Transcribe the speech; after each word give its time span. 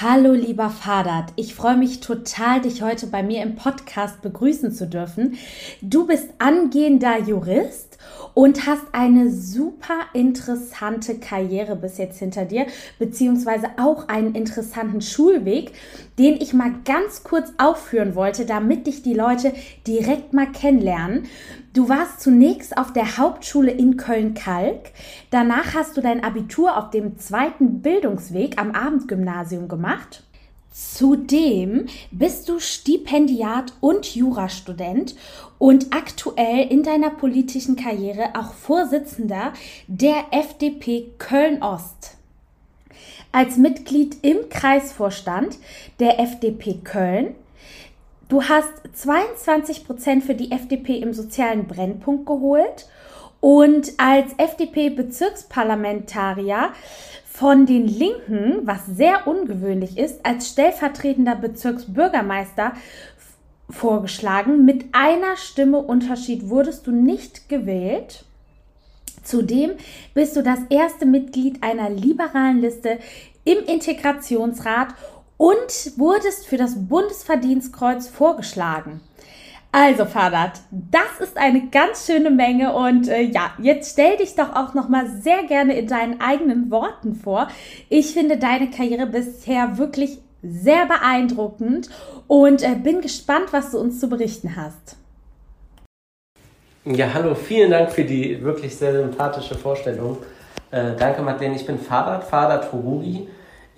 Hallo 0.00 0.32
lieber 0.32 0.70
Fadat, 0.70 1.34
ich 1.36 1.54
freue 1.54 1.76
mich 1.76 2.00
total, 2.00 2.62
dich 2.62 2.80
heute 2.80 3.06
bei 3.08 3.22
mir 3.22 3.42
im 3.42 3.56
Podcast 3.56 4.22
begrüßen 4.22 4.72
zu 4.72 4.86
dürfen. 4.88 5.36
Du 5.82 6.06
bist 6.06 6.30
angehender 6.38 7.20
Jurist 7.20 7.98
und 8.32 8.66
hast 8.66 8.86
eine 8.92 9.30
super 9.30 10.00
interessante 10.14 11.18
Karriere 11.18 11.76
bis 11.76 11.98
jetzt 11.98 12.18
hinter 12.18 12.46
dir, 12.46 12.66
beziehungsweise 12.98 13.66
auch 13.78 14.08
einen 14.08 14.34
interessanten 14.34 15.02
Schulweg, 15.02 15.72
den 16.18 16.40
ich 16.40 16.54
mal 16.54 16.72
ganz 16.86 17.22
kurz 17.22 17.52
aufführen 17.58 18.14
wollte, 18.14 18.46
damit 18.46 18.86
dich 18.86 19.02
die 19.02 19.14
Leute 19.14 19.52
direkt 19.86 20.32
mal 20.32 20.50
kennenlernen. 20.50 21.26
Du 21.74 21.88
warst 21.88 22.20
zunächst 22.20 22.76
auf 22.76 22.92
der 22.92 23.16
Hauptschule 23.16 23.70
in 23.70 23.96
Köln-Kalk. 23.96 24.90
Danach 25.30 25.72
hast 25.72 25.96
du 25.96 26.02
dein 26.02 26.22
Abitur 26.22 26.76
auf 26.76 26.90
dem 26.90 27.18
zweiten 27.18 27.80
Bildungsweg 27.80 28.60
am 28.60 28.72
Abendgymnasium 28.72 29.68
gemacht. 29.68 30.22
Zudem 30.70 31.86
bist 32.10 32.50
du 32.50 32.58
Stipendiat 32.58 33.72
und 33.80 34.14
Jurastudent 34.14 35.16
und 35.58 35.94
aktuell 35.94 36.66
in 36.70 36.82
deiner 36.82 37.10
politischen 37.10 37.76
Karriere 37.76 38.34
auch 38.34 38.52
Vorsitzender 38.52 39.54
der 39.86 40.26
FDP 40.30 41.06
Köln-Ost. 41.16 42.18
Als 43.32 43.56
Mitglied 43.56 44.16
im 44.20 44.50
Kreisvorstand 44.50 45.56
der 46.00 46.20
FDP 46.20 46.80
Köln. 46.84 47.34
Du 48.32 48.42
hast 48.42 48.72
22 48.94 49.84
Prozent 49.84 50.24
für 50.24 50.34
die 50.34 50.50
FDP 50.52 50.96
im 50.96 51.12
sozialen 51.12 51.66
Brennpunkt 51.66 52.24
geholt 52.24 52.88
und 53.40 53.92
als 53.98 54.32
FDP-Bezirksparlamentarier 54.38 56.70
von 57.26 57.66
den 57.66 57.86
Linken, 57.86 58.66
was 58.66 58.86
sehr 58.86 59.26
ungewöhnlich 59.26 59.98
ist, 59.98 60.24
als 60.24 60.48
stellvertretender 60.48 61.36
Bezirksbürgermeister 61.36 62.72
vorgeschlagen. 63.68 64.64
Mit 64.64 64.86
einer 64.92 65.36
Stimme 65.36 65.80
Unterschied 65.80 66.48
wurdest 66.48 66.86
du 66.86 66.90
nicht 66.90 67.50
gewählt. 67.50 68.24
Zudem 69.22 69.72
bist 70.14 70.36
du 70.36 70.42
das 70.42 70.60
erste 70.70 71.04
Mitglied 71.04 71.62
einer 71.62 71.90
liberalen 71.90 72.62
Liste 72.62 72.98
im 73.44 73.58
Integrationsrat 73.58 74.94
und 75.42 75.98
wurdest 75.98 76.46
für 76.46 76.56
das 76.56 76.86
Bundesverdienstkreuz 76.88 78.06
vorgeschlagen. 78.06 79.00
Also, 79.72 80.04
Fadat, 80.04 80.60
das 80.70 81.18
ist 81.18 81.36
eine 81.36 81.66
ganz 81.66 82.06
schöne 82.06 82.30
Menge 82.30 82.72
und 82.72 83.08
äh, 83.08 83.22
ja, 83.22 83.50
jetzt 83.58 83.94
stell 83.94 84.18
dich 84.18 84.36
doch 84.36 84.54
auch 84.54 84.74
noch 84.74 84.88
mal 84.88 85.08
sehr 85.08 85.42
gerne 85.42 85.76
in 85.76 85.88
deinen 85.88 86.20
eigenen 86.20 86.70
Worten 86.70 87.16
vor. 87.16 87.48
Ich 87.88 88.12
finde 88.12 88.36
deine 88.36 88.70
Karriere 88.70 89.06
bisher 89.06 89.78
wirklich 89.78 90.18
sehr 90.44 90.86
beeindruckend 90.86 91.90
und 92.28 92.62
äh, 92.62 92.76
bin 92.76 93.00
gespannt, 93.00 93.46
was 93.50 93.72
du 93.72 93.78
uns 93.78 93.98
zu 93.98 94.08
berichten 94.08 94.54
hast. 94.54 94.96
Ja, 96.84 97.12
hallo, 97.12 97.34
vielen 97.34 97.72
Dank 97.72 97.90
für 97.90 98.04
die 98.04 98.40
wirklich 98.44 98.76
sehr 98.76 98.92
sympathische 98.92 99.56
Vorstellung. 99.56 100.18
Äh, 100.70 100.92
danke, 100.96 101.20
Madeleine. 101.20 101.56
Ich 101.56 101.66
bin 101.66 101.80
Fadat, 101.80 102.22
Fadat 102.22 102.72
Hurugi. 102.72 103.26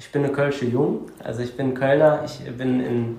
Ich 0.05 0.13
bin 0.13 0.23
eine 0.23 0.33
Kölsche 0.33 0.67
Jung, 0.67 1.07
also 1.25 1.43
ich 1.43 1.57
bin 1.57 1.73
Kölner. 1.75 2.21
Ich 2.27 2.39
bin 2.57 2.79
in 2.79 3.17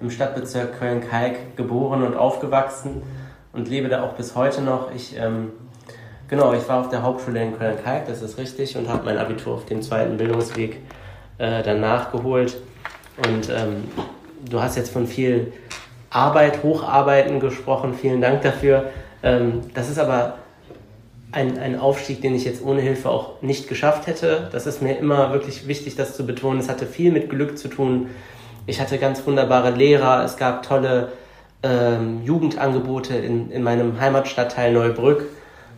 im 0.00 0.10
Stadtbezirk 0.10 0.78
Köln-Kalk 0.78 1.56
geboren 1.56 2.04
und 2.04 2.16
aufgewachsen 2.16 3.02
und 3.52 3.68
lebe 3.68 3.88
da 3.88 4.04
auch 4.04 4.12
bis 4.12 4.36
heute 4.36 4.62
noch. 4.62 4.94
Ich, 4.94 5.16
ähm, 5.18 5.50
genau, 6.28 6.54
ich 6.54 6.68
war 6.68 6.80
auf 6.80 6.88
der 6.88 7.02
Hauptschule 7.02 7.42
in 7.42 7.58
Köln-Kalk, 7.58 8.06
das 8.06 8.22
ist 8.22 8.38
richtig, 8.38 8.76
und 8.76 8.88
habe 8.88 9.04
mein 9.04 9.18
Abitur 9.18 9.54
auf 9.54 9.66
dem 9.66 9.82
zweiten 9.82 10.16
Bildungsweg 10.16 10.80
äh, 11.38 11.62
dann 11.62 11.80
nachgeholt. 11.80 12.56
Und 13.16 13.50
ähm, 13.50 13.88
du 14.48 14.62
hast 14.62 14.76
jetzt 14.76 14.92
von 14.92 15.08
viel 15.08 15.52
Arbeit, 16.10 16.62
Hocharbeiten 16.62 17.40
gesprochen, 17.40 17.94
vielen 17.94 18.20
Dank 18.20 18.42
dafür. 18.42 18.84
Ähm, 19.24 19.62
das 19.74 19.90
ist 19.90 19.98
aber 19.98 20.34
ein, 21.32 21.58
ein 21.58 21.78
Aufstieg, 21.78 22.22
den 22.22 22.34
ich 22.34 22.44
jetzt 22.44 22.62
ohne 22.64 22.80
Hilfe 22.80 23.10
auch 23.10 23.42
nicht 23.42 23.68
geschafft 23.68 24.06
hätte. 24.06 24.48
Das 24.52 24.66
ist 24.66 24.80
mir 24.82 24.96
immer 24.98 25.32
wirklich 25.32 25.66
wichtig, 25.66 25.96
das 25.96 26.16
zu 26.16 26.26
betonen. 26.26 26.60
Es 26.60 26.68
hatte 26.68 26.86
viel 26.86 27.12
mit 27.12 27.28
Glück 27.28 27.58
zu 27.58 27.68
tun, 27.68 28.08
ich 28.66 28.80
hatte 28.80 28.98
ganz 28.98 29.26
wunderbare 29.26 29.70
Lehrer, 29.70 30.24
es 30.24 30.36
gab 30.36 30.62
tolle 30.62 31.12
ähm, 31.62 32.22
Jugendangebote 32.22 33.16
in, 33.16 33.50
in 33.50 33.62
meinem 33.62 33.98
Heimatstadtteil 33.98 34.72
Neubrück, 34.72 35.24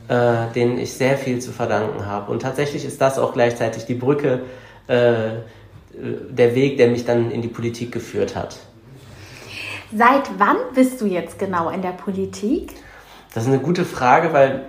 äh, 0.08 0.52
denen 0.56 0.76
ich 0.76 0.92
sehr 0.92 1.16
viel 1.16 1.38
zu 1.38 1.52
verdanken 1.52 2.06
habe. 2.06 2.32
Und 2.32 2.42
tatsächlich 2.42 2.84
ist 2.84 3.00
das 3.00 3.18
auch 3.18 3.32
gleichzeitig 3.32 3.86
die 3.86 3.94
Brücke, 3.94 4.40
äh, 4.88 5.38
der 5.92 6.54
Weg, 6.54 6.78
der 6.78 6.88
mich 6.88 7.04
dann 7.04 7.30
in 7.30 7.42
die 7.42 7.48
Politik 7.48 7.92
geführt 7.92 8.34
hat. 8.34 8.58
Seit 9.94 10.30
wann 10.38 10.56
bist 10.74 11.00
du 11.00 11.06
jetzt 11.06 11.38
genau 11.38 11.70
in 11.70 11.82
der 11.82 11.90
Politik? 11.90 12.74
Das 13.34 13.44
ist 13.44 13.48
eine 13.48 13.60
gute 13.60 13.84
Frage, 13.84 14.32
weil 14.32 14.64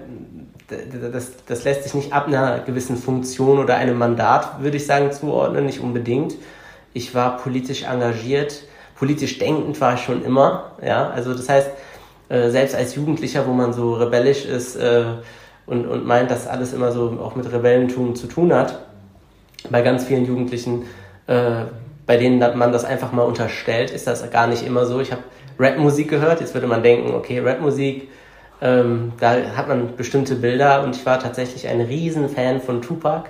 das, 1.11 1.31
das 1.45 1.63
lässt 1.63 1.83
sich 1.83 1.93
nicht 1.93 2.13
ab 2.13 2.27
einer 2.27 2.59
gewissen 2.59 2.97
Funktion 2.97 3.59
oder 3.59 3.75
einem 3.75 3.97
Mandat, 3.97 4.61
würde 4.61 4.77
ich 4.77 4.85
sagen, 4.85 5.11
zuordnen, 5.11 5.65
nicht 5.65 5.81
unbedingt 5.81 6.35
ich 6.93 7.15
war 7.15 7.37
politisch 7.37 7.83
engagiert, 7.83 8.63
politisch 8.95 9.39
denkend 9.39 9.79
war 9.81 9.95
ich 9.95 10.01
schon 10.01 10.23
immer. 10.23 10.71
Ja, 10.83 11.09
also 11.09 11.33
das 11.33 11.49
heißt, 11.49 11.69
äh, 12.29 12.49
selbst 12.49 12.75
als 12.75 12.95
Jugendlicher, 12.95 13.47
wo 13.47 13.53
man 13.53 13.73
so 13.73 13.93
rebellisch 13.93 14.45
ist 14.45 14.75
äh, 14.75 15.03
und, 15.65 15.87
und 15.87 16.05
meint, 16.05 16.31
dass 16.31 16.47
alles 16.47 16.73
immer 16.73 16.91
so 16.91 17.17
auch 17.21 17.35
mit 17.35 17.51
Rebellentum 17.51 18.15
zu 18.15 18.27
tun 18.27 18.53
hat, 18.53 18.79
bei 19.69 19.81
ganz 19.81 20.05
vielen 20.05 20.25
Jugendlichen, 20.25 20.83
äh, 21.27 21.65
bei 22.05 22.17
denen 22.17 22.39
man 22.57 22.71
das 22.71 22.83
einfach 22.83 23.11
mal 23.11 23.23
unterstellt, 23.23 23.91
ist 23.91 24.07
das 24.07 24.29
gar 24.31 24.47
nicht 24.47 24.65
immer 24.65 24.85
so. 24.85 24.99
Ich 24.99 25.11
habe 25.11 25.23
Rapmusik 25.59 26.09
gehört, 26.09 26.41
jetzt 26.41 26.53
würde 26.53 26.67
man 26.67 26.83
denken, 26.83 27.13
okay, 27.13 27.39
Rapmusik, 27.39 28.09
ähm, 28.61 29.13
da 29.19 29.35
hat 29.55 29.67
man 29.67 29.95
bestimmte 29.95 30.35
Bilder 30.35 30.83
und 30.83 30.95
ich 30.95 31.05
war 31.05 31.19
tatsächlich 31.19 31.67
ein 31.67 31.81
Riesenfan 31.81 32.61
von 32.61 32.81
Tupac. 32.81 33.29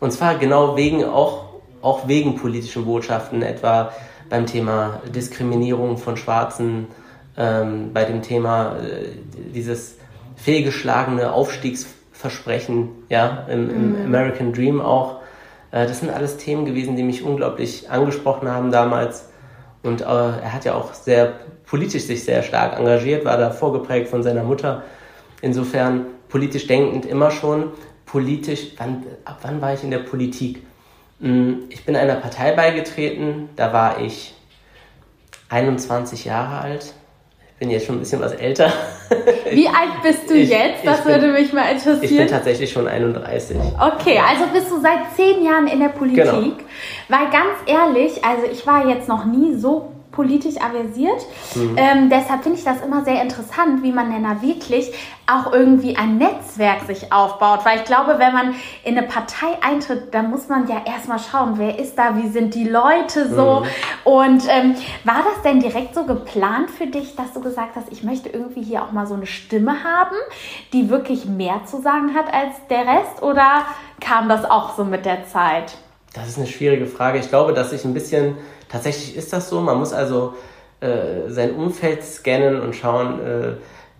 Und 0.00 0.12
zwar 0.12 0.36
genau 0.36 0.76
wegen 0.76 1.04
auch 1.04 1.48
auch 1.82 2.08
wegen 2.08 2.36
politischen 2.36 2.84
Botschaften, 2.84 3.42
etwa 3.42 3.92
beim 4.28 4.46
Thema 4.46 5.00
Diskriminierung 5.14 5.96
von 5.96 6.16
Schwarzen, 6.16 6.88
ähm, 7.36 7.92
bei 7.92 8.04
dem 8.04 8.22
Thema 8.22 8.76
äh, 8.76 9.10
dieses 9.54 9.96
fehlgeschlagene 10.36 11.32
Aufstiegsversprechen, 11.32 12.90
ja, 13.08 13.46
im, 13.48 13.70
im 13.70 13.92
mhm. 13.92 14.04
American 14.06 14.52
Dream 14.52 14.80
auch. 14.80 15.20
Äh, 15.70 15.86
das 15.86 16.00
sind 16.00 16.10
alles 16.10 16.36
Themen 16.36 16.64
gewesen, 16.64 16.96
die 16.96 17.02
mich 17.02 17.22
unglaublich 17.22 17.90
angesprochen 17.90 18.48
haben 18.48 18.70
damals. 18.70 19.28
Und 19.82 20.00
äh, 20.00 20.04
er 20.04 20.52
hat 20.52 20.64
ja 20.64 20.74
auch 20.74 20.92
sehr 20.92 21.34
politisch 21.68 22.04
sich 22.04 22.24
sehr 22.24 22.42
stark 22.42 22.78
engagiert, 22.78 23.24
war 23.24 23.36
da 23.36 23.50
vorgeprägt 23.50 24.08
von 24.08 24.22
seiner 24.22 24.42
Mutter. 24.42 24.82
Insofern 25.42 26.06
politisch 26.28 26.66
denkend 26.66 27.06
immer 27.06 27.30
schon. 27.30 27.72
Politisch, 28.06 28.72
wann, 28.78 29.04
ab 29.24 29.38
wann 29.42 29.60
war 29.60 29.74
ich 29.74 29.84
in 29.84 29.90
der 29.90 29.98
Politik? 29.98 30.62
Mm, 31.20 31.64
ich 31.68 31.84
bin 31.84 31.94
einer 31.94 32.14
Partei 32.14 32.52
beigetreten, 32.52 33.50
da 33.56 33.72
war 33.72 34.00
ich 34.00 34.34
21 35.50 36.24
Jahre 36.24 36.58
alt. 36.62 36.94
Ich 37.52 37.58
bin 37.58 37.70
jetzt 37.70 37.86
schon 37.86 37.96
ein 37.96 38.00
bisschen 38.00 38.20
was 38.20 38.32
älter. 38.32 38.72
Wie 39.50 39.66
alt 39.66 40.00
bist 40.02 40.30
du 40.30 40.34
ich, 40.34 40.48
jetzt? 40.48 40.86
Das 40.86 41.02
bin, 41.02 41.12
würde 41.12 41.32
mich 41.32 41.52
mal 41.52 41.70
interessieren. 41.70 41.98
Ich 42.02 42.16
bin 42.16 42.28
tatsächlich 42.28 42.72
schon 42.72 42.86
31. 42.86 43.56
Okay, 43.58 44.20
also 44.26 44.44
bist 44.52 44.70
du 44.70 44.80
seit 44.80 45.14
zehn 45.16 45.44
Jahren 45.44 45.66
in 45.66 45.80
der 45.80 45.88
Politik. 45.88 46.24
Genau. 46.24 46.52
Weil 47.08 47.30
ganz 47.30 47.58
ehrlich, 47.66 48.24
also 48.24 48.44
ich 48.50 48.66
war 48.66 48.88
jetzt 48.88 49.08
noch 49.08 49.26
nie 49.26 49.54
so 49.56 49.92
politisch 50.18 50.60
aversiert. 50.60 51.24
Mhm. 51.54 51.76
Ähm, 51.76 52.10
deshalb 52.10 52.42
finde 52.42 52.58
ich 52.58 52.64
das 52.64 52.80
immer 52.80 53.04
sehr 53.04 53.22
interessant, 53.22 53.84
wie 53.84 53.92
man 53.92 54.10
denn 54.10 54.24
da 54.24 54.42
wirklich 54.42 54.92
auch 55.28 55.52
irgendwie 55.52 55.94
ein 55.96 56.18
Netzwerk 56.18 56.82
sich 56.88 57.12
aufbaut. 57.12 57.60
Weil 57.64 57.78
ich 57.78 57.84
glaube, 57.84 58.18
wenn 58.18 58.32
man 58.32 58.54
in 58.82 58.98
eine 58.98 59.06
Partei 59.06 59.46
eintritt, 59.60 60.12
dann 60.12 60.28
muss 60.28 60.48
man 60.48 60.66
ja 60.66 60.82
erstmal 60.84 61.20
schauen, 61.20 61.52
wer 61.54 61.78
ist 61.78 61.96
da, 61.96 62.16
wie 62.16 62.26
sind 62.26 62.56
die 62.56 62.68
Leute 62.68 63.32
so. 63.32 63.60
Mhm. 63.60 63.66
Und 64.10 64.42
ähm, 64.48 64.74
war 65.04 65.22
das 65.22 65.42
denn 65.44 65.60
direkt 65.60 65.94
so 65.94 66.02
geplant 66.04 66.68
für 66.68 66.88
dich, 66.88 67.14
dass 67.14 67.32
du 67.32 67.40
gesagt 67.40 67.76
hast, 67.76 67.92
ich 67.92 68.02
möchte 68.02 68.28
irgendwie 68.28 68.62
hier 68.62 68.82
auch 68.82 68.90
mal 68.90 69.06
so 69.06 69.14
eine 69.14 69.26
Stimme 69.26 69.84
haben, 69.84 70.16
die 70.72 70.90
wirklich 70.90 71.26
mehr 71.26 71.60
zu 71.64 71.80
sagen 71.80 72.12
hat 72.16 72.34
als 72.34 72.56
der 72.68 72.80
Rest? 72.80 73.22
Oder 73.22 73.66
kam 74.00 74.28
das 74.28 74.44
auch 74.44 74.76
so 74.76 74.82
mit 74.82 75.06
der 75.06 75.26
Zeit? 75.26 75.74
Das 76.12 76.26
ist 76.26 76.38
eine 76.38 76.48
schwierige 76.48 76.86
Frage. 76.86 77.20
Ich 77.20 77.28
glaube, 77.28 77.52
dass 77.52 77.72
ich 77.72 77.84
ein 77.84 77.94
bisschen 77.94 78.36
Tatsächlich 78.68 79.16
ist 79.16 79.32
das 79.32 79.48
so. 79.48 79.60
Man 79.60 79.78
muss 79.78 79.92
also 79.92 80.34
äh, 80.80 81.28
sein 81.28 81.54
Umfeld 81.54 82.04
scannen 82.04 82.60
und 82.60 82.74
schauen, 82.74 83.20
äh, 83.20 83.52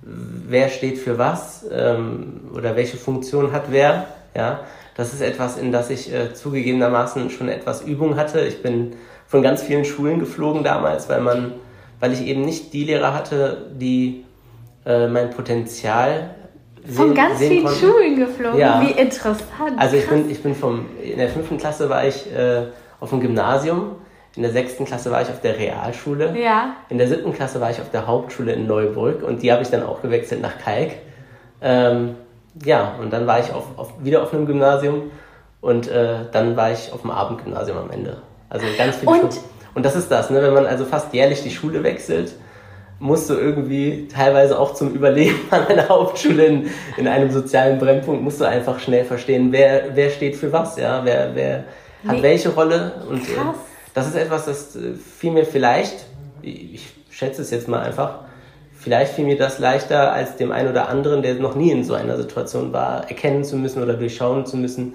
wer 0.03 0.69
steht 0.69 0.99
für 0.99 1.19
was 1.19 1.67
ähm, 1.71 2.41
oder 2.55 2.77
welche 2.77 2.97
Funktion 2.97 3.53
hat 3.53 3.65
wer. 3.71 4.07
Ja, 4.35 4.61
das 4.97 5.13
ist 5.13 5.23
etwas, 5.23 5.57
in 5.59 5.73
das 5.73 5.91
ich 5.91 6.13
äh, 6.13 6.35
zugegebenermaßen 6.35 7.31
schon 7.31 7.49
etwas 7.49 7.83
Übung 7.83 8.17
hatte. 8.17 8.41
Ich 8.41 8.63
bin 8.63 8.93
von 9.27 9.43
ganz 9.43 9.63
vielen 9.63 9.85
Schulen 9.85 10.21
geflogen 10.21 10.65
damals, 10.65 11.09
weil 11.09 11.21
man, 11.21 11.55
weil 12.01 12.13
ich 12.13 12.23
eben 12.23 12.43
nicht 12.43 12.73
die 12.73 12.85
Lehrer 12.85 13.15
hatte, 13.15 13.71
die 13.75 14.25
äh, 14.87 15.07
mein 15.09 15.31
Potenzial 15.31 16.35
von 16.87 17.15
ganz 17.15 17.39
vielen 17.39 17.65
konnten. 17.65 17.79
Schulen 17.81 18.17
geflogen. 18.17 18.59
Ja. 18.59 18.83
Wie 18.83 18.93
interessant. 18.93 19.77
Also 19.77 19.97
ich 19.97 20.09
bin, 20.09 20.31
ich 20.31 20.43
bin 20.43 20.55
vom 20.55 20.87
in 21.03 21.19
der 21.19 21.29
fünften 21.29 21.59
Klasse 21.59 21.89
war 21.91 22.07
ich 22.07 22.33
äh, 22.33 22.67
auf 23.01 23.11
dem 23.11 23.21
Gymnasium 23.21 23.97
in 24.39 24.43
der 24.43 24.53
sechsten 24.53 24.85
Klasse 24.85 25.11
war 25.11 25.21
ich 25.21 25.29
auf 25.31 25.41
der 25.41 25.59
Realschule. 25.59 26.33
Ja. 26.39 26.77
In 26.91 26.99
der 26.99 27.09
siebten 27.09 27.33
Klasse 27.33 27.61
war 27.61 27.73
ich 27.73 27.81
auf 27.81 27.91
der 27.91 28.07
Hauptschule 28.07 28.53
in 28.53 28.69
Neuburg 28.69 29.25
und 29.25 29.43
die 29.43 29.51
habe 29.51 29.63
ich 29.63 29.69
dann 29.69 29.83
auch 29.83 30.01
gewechselt 30.01 30.41
nach 30.41 30.59
Kalk. 30.59 30.93
Ähm, 31.61 32.15
ja, 32.65 32.95
und 33.01 33.13
dann 33.13 33.27
war 33.27 33.41
ich 33.41 33.53
auf, 33.53 33.65
auf, 33.77 33.95
wieder 33.99 34.23
auf 34.23 34.33
einem 34.33 34.47
Gymnasium 34.47 35.11
und 35.61 35.89
äh, 35.89 36.19
dann 36.31 36.57
war 36.57 36.71
ich 36.71 36.93
auf 36.93 37.01
dem 37.01 37.11
Abendgymnasium 37.11 37.79
am 37.79 37.91
Ende. 37.91 38.19
Also 38.49 38.65
ganz 38.79 38.99
viele 38.99 39.11
und, 39.11 39.19
Schulen. 39.19 39.45
Und 39.75 39.85
das 39.85 39.97
ist 39.97 40.09
das, 40.09 40.31
ne? 40.31 40.41
wenn 40.41 40.55
man 40.55 40.67
also 40.67 40.85
fast 40.85 41.13
jährlich 41.13 41.43
die 41.43 41.51
Schule 41.51 41.83
wechselt, 41.83 42.37
musst 43.01 43.29
du 43.29 43.35
irgendwie 43.35 44.07
teilweise 44.07 44.57
auch 44.57 44.73
zum 44.75 44.95
Überleben 44.95 45.41
an 45.51 45.67
einer 45.67 45.89
Hauptschule 45.89 46.45
in, 46.45 46.71
in 46.97 47.09
einem 47.09 47.33
sozialen 47.33 47.81
Brennpunkt, 47.81 48.23
musst 48.23 48.41
du 48.41 48.45
einfach 48.45 48.79
schnell 48.79 49.05
verstehen, 49.05 49.51
wer, 49.51 49.97
wer 49.97 50.11
steht 50.11 50.37
für 50.37 50.53
was, 50.53 50.77
ja, 50.77 51.01
wer, 51.05 51.35
wer 51.35 51.65
hat 52.07 52.19
nee. 52.19 52.23
welche 52.23 52.51
Rolle 52.51 53.03
und 53.11 53.29
äh, 53.29 53.33
Krass 53.33 53.68
das 53.99 54.09
ist 54.09 54.15
etwas, 54.15 54.45
das 54.47 54.77
äh, 54.77 54.95
fiel 54.95 55.33
mir 55.33 55.45
vielleicht, 55.45 56.07
ich 56.43 56.87
schätze 57.11 57.43
es 57.43 57.51
jetzt 57.51 57.67
mal 57.67 57.81
einfach, 57.81 58.21
vielleicht 58.73 59.13
fiel 59.15 59.25
mir 59.25 59.37
das 59.37 59.59
leichter 59.59 60.13
als 60.13 60.37
dem 60.37 60.53
einen 60.53 60.71
oder 60.71 60.89
anderen, 60.89 61.23
der 61.23 61.35
noch 61.35 61.57
nie 61.57 61.73
in 61.73 61.83
so 61.83 61.95
einer 61.95 62.17
Situation 62.17 62.73
war, 62.73 63.09
erkennen 63.09 63.43
zu 63.43 63.57
müssen 63.57 63.83
oder 63.83 63.95
durchschauen 63.95 64.47
zu 64.47 64.57
müssen, 64.57 64.95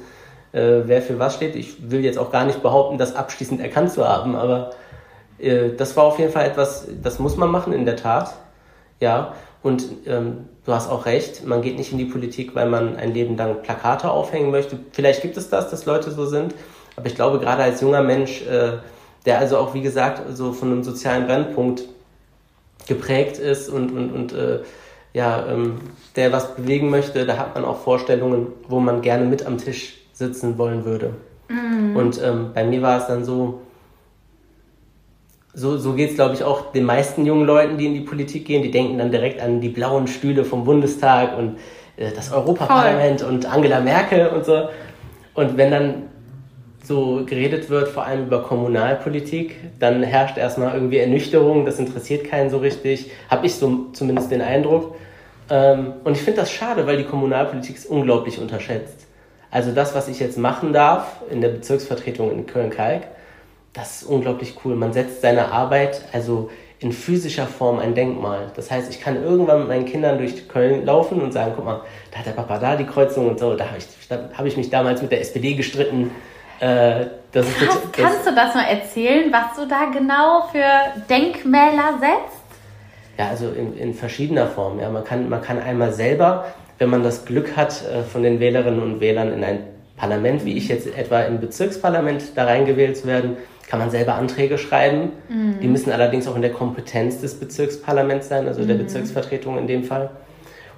äh, 0.53 0.81
wer 0.85 1.01
für 1.01 1.19
was 1.19 1.35
steht. 1.35 1.55
Ich 1.55 1.91
will 1.91 2.03
jetzt 2.03 2.17
auch 2.17 2.31
gar 2.31 2.45
nicht 2.45 2.63
behaupten, 2.63 2.97
das 2.97 3.15
abschließend 3.15 3.59
erkannt 3.59 3.91
zu 3.91 4.07
haben, 4.07 4.35
aber 4.35 4.71
äh, 5.37 5.71
das 5.75 5.97
war 5.97 6.05
auf 6.05 6.17
jeden 6.17 6.31
Fall 6.31 6.45
etwas, 6.45 6.87
das 7.01 7.19
muss 7.19 7.35
man 7.35 7.51
machen 7.51 7.73
in 7.73 7.85
der 7.85 7.97
Tat. 7.97 8.33
Ja, 9.01 9.33
und 9.63 9.83
ähm, 10.05 10.45
du 10.65 10.73
hast 10.73 10.89
auch 10.89 11.05
recht, 11.05 11.45
man 11.45 11.61
geht 11.61 11.77
nicht 11.77 11.91
in 11.91 11.97
die 11.97 12.05
Politik, 12.05 12.55
weil 12.55 12.69
man 12.69 12.95
ein 12.95 13.13
Leben 13.13 13.35
lang 13.35 13.63
Plakate 13.63 14.09
aufhängen 14.09 14.51
möchte. 14.51 14.79
Vielleicht 14.91 15.21
gibt 15.21 15.35
es 15.35 15.49
das, 15.49 15.69
dass 15.69 15.85
Leute 15.85 16.11
so 16.11 16.25
sind. 16.25 16.55
Aber 16.95 17.07
ich 17.07 17.15
glaube, 17.15 17.39
gerade 17.39 17.63
als 17.63 17.81
junger 17.81 18.01
Mensch, 18.01 18.41
äh, 18.43 18.73
der 19.25 19.39
also 19.39 19.57
auch, 19.57 19.73
wie 19.73 19.81
gesagt, 19.81 20.21
so 20.35 20.53
von 20.53 20.71
einem 20.71 20.83
sozialen 20.83 21.27
Brennpunkt 21.27 21.83
geprägt 22.87 23.37
ist 23.37 23.69
und, 23.69 23.91
und, 23.91 24.11
und 24.11 24.33
äh, 24.33 24.59
ja, 25.13 25.45
ähm, 25.47 25.79
der 26.15 26.31
was 26.31 26.55
bewegen 26.55 26.89
möchte, 26.89 27.25
da 27.25 27.37
hat 27.37 27.55
man 27.55 27.65
auch 27.65 27.79
Vorstellungen, 27.79 28.47
wo 28.67 28.79
man 28.79 29.01
gerne 29.01 29.25
mit 29.25 29.45
am 29.45 29.57
Tisch 29.57 29.99
sitzen 30.11 30.57
wollen 30.57 30.85
würde. 30.85 31.13
Mhm. 31.49 31.95
Und 31.95 32.21
ähm, 32.21 32.51
bei 32.53 32.63
mir 32.63 32.81
war 32.81 32.99
es 32.99 33.07
dann 33.07 33.23
so, 33.23 33.61
so, 35.53 35.77
so 35.77 35.93
geht 35.93 36.11
es, 36.11 36.15
glaube 36.15 36.33
ich, 36.33 36.43
auch 36.43 36.71
den 36.71 36.83
meisten 36.83 37.25
jungen 37.25 37.45
Leuten, 37.45 37.77
die 37.77 37.85
in 37.85 37.93
die 37.93 38.01
Politik 38.01 38.45
gehen. 38.45 38.63
Die 38.63 38.71
denken 38.71 38.97
dann 38.97 39.11
direkt 39.11 39.39
an 39.39 39.61
die 39.61 39.69
blauen 39.69 40.07
Stühle 40.07 40.45
vom 40.45 40.65
Bundestag 40.65 41.37
und 41.37 41.57
äh, 41.95 42.11
das 42.11 42.31
Europaparlament 42.31 43.21
Voll. 43.21 43.29
und 43.29 43.45
Angela 43.45 43.79
Merkel 43.79 44.27
und 44.27 44.45
so. 44.45 44.69
Und 45.35 45.57
wenn 45.57 45.71
dann 45.71 45.93
so 46.83 47.23
geredet 47.25 47.69
wird, 47.69 47.87
vor 47.87 48.05
allem 48.05 48.25
über 48.27 48.43
Kommunalpolitik, 48.43 49.55
dann 49.79 50.03
herrscht 50.03 50.37
erstmal 50.37 50.75
irgendwie 50.75 50.97
Ernüchterung, 50.97 51.65
das 51.65 51.79
interessiert 51.79 52.25
keinen 52.25 52.49
so 52.49 52.57
richtig, 52.57 53.11
habe 53.29 53.45
ich 53.45 53.55
so 53.55 53.87
zumindest 53.93 54.31
den 54.31 54.41
Eindruck. 54.41 54.95
Ähm, 55.49 55.93
und 56.03 56.13
ich 56.13 56.21
finde 56.21 56.41
das 56.41 56.51
schade, 56.51 56.85
weil 56.85 56.97
die 56.97 57.05
Kommunalpolitik 57.05 57.77
ist 57.77 57.85
unglaublich 57.85 58.39
unterschätzt. 58.39 59.07
Also 59.49 59.71
das, 59.71 59.95
was 59.95 60.09
ich 60.09 60.19
jetzt 60.19 60.37
machen 60.37 60.73
darf 60.73 61.21
in 61.29 61.39
der 61.39 61.49
Bezirksvertretung 61.49 62.31
in 62.31 62.47
Köln-Kalk, 62.47 63.03
das 63.71 64.01
ist 64.01 64.03
unglaublich 64.03 64.55
cool. 64.63 64.75
Man 64.75 64.93
setzt 64.93 65.21
seine 65.21 65.51
Arbeit 65.51 66.01
also 66.11 66.49
in 66.79 66.91
physischer 66.91 67.47
Form 67.47 67.79
ein 67.79 67.95
Denkmal. 67.95 68.51
Das 68.55 68.69
heißt, 68.69 68.91
ich 68.91 68.99
kann 68.99 69.23
irgendwann 69.23 69.59
mit 69.59 69.67
meinen 69.69 69.85
Kindern 69.85 70.17
durch 70.17 70.49
Köln 70.49 70.85
laufen 70.85 71.21
und 71.21 71.31
sagen, 71.31 71.53
guck 71.55 71.63
mal, 71.63 71.81
da 72.11 72.19
hat 72.19 72.25
der 72.25 72.31
Papa 72.31 72.59
da 72.59 72.75
die 72.75 72.85
Kreuzung 72.85 73.29
und 73.29 73.39
so, 73.39 73.55
da 73.55 73.67
habe 73.67 73.77
ich, 73.77 73.85
hab 74.37 74.45
ich 74.45 74.57
mich 74.57 74.69
damals 74.69 75.01
mit 75.01 75.11
der 75.11 75.21
SPD 75.21 75.53
gestritten 75.53 76.11
äh, 76.59 77.05
das 77.31 77.47
ist 77.47 77.57
Krass, 77.57 77.79
das, 77.81 77.91
kannst 77.91 78.27
du 78.27 78.35
das 78.35 78.53
mal 78.53 78.65
erzählen, 78.65 79.31
was 79.31 79.55
du 79.57 79.67
da 79.67 79.85
genau 79.85 80.47
für 80.51 81.01
Denkmäler 81.09 81.97
setzt? 81.99 82.43
Ja, 83.17 83.29
also 83.29 83.49
in, 83.49 83.77
in 83.77 83.93
verschiedener 83.93 84.47
Form. 84.47 84.79
Ja. 84.79 84.89
Man, 84.89 85.03
kann, 85.03 85.29
man 85.29 85.41
kann 85.41 85.59
einmal 85.59 85.93
selber, 85.93 86.45
wenn 86.77 86.89
man 86.89 87.03
das 87.03 87.25
Glück 87.25 87.55
hat, 87.55 87.83
äh, 87.83 88.03
von 88.03 88.23
den 88.23 88.39
Wählerinnen 88.39 88.81
und 88.81 88.99
Wählern 88.99 89.31
in 89.33 89.43
ein 89.43 89.59
Parlament, 89.97 90.45
wie 90.45 90.57
ich 90.57 90.67
jetzt 90.67 90.87
etwa 90.87 91.21
im 91.21 91.39
Bezirksparlament 91.39 92.35
da 92.35 92.45
reingewählt 92.45 92.97
zu 92.97 93.07
werden, 93.07 93.37
kann 93.67 93.79
man 93.79 93.89
selber 93.89 94.15
Anträge 94.15 94.57
schreiben. 94.57 95.11
Mhm. 95.29 95.59
Die 95.61 95.67
müssen 95.67 95.91
allerdings 95.91 96.27
auch 96.27 96.35
in 96.35 96.41
der 96.41 96.51
Kompetenz 96.51 97.21
des 97.21 97.39
Bezirksparlaments 97.39 98.27
sein, 98.27 98.47
also 98.47 98.65
der 98.65 98.75
mhm. 98.75 98.81
Bezirksvertretung 98.81 99.57
in 99.57 99.67
dem 99.67 99.83
Fall. 99.83 100.11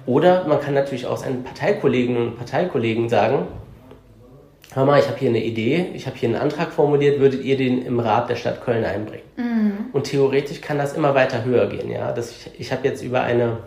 Oder 0.06 0.46
man 0.46 0.60
kann 0.60 0.74
natürlich 0.74 1.06
auch 1.06 1.16
seinen 1.16 1.42
Parteikolleginnen 1.42 2.28
und 2.28 2.38
Parteikollegen 2.38 3.08
sagen, 3.08 3.48
hör 4.76 4.84
mal, 4.84 5.00
ich 5.00 5.08
habe 5.08 5.18
hier 5.18 5.30
eine 5.30 5.42
Idee, 5.42 5.86
ich 5.94 6.06
habe 6.06 6.16
hier 6.16 6.28
einen 6.28 6.38
Antrag 6.38 6.70
formuliert, 6.70 7.18
würdet 7.18 7.42
ihr 7.42 7.56
den 7.56 7.84
im 7.84 7.98
Rat 7.98 8.28
der 8.28 8.36
Stadt 8.36 8.62
Köln 8.62 8.84
einbringen? 8.84 9.24
Mhm. 9.36 9.72
Und 9.92 10.04
theoretisch 10.04 10.60
kann 10.60 10.76
das 10.76 10.92
immer 10.92 11.14
weiter 11.14 11.44
höher 11.44 11.66
gehen. 11.66 11.90
Ja? 11.90 12.12
Das, 12.12 12.30
ich 12.30 12.50
ich 12.58 12.72
habe 12.72 12.86
jetzt 12.86 13.02
über 13.02 13.22
eine 13.22 13.58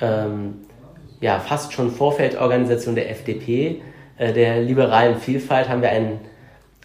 ähm, 0.00 0.54
ja, 1.20 1.40
fast 1.40 1.72
schon 1.72 1.90
Vorfeldorganisation 1.90 2.94
der 2.94 3.10
FDP, 3.10 3.82
äh, 4.18 4.32
der 4.32 4.62
liberalen 4.62 5.16
Vielfalt, 5.16 5.68
haben 5.68 5.82
wir 5.82 5.90
ein, 5.90 6.20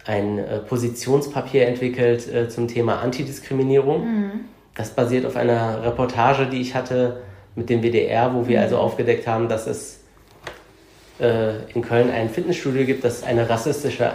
ein 0.06 0.38
äh, 0.38 0.58
Positionspapier 0.58 1.68
entwickelt 1.68 2.32
äh, 2.32 2.48
zum 2.48 2.66
Thema 2.66 3.00
Antidiskriminierung. 3.00 4.04
Mhm. 4.04 4.30
Das 4.74 4.90
basiert 4.90 5.24
auf 5.24 5.36
einer 5.36 5.84
Reportage, 5.84 6.46
die 6.46 6.60
ich 6.60 6.74
hatte 6.74 7.20
mit 7.54 7.70
dem 7.70 7.82
WDR, 7.82 8.34
wo 8.34 8.48
wir 8.48 8.58
mhm. 8.58 8.64
also 8.64 8.78
aufgedeckt 8.78 9.28
haben, 9.28 9.48
dass 9.48 9.68
es 9.68 10.01
äh, 11.22 11.72
in 11.72 11.82
Köln 11.82 12.10
ein 12.10 12.28
Fitnessstudio 12.28 12.84
gibt, 12.84 13.04
das 13.04 13.22
eine 13.22 13.48
rassistische 13.48 14.12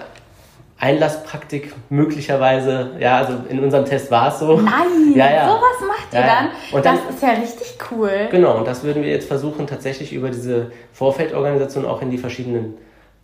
Einlasspraktik 0.79 1.73
möglicherweise, 1.89 2.91
ja, 2.99 3.17
also 3.17 3.33
in 3.49 3.63
unserem 3.63 3.85
Test 3.85 4.11
war 4.11 4.27
es 4.27 4.39
so. 4.39 4.57
Nein, 4.57 5.13
ja, 5.15 5.31
ja. 5.31 5.47
sowas 5.47 5.87
macht 5.87 6.13
ihr 6.13 6.19
ja, 6.19 6.27
dann. 6.27 6.49
Und 6.71 6.85
das 6.85 6.99
dann, 6.99 7.15
ist 7.15 7.23
ja 7.23 7.29
richtig 7.29 7.77
cool. 7.89 8.27
Genau, 8.29 8.57
und 8.57 8.67
das 8.67 8.83
würden 8.83 9.01
wir 9.01 9.09
jetzt 9.09 9.27
versuchen, 9.27 9.65
tatsächlich 9.65 10.13
über 10.13 10.29
diese 10.29 10.71
Vorfeldorganisation 10.93 11.85
auch 11.85 12.01
in 12.03 12.11
die 12.11 12.19
verschiedenen, 12.19 12.75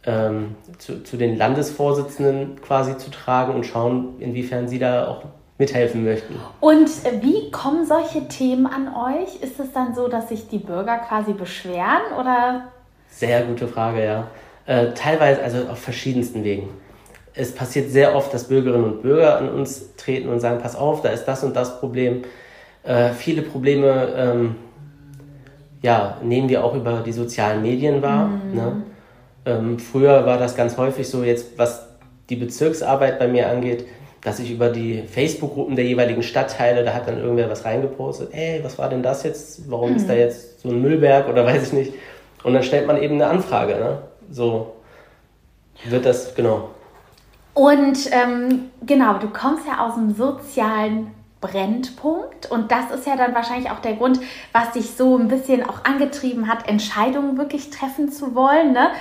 ähm, 0.05 0.55
zu, 0.79 1.03
zu 1.03 1.15
den 1.15 1.37
Landesvorsitzenden 1.37 2.59
quasi 2.61 2.97
zu 2.97 3.11
tragen 3.11 3.53
und 3.53 3.65
schauen, 3.65 4.15
inwiefern 4.19 4.67
sie 4.67 4.79
da 4.79 5.07
auch 5.07 5.23
mithelfen 5.59 6.03
möchten. 6.03 6.35
Und 6.59 6.89
wie 7.21 7.51
kommen 7.51 7.85
solche 7.85 8.27
Themen 8.27 8.65
an 8.65 8.87
euch? 8.95 9.43
Ist 9.43 9.59
es 9.59 9.71
dann 9.73 9.93
so, 9.93 10.07
dass 10.07 10.29
sich 10.29 10.47
die 10.47 10.57
Bürger 10.57 10.97
quasi 10.97 11.33
beschweren 11.33 12.01
oder 12.19 12.63
sehr 13.17 13.43
gute 13.43 13.67
Frage, 13.67 14.03
ja. 14.03 14.27
Äh, 14.65 14.93
teilweise, 14.93 15.41
also 15.41 15.67
auf 15.70 15.79
verschiedensten 15.79 16.43
Wegen. 16.43 16.70
Es 17.34 17.53
passiert 17.53 17.89
sehr 17.89 18.15
oft, 18.15 18.34
dass 18.34 18.48
Bürgerinnen 18.48 18.86
und 18.86 19.01
Bürger 19.01 19.38
an 19.38 19.50
uns 19.50 19.96
treten 19.96 20.29
und 20.29 20.39
sagen, 20.39 20.60
pass 20.62 20.75
auf, 20.75 21.01
da 21.01 21.10
ist 21.10 21.25
das 21.25 21.43
und 21.43 21.55
das 21.55 21.79
Problem. 21.79 22.24
Äh, 22.84 23.10
viele 23.10 23.41
Probleme 23.41 24.13
ähm, 24.15 24.55
ja, 25.84 26.17
nehmen 26.24 26.50
wir 26.50 26.63
auch 26.63 26.75
über 26.75 27.03
die 27.05 27.12
sozialen 27.12 27.62
Medien 27.62 28.01
wahr. 28.01 28.27
Mhm. 28.27 28.55
Ne? 28.55 28.84
Ähm, 29.46 29.79
früher 29.79 30.25
war 30.25 30.38
das 30.38 30.55
ganz 30.55 30.77
häufig 30.77 31.08
so, 31.08 31.24
jetzt 31.24 31.58
was 31.58 31.88
die 32.29 32.38
Bezirksarbeit 32.38 33.20
bei 33.20 33.27
mir 33.27 33.50
angeht, 33.50 33.86
dass 34.22 34.39
ich 34.39 34.51
über 34.51 34.70
die 34.70 35.03
Facebook-Gruppen 35.05 35.75
der 35.75 35.84
jeweiligen 35.84 36.24
Stadtteile, 36.24 36.86
da 36.86 36.93
hat 36.93 37.10
dann 37.10 37.20
irgendwer 37.20 37.50
was 37.50 37.65
reingepostet, 37.65 38.29
ey, 38.32 38.62
was 38.63 38.77
war 38.77 38.89
denn 38.89 39.03
das 39.03 39.24
jetzt? 39.24 39.70
Warum 39.70 39.91
mhm. 39.91 39.96
ist 39.98 40.08
da 40.08 40.13
jetzt 40.13 40.62
so 40.62 40.70
ein 40.70 40.82
Müllberg 40.82 41.27
oder 41.27 41.46
weiß 41.46 41.67
ich 41.67 41.74
nicht? 41.74 41.93
Und 42.43 42.53
dann 42.53 42.63
stellt 42.63 42.88
man 42.88 43.01
eben 43.01 43.15
eine 43.15 43.27
Anfrage. 43.27 43.75
Ne? 43.75 43.97
So 44.29 44.73
wird 45.85 46.05
das, 46.05 46.35
genau. 46.35 46.69
Und 47.53 48.09
ähm, 48.12 48.71
genau, 48.85 49.19
du 49.19 49.29
kommst 49.29 49.67
ja 49.67 49.85
aus 49.85 49.95
dem 49.95 50.13
sozialen 50.15 51.12
Brennpunkt 51.43 52.50
und 52.50 52.71
das 52.71 52.89
ist 52.91 53.05
ja 53.05 53.17
dann 53.17 53.35
wahrscheinlich 53.35 53.69
auch 53.69 53.79
der 53.79 53.95
Grund, 53.95 54.19
was 54.53 54.71
dich 54.71 54.91
so 54.91 55.17
ein 55.17 55.27
bisschen 55.27 55.67
auch 55.67 55.83
angetrieben 55.83 56.47
hat, 56.47 56.69
Entscheidungen 56.69 57.38
wirklich 57.38 57.69
treffen 57.69 58.09
zu 58.09 58.33
wollen. 58.33 58.71
Ne? 58.71 58.91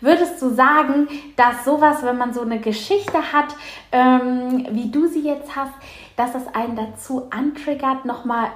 Würdest 0.00 0.42
du 0.42 0.50
sagen, 0.52 1.08
dass 1.36 1.64
sowas, 1.64 2.02
wenn 2.02 2.18
man 2.18 2.34
so 2.34 2.40
eine 2.40 2.58
Geschichte 2.58 3.32
hat, 3.32 3.54
ähm, 3.92 4.66
wie 4.72 4.90
du 4.90 5.06
sie 5.06 5.22
jetzt 5.22 5.54
hast, 5.54 5.72
dass 6.16 6.34
es 6.34 6.52
einen 6.52 6.74
dazu 6.74 7.28
antriggert, 7.30 8.04
nochmal 8.04 8.48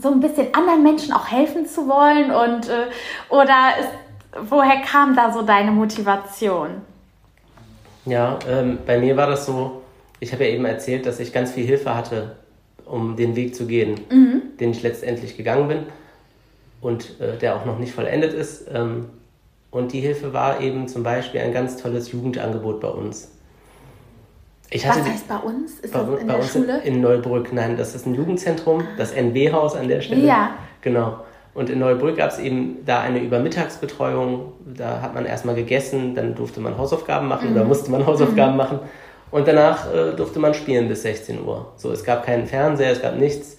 so 0.00 0.10
ein 0.10 0.20
bisschen 0.20 0.54
anderen 0.54 0.82
Menschen 0.82 1.12
auch 1.12 1.30
helfen 1.30 1.66
zu 1.66 1.88
wollen? 1.88 2.30
Und, 2.30 2.68
äh, 2.68 2.86
oder 3.28 3.78
ist, 3.80 4.50
woher 4.50 4.80
kam 4.82 5.16
da 5.16 5.32
so 5.32 5.42
deine 5.42 5.70
Motivation? 5.70 6.82
Ja, 8.04 8.38
ähm, 8.48 8.78
bei 8.86 8.98
mir 8.98 9.16
war 9.16 9.26
das 9.26 9.46
so, 9.46 9.82
ich 10.20 10.32
habe 10.32 10.44
ja 10.44 10.50
eben 10.50 10.64
erzählt, 10.64 11.06
dass 11.06 11.20
ich 11.20 11.32
ganz 11.32 11.52
viel 11.52 11.66
Hilfe 11.66 11.94
hatte 11.94 12.36
um 12.88 13.16
den 13.16 13.36
Weg 13.36 13.54
zu 13.54 13.66
gehen, 13.66 14.00
mhm. 14.10 14.42
den 14.58 14.70
ich 14.70 14.82
letztendlich 14.82 15.36
gegangen 15.36 15.68
bin 15.68 15.78
und 16.80 17.20
äh, 17.20 17.36
der 17.38 17.56
auch 17.56 17.64
noch 17.64 17.78
nicht 17.78 17.92
vollendet 17.92 18.32
ist. 18.32 18.66
Ähm, 18.72 19.06
und 19.70 19.92
die 19.92 20.00
Hilfe 20.00 20.32
war 20.32 20.60
eben 20.60 20.88
zum 20.88 21.02
Beispiel 21.02 21.40
ein 21.40 21.52
ganz 21.52 21.76
tolles 21.76 22.10
Jugendangebot 22.10 22.80
bei 22.80 22.88
uns. 22.88 23.30
Ich 24.70 24.86
Was 24.86 25.02
heißt 25.02 25.28
bei 25.28 25.36
uns? 25.36 25.80
Ist 25.80 25.92
bei, 25.92 26.00
das 26.00 26.20
in 26.20 26.26
bei 26.26 26.32
der 26.34 26.42
uns 26.42 26.52
Schule? 26.52 26.80
In 26.82 27.00
Neubrück, 27.00 27.52
nein, 27.52 27.76
das 27.76 27.94
ist 27.94 28.06
ein 28.06 28.14
Jugendzentrum, 28.14 28.84
das 28.96 29.12
NW-Haus 29.12 29.74
an 29.74 29.88
der 29.88 30.00
Stelle. 30.02 30.26
Ja. 30.26 30.50
Genau. 30.82 31.20
Und 31.54 31.70
in 31.70 31.78
Neubrück 31.78 32.18
gab 32.18 32.30
es 32.30 32.38
eben 32.38 32.84
da 32.84 33.00
eine 33.00 33.18
Übermittagsbetreuung. 33.18 34.52
Da 34.76 35.00
hat 35.00 35.14
man 35.14 35.24
erstmal 35.24 35.54
gegessen, 35.54 36.14
dann 36.14 36.34
durfte 36.34 36.60
man 36.60 36.76
Hausaufgaben 36.76 37.26
machen 37.26 37.50
mhm. 37.50 37.56
oder 37.56 37.64
musste 37.64 37.90
man 37.90 38.06
Hausaufgaben 38.06 38.52
mhm. 38.52 38.58
machen. 38.58 38.78
Und 39.30 39.48
danach 39.48 39.92
äh, 39.92 40.12
durfte 40.12 40.38
man 40.38 40.54
spielen 40.54 40.88
bis 40.88 41.02
16 41.02 41.44
Uhr. 41.44 41.72
So, 41.76 41.90
es 41.90 42.04
gab 42.04 42.24
keinen 42.24 42.46
Fernseher, 42.46 42.92
es 42.92 43.02
gab 43.02 43.16
nichts. 43.16 43.58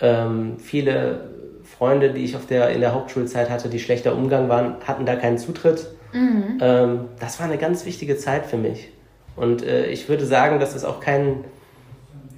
Ähm, 0.00 0.56
viele 0.58 1.30
Freunde, 1.62 2.12
die 2.12 2.24
ich 2.24 2.36
auf 2.36 2.46
der, 2.46 2.70
in 2.70 2.80
der 2.80 2.94
Hauptschulzeit 2.94 3.50
hatte, 3.50 3.68
die 3.68 3.80
schlechter 3.80 4.14
Umgang 4.14 4.48
waren, 4.48 4.76
hatten 4.86 5.04
da 5.04 5.16
keinen 5.16 5.38
Zutritt. 5.38 5.88
Mhm. 6.12 6.58
Ähm, 6.60 7.00
das 7.20 7.38
war 7.38 7.46
eine 7.46 7.58
ganz 7.58 7.84
wichtige 7.84 8.16
Zeit 8.16 8.46
für 8.46 8.56
mich. 8.56 8.90
Und 9.36 9.62
äh, 9.62 9.86
ich 9.86 10.08
würde 10.08 10.24
sagen, 10.24 10.60
dass 10.60 10.74
es 10.74 10.84
auch 10.84 11.00
keinen 11.00 11.44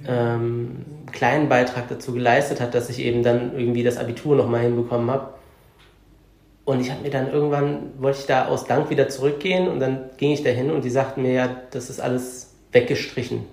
ähm, 0.07 0.85
kleinen 1.11 1.49
Beitrag 1.49 1.87
dazu 1.89 2.13
geleistet 2.13 2.61
hat, 2.61 2.75
dass 2.75 2.89
ich 2.89 2.99
eben 2.99 3.23
dann 3.23 3.57
irgendwie 3.57 3.83
das 3.83 3.97
Abitur 3.97 4.35
nochmal 4.35 4.61
hinbekommen 4.61 5.09
habe. 5.09 5.33
Und 6.65 6.81
ich 6.81 6.91
habe 6.91 7.01
mir 7.01 7.09
dann 7.09 7.31
irgendwann, 7.31 7.93
wollte 7.97 8.19
ich 8.19 8.25
da 8.27 8.47
aus 8.47 8.65
Dank 8.65 8.89
wieder 8.89 9.09
zurückgehen 9.09 9.67
und 9.67 9.79
dann 9.79 10.09
ging 10.17 10.31
ich 10.31 10.43
da 10.43 10.49
hin 10.49 10.69
und 10.69 10.85
die 10.85 10.89
sagten 10.89 11.23
mir 11.23 11.33
ja, 11.33 11.49
das 11.71 11.89
ist 11.89 11.99
alles 11.99 12.53
weggestrichen. 12.71 13.45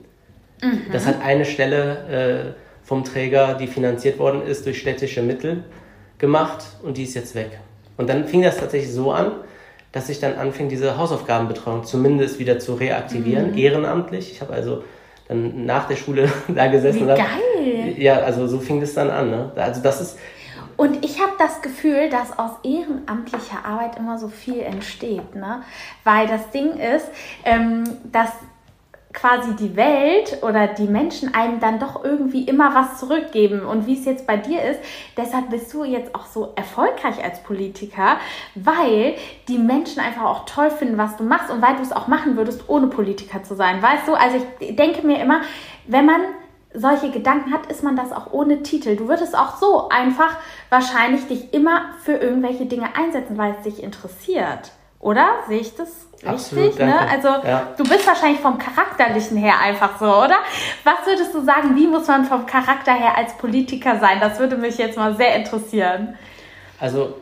Mhm. 0.62 0.82
Das 0.92 1.06
hat 1.06 1.22
eine 1.22 1.46
Stelle 1.46 2.54
äh, 2.54 2.86
vom 2.86 3.04
Träger, 3.04 3.54
die 3.54 3.68
finanziert 3.68 4.18
worden 4.18 4.42
ist 4.42 4.66
durch 4.66 4.78
städtische 4.78 5.22
Mittel, 5.22 5.64
gemacht 6.18 6.64
und 6.82 6.98
die 6.98 7.04
ist 7.04 7.14
jetzt 7.14 7.34
weg. 7.34 7.58
Und 7.96 8.10
dann 8.10 8.26
fing 8.26 8.42
das 8.42 8.58
tatsächlich 8.58 8.92
so 8.92 9.12
an, 9.12 9.32
dass 9.92 10.08
ich 10.08 10.20
dann 10.20 10.34
anfing, 10.36 10.68
diese 10.68 10.98
Hausaufgabenbetreuung 10.98 11.84
zumindest 11.84 12.38
wieder 12.38 12.58
zu 12.58 12.74
reaktivieren, 12.74 13.52
mhm. 13.52 13.58
ehrenamtlich. 13.58 14.32
Ich 14.32 14.40
habe 14.40 14.52
also 14.52 14.84
dann 15.28 15.64
nach 15.64 15.88
der 15.88 15.96
Schule 15.96 16.30
da 16.48 16.66
gesessen. 16.68 17.02
Wie 17.02 17.14
geil! 17.14 17.94
ja, 17.96 18.18
also 18.18 18.46
so 18.46 18.58
fing 18.58 18.80
das 18.80 18.94
dann 18.94 19.10
an. 19.10 19.30
Ne? 19.30 19.52
Also 19.56 19.82
das 19.82 20.00
ist. 20.00 20.18
Und 20.76 21.04
ich 21.04 21.20
habe 21.20 21.32
das 21.38 21.62
Gefühl, 21.62 22.10
dass 22.10 22.38
aus 22.38 22.50
ehrenamtlicher 22.62 23.64
Arbeit 23.64 23.96
immer 23.96 24.18
so 24.18 24.28
viel 24.28 24.60
entsteht, 24.60 25.34
ne? 25.34 25.62
Weil 26.04 26.26
das 26.26 26.50
Ding 26.50 26.74
ist, 26.74 27.08
ähm, 27.44 27.84
dass 28.12 28.28
quasi 29.16 29.56
die 29.56 29.75
Welt 29.76 30.42
oder 30.42 30.68
die 30.68 30.87
Menschen 30.87 31.35
einem 31.35 31.58
dann 31.58 31.80
doch 31.80 32.04
irgendwie 32.04 32.44
immer 32.44 32.75
was 32.75 33.00
zurückgeben. 33.00 33.62
Und 33.64 33.87
wie 33.87 33.99
es 33.99 34.04
jetzt 34.04 34.26
bei 34.26 34.37
dir 34.37 34.62
ist, 34.62 34.78
deshalb 35.16 35.49
bist 35.49 35.73
du 35.73 35.85
jetzt 35.85 36.14
auch 36.14 36.26
so 36.26 36.52
erfolgreich 36.54 37.25
als 37.25 37.42
Politiker, 37.42 38.18
weil 38.54 39.16
die 39.49 39.58
Menschen 39.58 40.00
einfach 40.00 40.25
auch 40.25 40.44
toll 40.44 40.70
finden, 40.70 40.99
was 40.99 41.16
du 41.16 41.25
machst 41.25 41.50
und 41.50 41.62
weil 41.62 41.76
du 41.76 41.82
es 41.82 41.92
auch 41.92 42.08
machen 42.08 42.37
würdest, 42.37 42.68
ohne 42.68 42.88
Politiker 42.88 43.42
zu 43.42 43.56
sein. 43.56 43.82
Weißt 43.82 44.06
du, 44.06 44.14
also 44.14 44.37
ich 44.61 44.76
denke 44.76 45.06
mir 45.06 45.18
immer, 45.18 45.40
wenn 45.87 46.04
man 46.04 46.20
solche 46.75 47.11
Gedanken 47.11 47.54
hat, 47.54 47.66
ist 47.66 47.82
man 47.82 47.96
das 47.96 48.12
auch 48.12 48.32
ohne 48.32 48.62
Titel. 48.62 48.96
Du 48.96 49.08
würdest 49.08 49.37
auch 49.37 49.56
so 49.56 49.88
einfach 49.88 50.37
wahrscheinlich 50.68 51.26
dich 51.26 51.54
immer 51.54 51.87
für 52.02 52.12
irgendwelche 52.12 52.66
Dinge 52.66 52.94
einsetzen, 52.94 53.38
weil 53.38 53.54
es 53.58 53.62
dich 53.62 53.82
interessiert. 53.82 54.73
Oder? 55.06 55.28
Sehe 55.46 55.60
ich 55.60 55.72
das 55.76 55.86
richtig? 56.14 56.28
Absolut, 56.28 56.78
ne? 56.80 56.98
Also 57.08 57.28
ja. 57.28 57.72
du 57.76 57.84
bist 57.84 58.04
wahrscheinlich 58.08 58.40
vom 58.40 58.58
Charakterlichen 58.58 59.36
her 59.36 59.54
einfach 59.62 60.00
so, 60.00 60.06
oder? 60.06 60.38
Was 60.82 61.06
würdest 61.06 61.32
du 61.32 61.44
sagen, 61.44 61.76
wie 61.76 61.86
muss 61.86 62.08
man 62.08 62.25
vom 62.25 62.44
Charakter 62.44 62.92
her 62.92 63.16
als 63.16 63.38
Politiker 63.38 64.00
sein? 64.00 64.18
Das 64.18 64.40
würde 64.40 64.56
mich 64.56 64.78
jetzt 64.78 64.96
mal 64.96 65.16
sehr 65.16 65.36
interessieren. 65.36 66.16
Also 66.80 67.14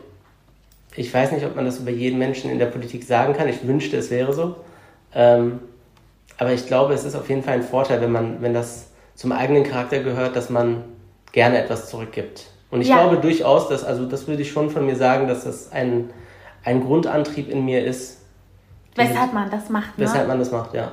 ich 0.97 1.13
weiß 1.13 1.33
nicht, 1.33 1.45
ob 1.45 1.57
man 1.57 1.67
das 1.67 1.79
über 1.79 1.91
jeden 1.91 2.19
Menschen 2.19 2.51
in 2.51 2.59
der 2.59 2.67
Politik 2.67 3.05
sagen 3.05 3.35
kann. 3.37 3.49
Ich 3.49 3.67
wünschte, 3.67 3.99
es 3.99 4.11
wäre 4.11 4.33
so. 4.33 4.57
Ähm, 5.15 5.61
aber 6.39 6.53
ich 6.55 6.67
glaube, 6.67 6.95
es 6.95 7.05
ist 7.05 7.15
auf 7.15 7.29
jeden 7.29 7.43
Fall 7.43 7.53
ein 7.53 7.63
Vorteil, 7.63 8.01
wenn 8.01 8.13
man, 8.13 8.41
wenn 8.41 8.55
das 8.55 8.87
zum 9.15 9.31
eigenen 9.31 9.63
Charakter 9.63 9.99
gehört, 9.99 10.37
dass 10.37 10.49
man 10.49 10.85
gerne 11.33 11.59
etwas 11.63 11.91
zurückgibt. 11.91 12.47
Und 12.71 12.81
ich 12.81 12.89
ja. 12.89 13.03
glaube 13.03 13.19
durchaus, 13.19 13.69
dass, 13.69 13.85
also 13.85 14.07
das 14.07 14.27
würde 14.27 14.41
ich 14.41 14.51
schon 14.51 14.71
von 14.71 14.87
mir 14.87 14.97
sagen, 14.97 15.29
dass 15.29 15.45
das 15.45 15.71
ein 15.71 16.09
ein 16.65 16.83
Grundantrieb 16.83 17.49
in 17.49 17.65
mir 17.65 17.85
ist. 17.85 18.21
Weshalb 18.95 19.33
man 19.33 19.51
das 19.51 19.69
macht, 19.69 19.99
ne? 19.99 20.05
Weshalb 20.05 20.29
man 20.29 20.39
das 20.39 20.51
macht, 20.51 20.75
ja. 20.75 20.93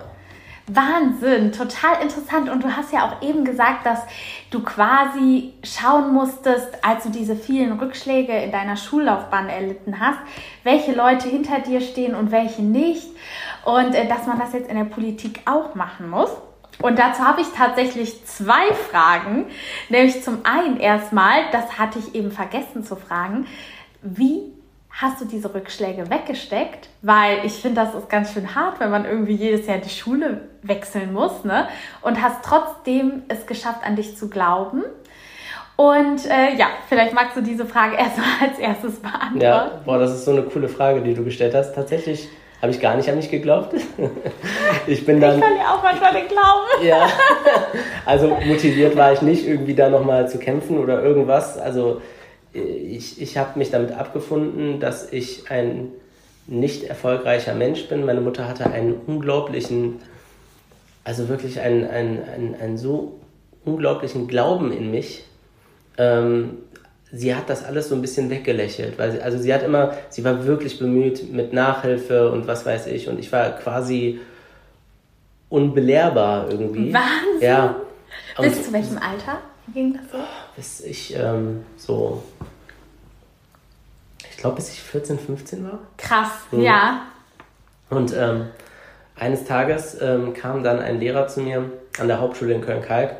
Wahnsinn, 0.67 1.51
total 1.51 2.01
interessant. 2.01 2.49
Und 2.49 2.63
du 2.63 2.75
hast 2.75 2.93
ja 2.93 3.07
auch 3.07 3.21
eben 3.21 3.43
gesagt, 3.43 3.85
dass 3.85 3.99
du 4.51 4.63
quasi 4.63 5.53
schauen 5.63 6.13
musstest, 6.13 6.83
als 6.83 7.03
du 7.03 7.09
diese 7.09 7.35
vielen 7.35 7.79
Rückschläge 7.79 8.31
in 8.33 8.51
deiner 8.51 8.77
Schullaufbahn 8.77 9.49
erlitten 9.49 9.99
hast, 9.99 10.19
welche 10.63 10.93
Leute 10.93 11.27
hinter 11.27 11.59
dir 11.59 11.81
stehen 11.81 12.15
und 12.15 12.31
welche 12.31 12.61
nicht. 12.61 13.07
Und 13.65 13.95
äh, 13.95 14.07
dass 14.07 14.27
man 14.27 14.39
das 14.39 14.53
jetzt 14.53 14.69
in 14.69 14.77
der 14.77 14.85
Politik 14.85 15.41
auch 15.45 15.75
machen 15.75 16.09
muss. 16.09 16.29
Und 16.81 16.97
dazu 16.97 17.21
habe 17.21 17.41
ich 17.41 17.47
tatsächlich 17.55 18.25
zwei 18.25 18.73
Fragen. 18.89 19.45
Nämlich 19.89 20.23
zum 20.23 20.39
einen 20.45 20.79
erstmal, 20.79 21.43
das 21.51 21.77
hatte 21.77 21.99
ich 21.99 22.15
eben 22.15 22.31
vergessen 22.31 22.83
zu 22.83 22.95
fragen, 22.95 23.45
wie 24.01 24.51
hast 24.93 25.21
du 25.21 25.25
diese 25.25 25.53
Rückschläge 25.53 26.09
weggesteckt? 26.09 26.89
Weil 27.01 27.45
ich 27.45 27.53
finde, 27.53 27.81
das 27.81 27.95
ist 27.95 28.09
ganz 28.09 28.33
schön 28.33 28.55
hart, 28.55 28.79
wenn 28.79 28.91
man 28.91 29.05
irgendwie 29.05 29.35
jedes 29.35 29.67
Jahr 29.67 29.77
die 29.77 29.89
Schule 29.89 30.41
wechseln 30.61 31.13
muss, 31.13 31.43
ne? 31.43 31.67
Und 32.01 32.21
hast 32.21 32.43
trotzdem 32.43 33.23
es 33.27 33.45
geschafft, 33.45 33.81
an 33.83 33.95
dich 33.95 34.17
zu 34.17 34.29
glauben. 34.29 34.83
Und 35.75 36.25
äh, 36.25 36.55
ja, 36.57 36.67
vielleicht 36.87 37.13
magst 37.13 37.35
du 37.35 37.41
diese 37.41 37.65
Frage 37.65 37.95
erstmal 37.99 38.49
als 38.49 38.59
erstes 38.59 38.99
beantworten. 38.99 39.41
Ja, 39.41 39.81
boah, 39.85 39.97
das 39.97 40.11
ist 40.11 40.25
so 40.25 40.31
eine 40.31 40.43
coole 40.43 40.69
Frage, 40.69 41.01
die 41.01 41.13
du 41.13 41.23
gestellt 41.23 41.55
hast. 41.55 41.73
Tatsächlich 41.73 42.29
habe 42.61 42.71
ich 42.71 42.79
gar 42.79 42.95
nicht 42.95 43.09
an 43.09 43.15
mich 43.15 43.31
geglaubt. 43.31 43.73
ich 44.87 45.05
bin 45.05 45.19
dann. 45.19 45.35
Ich 45.35 45.41
kann 45.41 45.55
dir 45.55 45.67
auch 45.67 45.81
manchmal 45.81 46.13
den 46.13 46.27
Glauben. 46.27 46.83
ja. 46.83 47.07
Also 48.05 48.37
motiviert 48.45 48.95
war 48.95 49.13
ich 49.13 49.21
nicht, 49.23 49.47
irgendwie 49.47 49.73
da 49.73 49.89
nochmal 49.89 50.29
zu 50.29 50.37
kämpfen 50.37 50.77
oder 50.77 51.01
irgendwas. 51.01 51.57
Also 51.57 52.01
ich, 52.53 53.21
ich 53.21 53.37
habe 53.37 53.57
mich 53.57 53.71
damit 53.71 53.91
abgefunden, 53.91 54.79
dass 54.79 55.11
ich 55.11 55.49
ein 55.49 55.89
nicht 56.47 56.83
erfolgreicher 56.83 57.53
Mensch 57.53 57.87
bin. 57.87 58.05
Meine 58.05 58.21
Mutter 58.21 58.47
hatte 58.47 58.69
einen 58.69 58.93
unglaublichen, 59.07 59.99
also 61.03 61.29
wirklich 61.29 61.59
einen, 61.59 61.85
einen, 61.85 62.23
einen, 62.23 62.55
einen 62.55 62.77
so 62.77 63.19
unglaublichen 63.63 64.27
Glauben 64.27 64.71
in 64.71 64.91
mich. 64.91 65.23
Ähm, 65.97 66.57
sie 67.11 67.35
hat 67.35 67.49
das 67.49 67.63
alles 67.63 67.89
so 67.89 67.95
ein 67.95 68.01
bisschen 68.01 68.29
weggelächelt, 68.29 68.97
weil 68.97 69.11
sie, 69.11 69.21
also 69.21 69.37
sie 69.37 69.53
hat 69.53 69.63
immer, 69.63 69.93
sie 70.09 70.23
war 70.23 70.45
wirklich 70.45 70.79
bemüht 70.79 71.31
mit 71.31 71.53
Nachhilfe 71.53 72.31
und 72.31 72.47
was 72.47 72.65
weiß 72.65 72.87
ich 72.87 73.07
und 73.07 73.19
ich 73.19 73.31
war 73.31 73.51
quasi 73.51 74.19
unbelehrbar 75.49 76.49
irgendwie. 76.49 76.93
Wahnsinn! 76.93 77.41
Ja. 77.41 77.75
Bis 78.39 78.65
zu 78.65 78.73
welchem 78.73 78.97
Alter? 78.97 79.39
Ging 79.73 79.93
das 79.93 80.11
so? 80.11 80.17
Bis 80.55 80.81
ich 80.81 81.15
ähm, 81.15 81.65
so, 81.77 82.23
ich 84.29 84.37
glaube, 84.37 84.57
bis 84.57 84.71
ich 84.71 84.81
14, 84.81 85.19
15 85.19 85.63
war. 85.63 85.79
Krass, 85.97 86.31
mhm. 86.51 86.61
ja. 86.61 87.01
Und 87.89 88.13
ähm, 88.15 88.47
eines 89.15 89.45
Tages 89.45 89.97
ähm, 90.01 90.33
kam 90.33 90.63
dann 90.63 90.79
ein 90.79 90.99
Lehrer 90.99 91.27
zu 91.27 91.41
mir 91.41 91.69
an 91.99 92.07
der 92.07 92.19
Hauptschule 92.19 92.53
in 92.53 92.61
Köln-Kalk. 92.61 93.17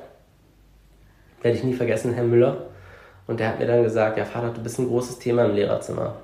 Werde 1.42 1.58
ich 1.58 1.64
nie 1.64 1.74
vergessen, 1.74 2.14
Herr 2.14 2.24
Müller. 2.24 2.68
Und 3.28 3.40
der 3.40 3.50
hat 3.50 3.60
mir 3.60 3.68
dann 3.68 3.84
gesagt, 3.84 4.18
ja 4.18 4.26
Vater, 4.26 4.50
du 4.50 4.62
bist 4.62 4.80
ein 4.80 4.88
großes 4.88 5.20
Thema 5.20 5.46
im 5.46 5.56
Lehrerzimmer. 5.56 6.16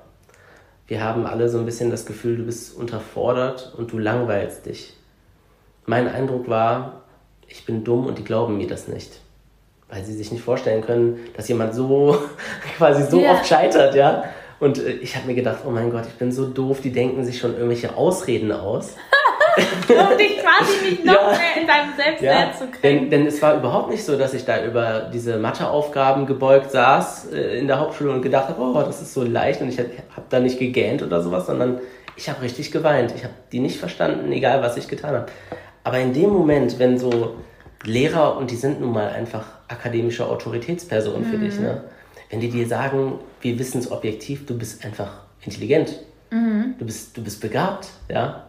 Wir 0.86 1.02
haben 1.02 1.26
alle 1.26 1.48
so 1.48 1.58
ein 1.58 1.66
bisschen 1.66 1.90
das 1.90 2.06
Gefühl, 2.06 2.38
du 2.38 2.44
bist 2.44 2.74
unterfordert 2.76 3.74
und 3.76 3.92
du 3.92 3.98
langweilst 3.98 4.66
dich. 4.66 4.94
Mein 5.84 6.08
Eindruck 6.08 6.48
war, 6.48 7.02
ich 7.46 7.66
bin 7.66 7.84
dumm 7.84 8.06
und 8.06 8.18
die 8.18 8.24
glauben 8.24 8.56
mir 8.56 8.66
das 8.66 8.88
nicht 8.88 9.20
weil 9.88 10.04
sie 10.04 10.14
sich 10.14 10.30
nicht 10.32 10.42
vorstellen 10.42 10.82
können, 10.82 11.18
dass 11.36 11.48
jemand 11.48 11.74
so 11.74 12.18
quasi 12.76 13.04
so 13.10 13.18
yeah. 13.20 13.32
oft 13.32 13.46
scheitert, 13.46 13.94
ja. 13.94 14.24
Und 14.60 14.78
äh, 14.78 14.90
ich 14.90 15.16
habe 15.16 15.26
mir 15.26 15.34
gedacht, 15.34 15.60
oh 15.66 15.70
mein 15.70 15.90
Gott, 15.90 16.04
ich 16.06 16.14
bin 16.14 16.32
so 16.32 16.46
doof, 16.46 16.80
die 16.82 16.92
denken 16.92 17.24
sich 17.24 17.38
schon 17.38 17.54
irgendwelche 17.54 17.96
Ausreden 17.96 18.52
aus. 18.52 18.94
um 19.88 20.16
dich 20.16 20.38
quasi 20.38 20.90
nicht 20.90 21.04
noch 21.04 21.14
ja. 21.14 21.30
mehr 21.30 21.60
in 21.60 21.66
deinem 21.66 21.96
Selbstwert 21.96 22.50
ja. 22.50 22.52
zu 22.52 22.66
kriegen. 22.66 22.82
Denn, 22.82 23.10
denn, 23.10 23.26
es 23.26 23.40
war 23.42 23.56
überhaupt 23.56 23.90
nicht 23.90 24.04
so, 24.04 24.16
dass 24.16 24.34
ich 24.34 24.44
da 24.44 24.64
über 24.64 25.10
diese 25.12 25.38
Matheaufgaben 25.38 26.26
gebeugt 26.26 26.70
saß 26.70 27.32
äh, 27.32 27.58
in 27.58 27.66
der 27.66 27.80
Hauptschule 27.80 28.12
und 28.12 28.22
gedacht 28.22 28.48
habe, 28.48 28.60
oh, 28.60 28.82
das 28.82 29.02
ist 29.02 29.14
so 29.14 29.24
leicht 29.24 29.60
und 29.60 29.68
ich 29.68 29.78
habe 29.78 29.90
da 30.28 30.40
nicht 30.40 30.58
gegähnt 30.58 31.02
oder 31.02 31.22
sowas, 31.22 31.46
sondern 31.46 31.80
ich 32.16 32.28
habe 32.28 32.42
richtig 32.42 32.72
geweint. 32.72 33.12
Ich 33.16 33.24
habe 33.24 33.34
die 33.52 33.60
nicht 33.60 33.78
verstanden, 33.78 34.30
egal 34.32 34.62
was 34.62 34.76
ich 34.76 34.88
getan 34.88 35.14
habe. 35.14 35.26
Aber 35.84 35.98
in 35.98 36.12
dem 36.12 36.30
Moment, 36.30 36.78
wenn 36.78 36.98
so 36.98 37.36
Lehrer, 37.84 38.36
und 38.36 38.50
die 38.50 38.56
sind 38.56 38.80
nun 38.80 38.92
mal 38.92 39.08
einfach 39.08 39.44
akademische 39.68 40.26
Autoritätspersonen 40.26 41.26
mhm. 41.26 41.30
für 41.30 41.38
dich, 41.38 41.58
ne? 41.58 41.84
wenn 42.30 42.40
die 42.40 42.50
dir 42.50 42.66
sagen, 42.66 43.14
wir 43.40 43.58
wissen 43.58 43.78
es 43.78 43.90
objektiv, 43.90 44.46
du 44.46 44.58
bist 44.58 44.84
einfach 44.84 45.22
intelligent, 45.44 46.00
mhm. 46.30 46.74
du, 46.78 46.84
bist, 46.84 47.16
du 47.16 47.22
bist 47.22 47.40
begabt, 47.40 47.88
ja. 48.08 48.44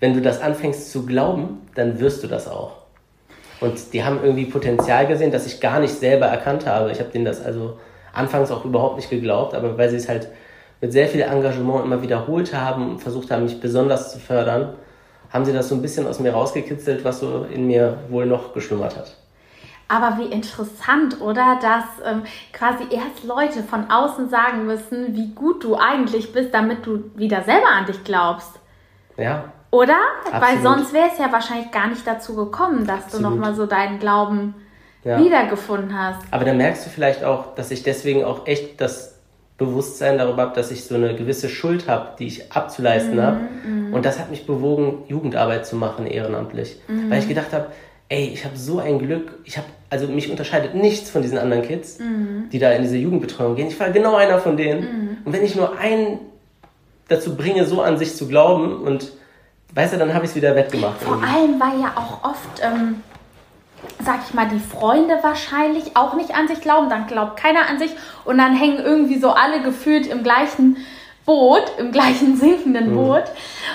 Wenn 0.00 0.12
du 0.12 0.20
das 0.20 0.40
anfängst 0.40 0.90
zu 0.90 1.06
glauben, 1.06 1.62
dann 1.74 1.98
wirst 1.98 2.22
du 2.22 2.26
das 2.26 2.46
auch. 2.46 2.82
Und 3.60 3.92
die 3.94 4.04
haben 4.04 4.18
irgendwie 4.22 4.44
Potenzial 4.44 5.06
gesehen, 5.06 5.30
das 5.30 5.46
ich 5.46 5.60
gar 5.60 5.80
nicht 5.80 5.94
selber 5.94 6.26
erkannt 6.26 6.66
habe. 6.66 6.90
Ich 6.90 6.98
habe 6.98 7.10
denen 7.10 7.24
das 7.24 7.42
also 7.42 7.78
anfangs 8.12 8.50
auch 8.50 8.64
überhaupt 8.64 8.96
nicht 8.96 9.08
geglaubt, 9.08 9.54
aber 9.54 9.78
weil 9.78 9.88
sie 9.88 9.96
es 9.96 10.08
halt 10.08 10.28
mit 10.80 10.92
sehr 10.92 11.08
viel 11.08 11.22
Engagement 11.22 11.84
immer 11.84 12.02
wiederholt 12.02 12.52
haben 12.52 12.90
und 12.90 12.98
versucht 12.98 13.30
haben, 13.30 13.44
mich 13.44 13.60
besonders 13.60 14.12
zu 14.12 14.18
fördern, 14.18 14.74
haben 15.34 15.44
sie 15.44 15.52
das 15.52 15.68
so 15.68 15.74
ein 15.74 15.82
bisschen 15.82 16.06
aus 16.06 16.20
mir 16.20 16.32
rausgekitzelt, 16.32 17.04
was 17.04 17.18
so 17.18 17.44
in 17.52 17.66
mir 17.66 17.98
wohl 18.08 18.24
noch 18.24 18.54
geschlummert 18.54 18.96
hat. 18.96 19.16
Aber 19.88 20.16
wie 20.18 20.32
interessant, 20.32 21.20
oder? 21.20 21.58
Dass 21.60 21.84
ähm, 22.06 22.22
quasi 22.52 22.84
erst 22.84 23.24
Leute 23.24 23.64
von 23.64 23.90
außen 23.90 24.30
sagen 24.30 24.64
müssen, 24.64 25.14
wie 25.14 25.34
gut 25.34 25.64
du 25.64 25.76
eigentlich 25.76 26.32
bist, 26.32 26.54
damit 26.54 26.86
du 26.86 27.10
wieder 27.16 27.42
selber 27.42 27.66
an 27.66 27.84
dich 27.84 28.04
glaubst. 28.04 28.52
Ja. 29.16 29.52
Oder? 29.72 29.98
Absolut. 30.24 30.40
Weil 30.40 30.62
sonst 30.62 30.92
wäre 30.92 31.08
es 31.12 31.18
ja 31.18 31.30
wahrscheinlich 31.32 31.72
gar 31.72 31.88
nicht 31.88 32.06
dazu 32.06 32.36
gekommen, 32.36 32.86
dass 32.86 33.06
Absolut. 33.06 33.26
du 33.26 33.30
nochmal 33.30 33.54
so 33.56 33.66
deinen 33.66 33.98
Glauben 33.98 34.54
ja. 35.02 35.18
wiedergefunden 35.18 35.98
hast. 35.98 36.20
Aber 36.30 36.44
dann 36.44 36.56
merkst 36.56 36.86
du 36.86 36.90
vielleicht 36.90 37.24
auch, 37.24 37.56
dass 37.56 37.72
ich 37.72 37.82
deswegen 37.82 38.24
auch 38.24 38.46
echt 38.46 38.80
das 38.80 39.13
Bewusstsein 39.56 40.18
darüber 40.18 40.42
habe, 40.42 40.54
dass 40.54 40.70
ich 40.70 40.84
so 40.84 40.96
eine 40.96 41.14
gewisse 41.14 41.48
Schuld 41.48 41.88
habe, 41.88 42.10
die 42.18 42.26
ich 42.26 42.52
abzuleisten 42.52 43.16
mhm, 43.16 43.22
habe. 43.22 43.40
Mhm. 43.66 43.94
Und 43.94 44.04
das 44.04 44.18
hat 44.18 44.30
mich 44.30 44.46
bewogen, 44.46 45.04
Jugendarbeit 45.06 45.66
zu 45.66 45.76
machen, 45.76 46.06
ehrenamtlich. 46.06 46.76
Mhm. 46.88 47.10
Weil 47.10 47.20
ich 47.20 47.28
gedacht 47.28 47.52
habe, 47.52 47.66
ey, 48.08 48.30
ich 48.32 48.44
habe 48.44 48.56
so 48.56 48.78
ein 48.80 48.98
Glück, 48.98 49.38
ich 49.44 49.56
habe, 49.56 49.66
also 49.90 50.08
mich 50.08 50.30
unterscheidet 50.30 50.74
nichts 50.74 51.08
von 51.08 51.22
diesen 51.22 51.38
anderen 51.38 51.62
Kids, 51.62 52.00
mhm. 52.00 52.48
die 52.50 52.58
da 52.58 52.72
in 52.72 52.82
diese 52.82 52.96
Jugendbetreuung 52.96 53.54
gehen. 53.54 53.68
Ich 53.68 53.78
war 53.78 53.90
genau 53.90 54.16
einer 54.16 54.38
von 54.38 54.56
denen. 54.56 54.80
Mhm. 54.80 55.16
Und 55.24 55.32
wenn 55.32 55.44
ich 55.44 55.54
nur 55.54 55.78
einen 55.78 56.18
dazu 57.08 57.36
bringe, 57.36 57.64
so 57.64 57.80
an 57.80 57.96
sich 57.96 58.16
zu 58.16 58.26
glauben 58.26 58.82
und 58.82 59.12
weißt 59.74 59.94
du, 59.94 59.98
dann 59.98 60.14
habe 60.14 60.24
ich 60.24 60.30
es 60.30 60.36
wieder 60.36 60.56
wettgemacht. 60.56 61.00
Vor 61.00 61.14
irgendwie. 61.14 61.30
allem, 61.30 61.60
weil 61.60 61.80
ja 61.80 61.92
auch 61.96 62.28
oft, 62.28 62.60
ähm, 62.62 62.96
sag 64.02 64.20
ich 64.26 64.34
mal, 64.34 64.48
die 64.48 64.58
Freunde 64.58 65.18
wahrscheinlich 65.22 65.96
auch 65.96 66.14
nicht 66.14 66.34
an 66.34 66.48
sich 66.48 66.60
glauben, 66.60 66.88
dann 66.88 67.06
glaubt 67.06 67.38
keiner 67.38 67.68
an 67.68 67.78
sich 67.78 67.90
und 68.24 68.38
dann 68.38 68.54
hängen 68.54 68.78
irgendwie 68.78 69.18
so 69.18 69.30
alle 69.30 69.62
gefühlt 69.62 70.06
im 70.06 70.22
gleichen 70.22 70.76
Boot, 71.24 71.64
im 71.78 71.92
gleichen 71.92 72.36
sinkenden 72.38 72.90
mhm. 72.90 72.96
Boot. 72.96 73.24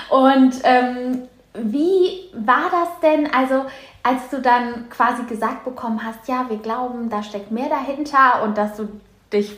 Und 0.08 0.54
ähm, 0.64 1.22
wie 1.54 2.30
war 2.32 2.70
das 2.70 3.00
denn, 3.02 3.32
also 3.32 3.64
als 4.02 4.28
du 4.30 4.40
dann 4.40 4.88
quasi 4.88 5.24
gesagt 5.24 5.64
bekommen 5.64 6.04
hast, 6.04 6.28
ja, 6.28 6.46
wir 6.48 6.58
glauben, 6.58 7.10
da 7.10 7.22
steckt 7.22 7.50
mehr 7.50 7.68
dahinter 7.68 8.42
und 8.42 8.56
dass 8.56 8.76
du 8.76 8.88
dich 9.32 9.56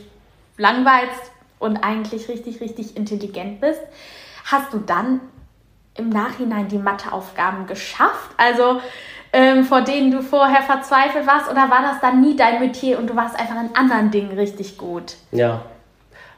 langweilst 0.57 1.31
und 1.59 1.77
eigentlich 1.77 2.27
richtig, 2.27 2.59
richtig 2.59 2.97
intelligent 2.97 3.61
bist, 3.61 3.81
hast 4.45 4.73
du 4.73 4.79
dann 4.79 5.21
im 5.95 6.09
Nachhinein 6.09 6.67
die 6.67 6.77
Matheaufgaben 6.77 7.67
geschafft? 7.67 8.31
Also 8.37 8.81
ähm, 9.33 9.63
vor 9.63 9.81
denen 9.81 10.11
du 10.11 10.21
vorher 10.21 10.61
verzweifelt 10.61 11.25
warst? 11.25 11.49
Oder 11.49 11.69
war 11.69 11.81
das 11.81 11.99
dann 11.99 12.21
nie 12.21 12.35
dein 12.35 12.59
Metier 12.59 12.99
und 12.99 13.09
du 13.09 13.15
warst 13.15 13.37
einfach 13.37 13.55
in 13.61 13.75
anderen 13.75 14.11
Dingen 14.11 14.37
richtig 14.37 14.77
gut? 14.77 15.15
Ja. 15.31 15.61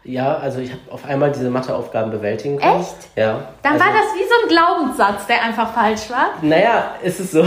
Ja, 0.05 0.35
also 0.35 0.59
ich 0.59 0.69
habe 0.69 0.81
auf 0.91 1.03
einmal 1.05 1.31
diese 1.31 1.49
Matheaufgaben 1.49 2.11
bewältigen 2.11 2.57
können. 2.57 2.79
Echt? 2.79 2.95
Ja. 3.15 3.47
Dann 3.63 3.73
also, 3.73 3.85
war 3.85 3.91
das 3.91 4.13
wie 4.13 4.23
so 4.23 4.35
ein 4.43 4.49
Glaubenssatz, 4.49 5.25
der 5.25 5.43
einfach 5.43 5.73
falsch 5.73 6.11
war? 6.11 6.29
Naja, 6.43 6.95
ist 7.01 7.19
es 7.19 7.31
so. 7.31 7.43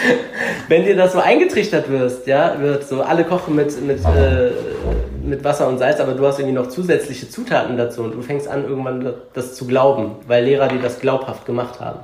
Wenn 0.68 0.84
dir 0.84 0.96
das 0.96 1.12
so 1.12 1.20
eingetrichtert 1.20 1.90
wirst, 1.90 2.26
ja, 2.26 2.58
wird 2.58 2.88
so, 2.88 3.02
alle 3.02 3.24
kochen 3.24 3.54
mit, 3.54 3.78
mit, 3.82 4.02
äh, 4.06 4.52
mit 5.22 5.44
Wasser 5.44 5.68
und 5.68 5.78
Salz, 5.78 6.00
aber 6.00 6.14
du 6.14 6.26
hast 6.26 6.38
irgendwie 6.38 6.56
noch 6.56 6.68
zusätzliche 6.68 7.28
Zutaten 7.28 7.76
dazu 7.76 8.02
und 8.04 8.14
du 8.14 8.22
fängst 8.22 8.48
an, 8.48 8.64
irgendwann 8.64 9.12
das 9.34 9.54
zu 9.54 9.66
glauben, 9.66 10.16
weil 10.26 10.44
Lehrer 10.44 10.68
dir 10.68 10.80
das 10.80 10.98
glaubhaft 10.98 11.44
gemacht 11.44 11.78
haben 11.78 12.00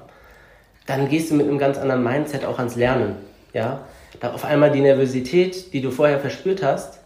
dann 0.88 1.08
gehst 1.08 1.30
du 1.30 1.34
mit 1.34 1.46
einem 1.46 1.58
ganz 1.58 1.76
anderen 1.76 2.02
Mindset 2.02 2.44
auch 2.46 2.58
ans 2.58 2.74
Lernen. 2.74 3.16
Ja? 3.52 3.80
Da 4.20 4.32
auf 4.32 4.44
einmal 4.44 4.70
die 4.70 4.80
Nervosität, 4.80 5.72
die 5.74 5.82
du 5.82 5.90
vorher 5.90 6.18
verspürt 6.18 6.62
hast, 6.62 6.98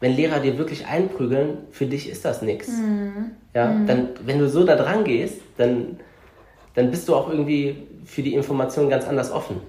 wenn 0.00 0.16
Lehrer 0.16 0.40
dir 0.40 0.58
wirklich 0.58 0.86
einprügeln, 0.86 1.58
für 1.70 1.86
dich 1.86 2.08
ist 2.08 2.24
das 2.24 2.40
nichts. 2.40 2.68
Mhm. 2.68 3.32
Ja? 3.54 3.66
Mhm. 3.66 3.86
Dann, 3.86 4.08
wenn 4.24 4.38
du 4.38 4.48
so 4.48 4.64
da 4.64 4.74
dran 4.74 5.04
gehst, 5.04 5.42
dann, 5.58 6.00
dann 6.74 6.90
bist 6.90 7.08
du 7.08 7.14
auch 7.14 7.28
irgendwie 7.28 7.86
für 8.06 8.22
die 8.22 8.34
Information 8.34 8.88
ganz 8.88 9.06
anders 9.06 9.30
offen. 9.30 9.60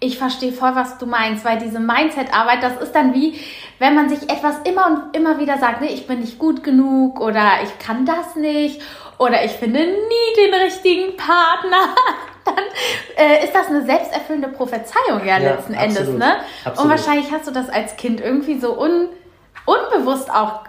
Ich 0.00 0.16
verstehe 0.16 0.52
voll, 0.52 0.74
was 0.74 0.96
du 0.96 1.04
meinst, 1.04 1.44
weil 1.44 1.58
diese 1.58 1.78
Mindset-Arbeit, 1.78 2.62
das 2.62 2.80
ist 2.82 2.92
dann 2.92 3.12
wie, 3.12 3.34
wenn 3.78 3.94
man 3.94 4.08
sich 4.08 4.22
etwas 4.22 4.56
immer 4.64 4.86
und 4.86 5.16
immer 5.16 5.38
wieder 5.38 5.58
sagt, 5.58 5.82
nee, 5.82 5.92
ich 5.92 6.06
bin 6.06 6.20
nicht 6.20 6.38
gut 6.38 6.64
genug 6.64 7.20
oder 7.20 7.62
ich 7.62 7.78
kann 7.78 8.06
das 8.06 8.36
nicht 8.36 8.80
oder 9.18 9.44
ich 9.44 9.52
finde 9.52 9.80
nie 9.80 10.44
den 10.44 10.54
richtigen 10.54 11.16
Partner. 11.16 11.94
dann 12.54 12.64
äh, 13.16 13.44
ist 13.44 13.54
das 13.54 13.68
eine 13.68 13.84
selbsterfüllende 13.84 14.48
Prophezeiung 14.48 15.20
ja, 15.20 15.38
ja 15.38 15.54
letzten 15.54 15.74
absolut, 15.74 15.98
Endes, 15.98 16.08
ne? 16.18 16.36
Absolut. 16.64 16.78
Und 16.78 16.98
wahrscheinlich 16.98 17.32
hast 17.32 17.46
du 17.46 17.50
das 17.52 17.68
als 17.68 17.96
Kind 17.96 18.20
irgendwie 18.20 18.58
so 18.58 18.78
un, 18.78 19.08
unbewusst 19.66 20.30
auch 20.30 20.64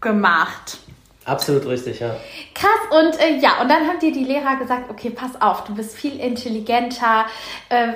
gemacht. 0.00 0.78
Absolut 1.24 1.66
richtig, 1.66 1.98
ja. 1.98 2.14
Krass, 2.54 2.70
und 2.90 3.20
äh, 3.20 3.38
ja, 3.38 3.60
und 3.60 3.68
dann 3.68 3.88
haben 3.88 3.98
dir 3.98 4.12
die 4.12 4.24
Lehrer 4.24 4.56
gesagt, 4.56 4.88
okay, 4.88 5.10
pass 5.10 5.40
auf, 5.40 5.64
du 5.64 5.74
bist 5.74 5.96
viel 5.96 6.20
intelligenter. 6.20 7.26
Äh, 7.68 7.94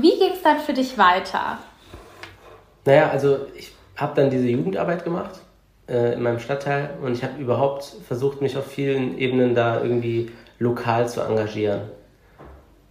wie 0.00 0.18
ging 0.18 0.32
es 0.32 0.42
dann 0.42 0.60
für 0.60 0.72
dich 0.72 0.96
weiter? 0.96 1.58
Naja, 2.86 3.10
also 3.10 3.46
ich 3.54 3.72
habe 3.96 4.14
dann 4.14 4.30
diese 4.30 4.46
Jugendarbeit 4.46 5.04
gemacht 5.04 5.40
äh, 5.88 6.14
in 6.14 6.22
meinem 6.22 6.38
Stadtteil 6.38 6.90
und 7.02 7.12
ich 7.12 7.22
habe 7.22 7.38
überhaupt 7.38 7.84
versucht, 8.06 8.40
mich 8.40 8.56
auf 8.56 8.66
vielen 8.66 9.18
Ebenen 9.18 9.54
da 9.54 9.82
irgendwie 9.82 10.30
lokal 10.58 11.06
zu 11.06 11.20
engagieren. 11.20 11.82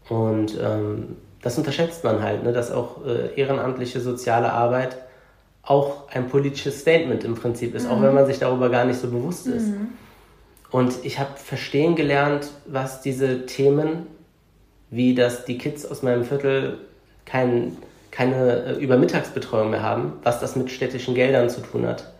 Und 0.10 0.58
ähm, 0.62 1.18
das 1.42 1.58
unterschätzt 1.58 2.04
man 2.04 2.22
halt, 2.22 2.44
ne, 2.44 2.52
dass 2.52 2.72
auch 2.72 3.06
äh, 3.06 3.34
ehrenamtliche 3.40 4.02
soziale 4.02 4.52
Arbeit 4.52 4.98
auch 5.64 6.10
ein 6.12 6.28
politisches 6.28 6.82
Statement 6.82 7.24
im 7.24 7.36
Prinzip 7.36 7.76
ist, 7.76 7.86
mhm. 7.86 7.92
auch 7.92 8.02
wenn 8.02 8.14
man 8.14 8.26
sich 8.26 8.40
darüber 8.40 8.70
gar 8.70 8.86
nicht 8.86 9.00
so 9.00 9.10
bewusst 9.10 9.48
ist. 9.48 9.68
Mhm. 9.68 9.90
Und 10.72 10.94
ich 11.04 11.20
habe 11.20 11.38
verstehen 11.38 11.96
gelernt, 11.96 12.50
was 12.66 13.02
diese 13.02 13.46
Themen, 13.46 14.08
wie 14.90 15.16
dass 15.16 15.46
die 15.46 15.58
Kids 15.58 15.86
aus 15.86 16.02
meinem 16.02 16.24
Viertel 16.24 16.80
kein, 17.26 17.78
keine 18.12 18.66
äh, 18.66 18.74
Übermittagsbetreuung 18.74 19.70
mehr 19.70 19.84
haben, 19.84 20.14
was 20.24 20.40
das 20.40 20.56
mit 20.56 20.72
städtischen 20.72 21.14
Geldern 21.14 21.50
zu 21.50 21.62
tun 21.62 21.86
hat, 21.86 22.12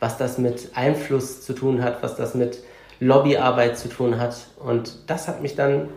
was 0.00 0.16
das 0.16 0.38
mit 0.38 0.70
Einfluss 0.74 1.42
zu 1.42 1.52
tun 1.52 1.82
hat, 1.82 2.02
was 2.02 2.16
das 2.16 2.34
mit 2.34 2.60
Lobbyarbeit 2.98 3.76
zu 3.76 3.88
tun 3.88 4.18
hat. 4.18 4.36
Und 4.58 4.98
das 5.06 5.28
hat 5.28 5.42
mich 5.42 5.54
dann 5.54 5.88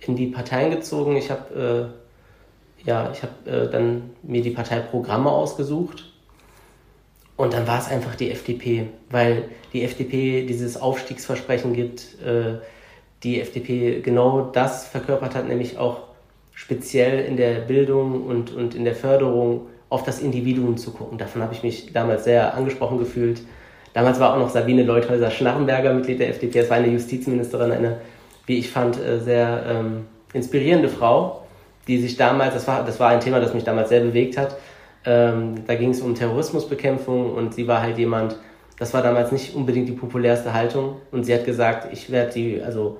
in 0.00 0.16
die 0.16 0.26
Parteien 0.26 0.70
gezogen. 0.70 1.16
Ich 1.16 1.30
habe 1.30 1.92
äh, 1.94 2.86
ja, 2.86 3.10
ich 3.12 3.22
äh, 3.50 3.68
dann 3.68 4.10
mir 4.22 4.42
die 4.42 4.50
Parteiprogramme 4.50 5.30
ausgesucht 5.30 6.04
und 7.36 7.52
dann 7.52 7.66
war 7.66 7.78
es 7.78 7.88
einfach 7.88 8.14
die 8.14 8.30
FDP, 8.30 8.86
weil 9.10 9.44
die 9.72 9.82
FDP 9.82 10.46
dieses 10.46 10.80
Aufstiegsversprechen 10.80 11.74
gibt, 11.74 12.20
äh, 12.24 12.58
die 13.22 13.40
FDP 13.40 14.00
genau 14.00 14.50
das 14.52 14.86
verkörpert 14.86 15.34
hat, 15.34 15.48
nämlich 15.48 15.78
auch 15.78 15.98
speziell 16.52 17.24
in 17.24 17.36
der 17.36 17.56
Bildung 17.60 18.24
und, 18.24 18.54
und 18.54 18.74
in 18.74 18.84
der 18.84 18.94
Förderung 18.94 19.66
auf 19.88 20.04
das 20.04 20.20
Individuum 20.20 20.76
zu 20.76 20.92
gucken. 20.92 21.18
Davon 21.18 21.42
habe 21.42 21.52
ich 21.54 21.62
mich 21.62 21.92
damals 21.92 22.24
sehr 22.24 22.54
angesprochen 22.54 22.98
gefühlt. 22.98 23.42
Damals 23.92 24.20
war 24.20 24.34
auch 24.34 24.38
noch 24.38 24.50
Sabine 24.50 24.82
Leuthäuser-Schnarrenberger 24.82 25.92
Mitglied 25.92 26.20
der 26.20 26.30
FDP. 26.30 26.60
Es 26.60 26.70
war 26.70 26.76
eine 26.76 26.88
Justizministerin, 26.88 27.72
eine 27.72 28.00
wie 28.46 28.58
ich 28.58 28.70
fand, 28.70 28.98
äh, 29.00 29.20
sehr 29.20 29.64
ähm, 29.68 30.06
inspirierende 30.32 30.88
Frau, 30.88 31.42
die 31.86 31.98
sich 31.98 32.16
damals, 32.16 32.54
das 32.54 32.66
war, 32.66 32.84
das 32.84 32.98
war 32.98 33.10
ein 33.10 33.20
Thema, 33.20 33.40
das 33.40 33.54
mich 33.54 33.64
damals 33.64 33.88
sehr 33.88 34.00
bewegt 34.00 34.38
hat, 34.38 34.56
ähm, 35.04 35.66
da 35.66 35.74
ging 35.74 35.90
es 35.90 36.00
um 36.00 36.14
Terrorismusbekämpfung 36.14 37.34
und 37.34 37.54
sie 37.54 37.68
war 37.68 37.80
halt 37.80 37.98
jemand, 37.98 38.36
das 38.78 38.92
war 38.92 39.02
damals 39.02 39.32
nicht 39.32 39.54
unbedingt 39.54 39.88
die 39.88 39.92
populärste 39.92 40.52
Haltung 40.52 40.96
und 41.12 41.24
sie 41.24 41.34
hat 41.34 41.44
gesagt, 41.44 41.92
ich 41.92 42.10
werde 42.10 42.32
die, 42.32 42.62
also 42.62 42.98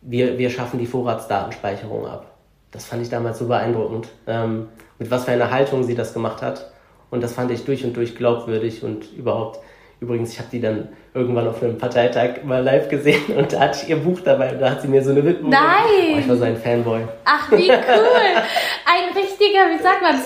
wir, 0.00 0.38
wir 0.38 0.50
schaffen 0.50 0.78
die 0.78 0.86
Vorratsdatenspeicherung 0.86 2.06
ab. 2.06 2.34
Das 2.70 2.86
fand 2.86 3.02
ich 3.02 3.08
damals 3.08 3.38
so 3.38 3.46
beeindruckend, 3.46 4.08
ähm, 4.26 4.68
mit 4.98 5.10
was 5.10 5.24
für 5.24 5.32
einer 5.32 5.50
Haltung 5.50 5.84
sie 5.84 5.94
das 5.94 6.12
gemacht 6.12 6.42
hat. 6.42 6.70
Und 7.10 7.22
das 7.22 7.32
fand 7.32 7.50
ich 7.52 7.64
durch 7.64 7.84
und 7.84 7.96
durch 7.96 8.16
glaubwürdig 8.16 8.82
und 8.82 9.12
überhaupt 9.12 9.60
Übrigens, 10.00 10.32
ich 10.32 10.38
habe 10.38 10.48
die 10.50 10.60
dann 10.60 10.88
irgendwann 11.14 11.48
auf 11.48 11.62
einem 11.62 11.78
Parteitag 11.78 12.42
mal 12.44 12.62
live 12.62 12.88
gesehen 12.88 13.36
und 13.36 13.52
da 13.52 13.60
hatte 13.60 13.80
ich 13.82 13.88
ihr 13.88 13.96
Buch 13.96 14.20
dabei 14.20 14.52
und 14.52 14.60
da 14.60 14.70
hat 14.70 14.82
sie 14.82 14.88
mir 14.88 15.02
so 15.02 15.10
eine 15.10 15.24
Widmung. 15.24 15.50
Nein! 15.50 16.14
Oh, 16.14 16.18
ich 16.18 16.28
war 16.28 16.36
so 16.36 16.44
ein 16.44 16.56
Fanboy. 16.56 17.02
Ach, 17.24 17.50
wie 17.52 17.70
cool! 17.70 18.42
Ein 18.84 19.16
richtiger, 19.16 19.70
wie 19.70 19.82
sagt 19.82 20.02
man, 20.02 20.16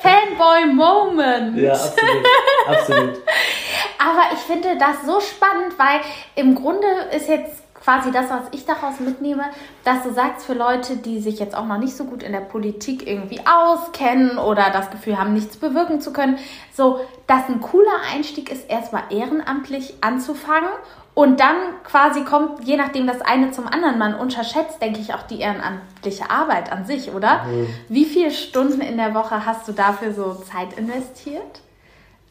Fanboy-Moment. 0.00 1.58
Ja, 1.58 1.72
absolut. 1.72 2.26
absolut. 2.66 3.22
Aber 3.98 4.22
ich 4.32 4.38
finde 4.40 4.76
das 4.78 5.04
so 5.04 5.20
spannend, 5.20 5.78
weil 5.78 6.00
im 6.36 6.54
Grunde 6.54 6.86
ist 7.14 7.28
jetzt 7.28 7.62
quasi 7.88 8.12
das, 8.12 8.28
was 8.28 8.42
ich 8.50 8.66
daraus 8.66 9.00
mitnehme, 9.00 9.44
dass 9.82 10.02
du 10.02 10.12
sagst 10.12 10.44
für 10.44 10.52
Leute, 10.52 10.98
die 10.98 11.20
sich 11.20 11.38
jetzt 11.38 11.56
auch 11.56 11.64
noch 11.64 11.78
nicht 11.78 11.96
so 11.96 12.04
gut 12.04 12.22
in 12.22 12.32
der 12.32 12.40
Politik 12.40 13.06
irgendwie 13.06 13.40
auskennen 13.46 14.36
oder 14.36 14.68
das 14.70 14.90
Gefühl 14.90 15.18
haben, 15.18 15.32
nichts 15.32 15.56
bewirken 15.56 16.02
zu 16.02 16.12
können, 16.12 16.38
so, 16.70 17.00
dass 17.26 17.48
ein 17.48 17.62
cooler 17.62 18.02
Einstieg 18.12 18.52
ist, 18.52 18.68
erstmal 18.68 19.04
ehrenamtlich 19.08 19.94
anzufangen 20.02 20.68
und 21.14 21.40
dann 21.40 21.56
quasi 21.82 22.24
kommt, 22.24 22.62
je 22.62 22.76
nachdem 22.76 23.06
das 23.06 23.22
eine 23.22 23.52
zum 23.52 23.66
anderen, 23.66 23.96
man 23.96 24.14
unterschätzt, 24.14 24.82
denke 24.82 25.00
ich, 25.00 25.14
auch 25.14 25.22
die 25.22 25.40
ehrenamtliche 25.40 26.30
Arbeit 26.30 26.70
an 26.70 26.84
sich, 26.84 27.14
oder? 27.14 27.44
Mhm. 27.44 27.68
Wie 27.88 28.04
viele 28.04 28.32
Stunden 28.32 28.82
in 28.82 28.98
der 28.98 29.14
Woche 29.14 29.46
hast 29.46 29.66
du 29.66 29.72
dafür 29.72 30.12
so 30.12 30.34
Zeit 30.34 30.74
investiert? 30.78 31.62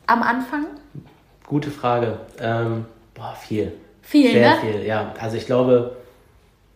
Am 0.06 0.22
Anfang? 0.22 0.68
Gute 1.48 1.72
Frage. 1.72 2.20
Ähm, 2.40 2.86
boah, 3.16 3.34
viel. 3.34 3.74
Viel, 4.08 4.32
sehr 4.32 4.52
ne? 4.52 4.58
viel, 4.62 4.86
ja. 4.86 5.14
Also 5.20 5.36
ich 5.36 5.46
glaube. 5.46 5.98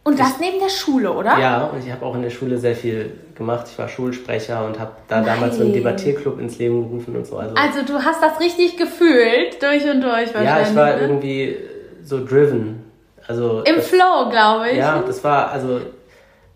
Und 0.03 0.19
das 0.19 0.31
ich, 0.31 0.39
neben 0.39 0.59
der 0.59 0.69
Schule, 0.69 1.13
oder? 1.13 1.39
Ja, 1.39 1.63
und 1.65 1.81
ich 1.85 1.89
habe 1.89 2.05
auch 2.05 2.13
in 2.15 2.23
der 2.23 2.29
Schule 2.29 2.57
sehr 2.57 2.75
viel 2.75 3.13
gemacht. 3.35 3.67
Ich 3.71 3.79
war 3.79 3.87
Schulsprecher 3.87 4.65
und 4.65 4.77
habe 4.77 4.91
da 5.07 5.21
Nein. 5.21 5.25
damals 5.27 5.55
so 5.55 5.63
einen 5.63 5.71
Debattierclub 5.71 6.41
ins 6.41 6.57
Leben 6.57 6.83
gerufen 6.89 7.15
und 7.15 7.25
so. 7.25 7.37
Also, 7.37 7.55
also 7.55 7.85
du 7.85 8.03
hast 8.03 8.21
das 8.21 8.37
richtig 8.41 8.75
gefühlt, 8.75 9.61
durch 9.61 9.83
und 9.83 10.01
durch 10.01 10.33
wahrscheinlich. 10.33 10.49
Ja, 10.49 10.61
ich 10.61 10.75
war 10.75 10.95
ne? 10.95 11.01
irgendwie 11.01 11.57
so 12.03 12.25
driven. 12.25 12.83
Also 13.27 13.61
Im 13.61 13.77
das, 13.77 13.87
Flow, 13.87 14.29
glaube 14.29 14.71
ich. 14.71 14.77
Ja, 14.77 15.01
das 15.05 15.23
war, 15.23 15.51
also, 15.51 15.79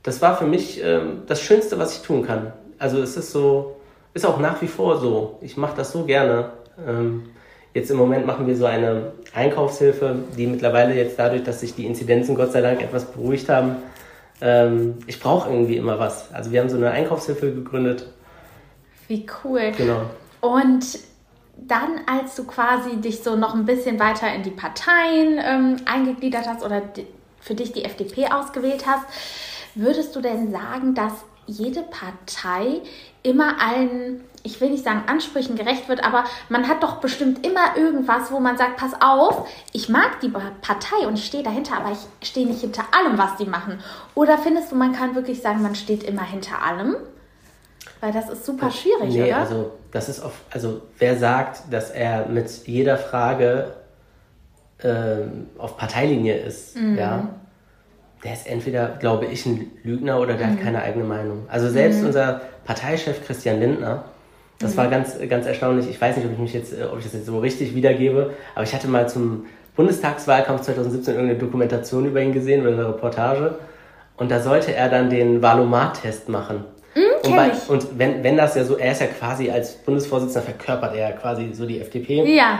das 0.04 0.22
war 0.22 0.36
für 0.36 0.46
mich 0.46 0.84
ähm, 0.84 1.22
das 1.26 1.40
Schönste, 1.40 1.80
was 1.80 1.96
ich 1.96 2.02
tun 2.02 2.26
kann. 2.26 2.52
Also 2.80 3.02
es 3.02 3.16
ist 3.16 3.32
so, 3.32 3.78
ist 4.14 4.26
auch 4.26 4.40
nach 4.40 4.62
wie 4.62 4.68
vor 4.68 4.98
so. 4.98 5.38
Ich 5.40 5.56
mache 5.56 5.78
das 5.78 5.94
so 5.94 6.04
gerne. 6.04 6.50
Ähm, 6.86 7.30
Jetzt 7.76 7.92
im 7.92 7.98
Moment 7.98 8.26
machen 8.26 8.48
wir 8.48 8.56
so 8.56 8.66
eine 8.66 9.12
Einkaufshilfe, 9.34 10.24
die 10.38 10.48
mittlerweile 10.48 10.96
jetzt 10.96 11.20
dadurch, 11.20 11.44
dass 11.44 11.60
sich 11.60 11.76
die 11.76 11.86
Inzidenzen 11.86 12.34
Gott 12.34 12.54
sei 12.54 12.62
Dank 12.62 12.82
etwas 12.82 13.04
beruhigt 13.04 13.50
haben, 13.50 13.76
ähm, 14.40 15.00
ich 15.08 15.20
brauche 15.20 15.50
irgendwie 15.50 15.76
immer 15.76 16.00
was. 16.00 16.34
Also 16.34 16.52
wir 16.52 16.62
haben 16.62 16.70
so 16.70 16.78
eine 16.78 16.92
Einkaufshilfe 16.92 17.54
gegründet. 17.54 18.08
Wie 19.10 19.26
cool. 19.44 19.74
Genau. 19.78 20.04
Und 20.40 21.00
dann, 21.58 22.00
als 22.08 22.36
du 22.36 22.46
quasi 22.46 22.96
dich 22.96 23.22
so 23.22 23.36
noch 23.36 23.54
ein 23.54 23.66
bisschen 23.66 24.00
weiter 24.00 24.34
in 24.34 24.44
die 24.44 24.52
Parteien 24.52 25.38
ähm, 25.46 25.76
eingegliedert 25.84 26.48
hast 26.48 26.64
oder 26.64 26.82
für 27.42 27.56
dich 27.56 27.74
die 27.74 27.84
FDP 27.84 28.28
ausgewählt 28.32 28.86
hast, 28.88 29.06
würdest 29.76 30.16
du 30.16 30.22
denn 30.22 30.50
sagen, 30.50 30.96
dass 30.96 31.26
jede 31.46 31.82
Partei 31.82 32.80
immer 33.26 33.56
allen, 33.60 34.22
ich 34.44 34.62
will 34.62 34.70
nicht 34.70 34.84
sagen 34.84 35.04
Ansprüchen 35.08 35.56
gerecht 35.56 35.90
wird, 35.90 36.04
aber 36.06 36.24
man 36.50 36.68
hat 36.68 36.84
doch 36.84 36.98
bestimmt 36.98 37.46
immer 37.46 37.76
irgendwas, 37.76 38.32
wo 38.32 38.40
man 38.40 38.58
sagt, 38.58 38.78
pass 38.78 38.92
auf, 39.02 39.48
ich 39.74 39.90
mag 39.90 40.20
die 40.22 40.30
Partei 40.30 41.08
und 41.08 41.16
ich 41.16 41.26
stehe 41.26 41.44
dahinter, 41.44 41.78
aber 41.78 41.92
ich 41.92 42.28
stehe 42.28 42.46
nicht 42.46 42.62
hinter 42.62 42.84
allem, 42.92 43.18
was 43.18 43.38
die 43.38 43.46
machen. 43.46 43.80
Oder 44.14 44.38
findest 44.38 44.72
du, 44.72 44.76
man 44.76 44.94
kann 44.94 45.16
wirklich 45.16 45.42
sagen, 45.42 45.62
man 45.62 45.76
steht 45.76 46.04
immer 46.04 46.24
hinter 46.24 46.62
allem? 46.62 46.96
Weil 48.00 48.12
das 48.12 48.30
ist 48.30 48.46
super 48.46 48.70
schwierig, 48.70 49.14
nee, 49.14 49.24
oder? 49.24 49.38
Also, 49.38 49.72
das 49.92 50.10
ist 50.10 50.24
oft, 50.24 50.38
also 50.52 50.82
wer 51.00 51.18
sagt, 51.18 51.74
dass 51.74 51.90
er 51.90 52.28
mit 52.28 52.50
jeder 52.68 52.98
Frage 52.98 53.74
ähm, 54.84 55.48
auf 55.58 55.78
Parteilinie 55.78 56.38
ist, 56.38 56.78
mhm. 56.78 56.98
ja, 56.98 57.30
der 58.24 58.34
ist 58.34 58.48
entweder, 58.48 58.90
glaube 59.00 59.26
ich, 59.26 59.46
ein 59.46 59.72
Lügner 59.84 60.20
oder 60.20 60.34
der 60.34 60.48
mhm. 60.48 60.52
hat 60.52 60.62
keine 60.62 60.82
eigene 60.82 61.06
Meinung. 61.06 61.46
Also 61.48 61.70
selbst 61.70 62.02
mhm. 62.02 62.08
unser 62.08 62.42
Parteichef 62.66 63.26
Christian 63.26 63.60
Lindner, 63.60 64.04
das 64.60 64.74
mhm. 64.74 64.78
war 64.78 64.88
ganz, 64.88 65.18
ganz 65.30 65.46
erstaunlich. 65.46 65.90
Ich 65.90 66.00
weiß 66.00 66.18
nicht, 66.18 66.26
ob 66.26 66.34
ich 66.34 66.40
mich 66.40 66.54
jetzt, 66.54 66.74
äh, 66.74 66.86
ob 66.92 66.98
ich 66.98 67.06
das 67.06 67.14
jetzt 67.14 67.26
so 67.26 67.40
richtig 67.40 67.76
wiedergebe, 67.76 68.34
aber 68.54 68.64
ich 68.64 68.74
hatte 68.74 68.88
mal 68.88 69.08
zum 69.08 69.46
Bundestagswahlkampf 69.76 70.62
2017 70.62 71.14
irgendeine 71.16 71.40
Dokumentation 71.40 72.06
über 72.06 72.22
ihn 72.22 72.34
gesehen 72.34 72.62
oder 72.62 72.72
eine 72.72 72.88
Reportage. 72.88 73.56
Und 74.18 74.32
da 74.32 74.40
sollte 74.40 74.74
er 74.74 74.90
dann 74.90 75.10
den 75.10 75.42
Valomat-Test 75.42 76.30
machen. 76.30 76.64
Mhm, 76.96 77.02
und, 77.30 77.36
bei, 77.36 77.52
und 77.68 78.00
wenn, 78.00 78.24
wenn 78.24 78.38
das 78.38 78.56
ja 78.56 78.64
so, 78.64 78.78
er 78.78 78.94
ist 78.94 79.02
ja 79.02 79.08
quasi 79.08 79.52
als 79.52 79.74
Bundesvorsitzender 79.74 80.44
verkörpert 80.44 80.96
er 80.96 81.10
ja 81.10 81.12
quasi 81.12 81.54
so 81.54 81.66
die 81.66 81.82
FDP. 81.82 82.24
Ja. 82.24 82.60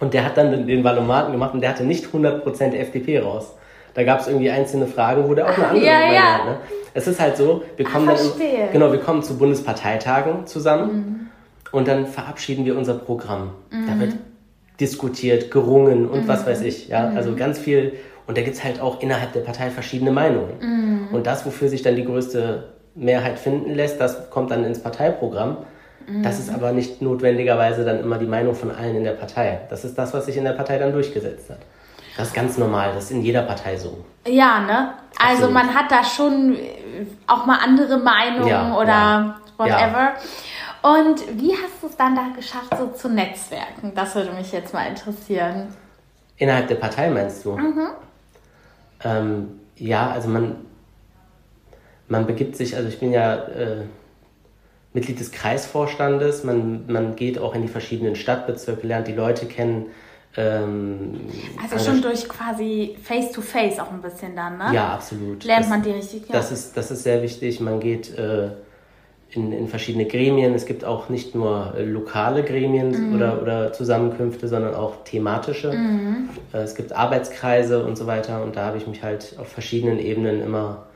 Und 0.00 0.12
der 0.12 0.26
hat 0.26 0.36
dann 0.36 0.66
den 0.66 0.84
Valomaten 0.84 1.32
gemacht 1.32 1.54
und 1.54 1.62
der 1.62 1.70
hatte 1.70 1.84
nicht 1.84 2.06
100% 2.06 2.74
FDP 2.74 3.20
raus. 3.20 3.54
Da 3.98 4.04
gab 4.04 4.20
es 4.20 4.28
irgendwie 4.28 4.48
einzelne 4.48 4.86
Fragen, 4.86 5.28
wo 5.28 5.34
der 5.34 5.46
auch 5.46 5.58
eine 5.58 5.66
andere 5.66 5.84
ja, 5.84 6.12
ja. 6.12 6.38
hat. 6.38 6.44
Ne? 6.44 6.56
Es 6.94 7.08
ist 7.08 7.18
halt 7.18 7.36
so, 7.36 7.64
wir 7.76 7.84
kommen, 7.84 8.08
Ach, 8.08 8.16
dann, 8.16 8.72
genau, 8.72 8.92
wir 8.92 9.00
kommen 9.00 9.24
zu 9.24 9.36
Bundesparteitagen 9.36 10.46
zusammen 10.46 10.92
mhm. 10.92 11.26
und 11.72 11.88
dann 11.88 12.06
verabschieden 12.06 12.64
wir 12.64 12.78
unser 12.78 12.94
Programm. 12.94 13.54
Mhm. 13.72 13.86
Da 13.88 13.98
wird 13.98 14.14
diskutiert, 14.78 15.50
gerungen 15.50 16.08
und 16.08 16.22
mhm. 16.22 16.28
was 16.28 16.46
weiß 16.46 16.62
ich. 16.62 16.86
Ja? 16.86 17.08
Also 17.16 17.32
mhm. 17.32 17.38
ganz 17.38 17.58
viel. 17.58 17.94
Und 18.28 18.38
da 18.38 18.42
gibt 18.42 18.54
es 18.54 18.62
halt 18.62 18.80
auch 18.80 19.02
innerhalb 19.02 19.32
der 19.32 19.40
Partei 19.40 19.68
verschiedene 19.68 20.12
Meinungen. 20.12 20.52
Mhm. 20.60 21.08
Und 21.10 21.26
das, 21.26 21.44
wofür 21.44 21.68
sich 21.68 21.82
dann 21.82 21.96
die 21.96 22.04
größte 22.04 22.68
Mehrheit 22.94 23.40
finden 23.40 23.74
lässt, 23.74 24.00
das 24.00 24.30
kommt 24.30 24.52
dann 24.52 24.62
ins 24.62 24.78
Parteiprogramm. 24.78 25.56
Das 26.22 26.38
ist 26.38 26.54
aber 26.54 26.70
nicht 26.70 27.02
notwendigerweise 27.02 27.84
dann 27.84 28.00
immer 28.00 28.16
die 28.16 28.26
Meinung 28.26 28.54
von 28.54 28.70
allen 28.70 28.94
in 28.94 29.04
der 29.04 29.12
Partei. 29.12 29.62
Das 29.70 29.84
ist 29.84 29.98
das, 29.98 30.14
was 30.14 30.26
sich 30.26 30.36
in 30.36 30.44
der 30.44 30.52
Partei 30.52 30.78
dann 30.78 30.92
durchgesetzt 30.92 31.50
hat. 31.50 31.58
Das 32.18 32.28
ist 32.28 32.34
ganz 32.34 32.58
normal, 32.58 32.94
das 32.94 33.04
ist 33.04 33.10
in 33.12 33.22
jeder 33.22 33.42
Partei 33.42 33.76
so. 33.76 34.04
Ja, 34.26 34.58
ne? 34.58 34.94
Also 35.20 35.44
Absolut. 35.44 35.54
man 35.54 35.72
hat 35.72 35.88
da 35.92 36.02
schon 36.02 36.56
äh, 36.56 37.06
auch 37.28 37.46
mal 37.46 37.60
andere 37.62 37.96
Meinungen 37.96 38.48
ja, 38.48 38.76
oder 38.76 38.88
ja. 38.88 39.40
whatever. 39.56 40.14
Ja. 40.82 40.96
Und 40.96 41.20
wie 41.40 41.52
hast 41.52 41.80
du 41.80 41.86
es 41.86 41.96
dann 41.96 42.16
da 42.16 42.26
geschafft, 42.34 42.76
so 42.76 42.88
zu 42.88 43.08
netzwerken? 43.08 43.92
Das 43.94 44.16
würde 44.16 44.32
mich 44.32 44.50
jetzt 44.50 44.74
mal 44.74 44.88
interessieren. 44.88 45.68
Innerhalb 46.36 46.66
der 46.66 46.74
Partei 46.74 47.08
meinst 47.08 47.44
du? 47.44 47.52
Mhm. 47.52 47.88
Ähm, 49.04 49.60
ja, 49.76 50.10
also 50.10 50.28
man, 50.28 50.56
man 52.08 52.26
begibt 52.26 52.56
sich, 52.56 52.74
also 52.74 52.88
ich 52.88 52.98
bin 52.98 53.12
ja 53.12 53.36
äh, 53.44 53.84
Mitglied 54.92 55.20
des 55.20 55.30
Kreisvorstandes, 55.30 56.42
man, 56.42 56.84
man 56.88 57.14
geht 57.14 57.38
auch 57.38 57.54
in 57.54 57.62
die 57.62 57.68
verschiedenen 57.68 58.16
Stadtbezirke, 58.16 58.88
lernt 58.88 59.06
die 59.06 59.14
Leute 59.14 59.46
kennen, 59.46 59.86
ähm, 60.36 61.20
also 61.60 61.84
schon 61.84 62.02
durch 62.02 62.28
quasi 62.28 62.96
Face-to-Face 63.02 63.78
-face 63.78 63.82
auch 63.82 63.90
ein 63.90 64.02
bisschen 64.02 64.36
dann, 64.36 64.58
ne? 64.58 64.70
Ja, 64.72 64.94
absolut. 64.94 65.42
Lernt 65.44 65.64
das, 65.64 65.70
man 65.70 65.82
die 65.82 65.90
richtig? 65.90 66.28
Ja. 66.28 66.34
Das, 66.34 66.52
ist, 66.52 66.76
das 66.76 66.90
ist 66.90 67.02
sehr 67.02 67.22
wichtig. 67.22 67.60
Man 67.60 67.80
geht 67.80 68.16
äh, 68.16 68.50
in, 69.30 69.52
in 69.52 69.68
verschiedene 69.68 70.06
Gremien. 70.06 70.54
Es 70.54 70.66
gibt 70.66 70.84
auch 70.84 71.08
nicht 71.08 71.34
nur 71.34 71.74
äh, 71.76 71.84
lokale 71.84 72.44
Gremien 72.44 73.10
mhm. 73.10 73.16
oder, 73.16 73.42
oder 73.42 73.72
Zusammenkünfte, 73.72 74.48
sondern 74.48 74.74
auch 74.74 75.02
thematische. 75.04 75.72
Mhm. 75.72 76.28
Äh, 76.52 76.58
es 76.58 76.74
gibt 76.74 76.92
Arbeitskreise 76.92 77.84
und 77.84 77.96
so 77.96 78.06
weiter. 78.06 78.42
Und 78.42 78.56
da 78.56 78.66
habe 78.66 78.76
ich 78.78 78.86
mich 78.86 79.02
halt 79.02 79.34
auf 79.38 79.48
verschiedenen 79.48 79.98
Ebenen 79.98 80.42
immer 80.42 80.86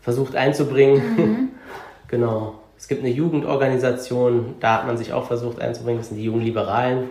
versucht 0.00 0.36
einzubringen. 0.36 1.02
Mhm. 1.16 1.48
genau. 2.08 2.60
Es 2.76 2.88
gibt 2.88 3.02
eine 3.02 3.12
Jugendorganisation, 3.12 4.56
da 4.60 4.78
hat 4.78 4.86
man 4.86 4.96
sich 4.96 5.12
auch 5.12 5.26
versucht 5.26 5.60
einzubringen. 5.60 6.00
Das 6.00 6.08
sind 6.08 6.18
die 6.18 6.24
Jugendliberalen 6.24 7.08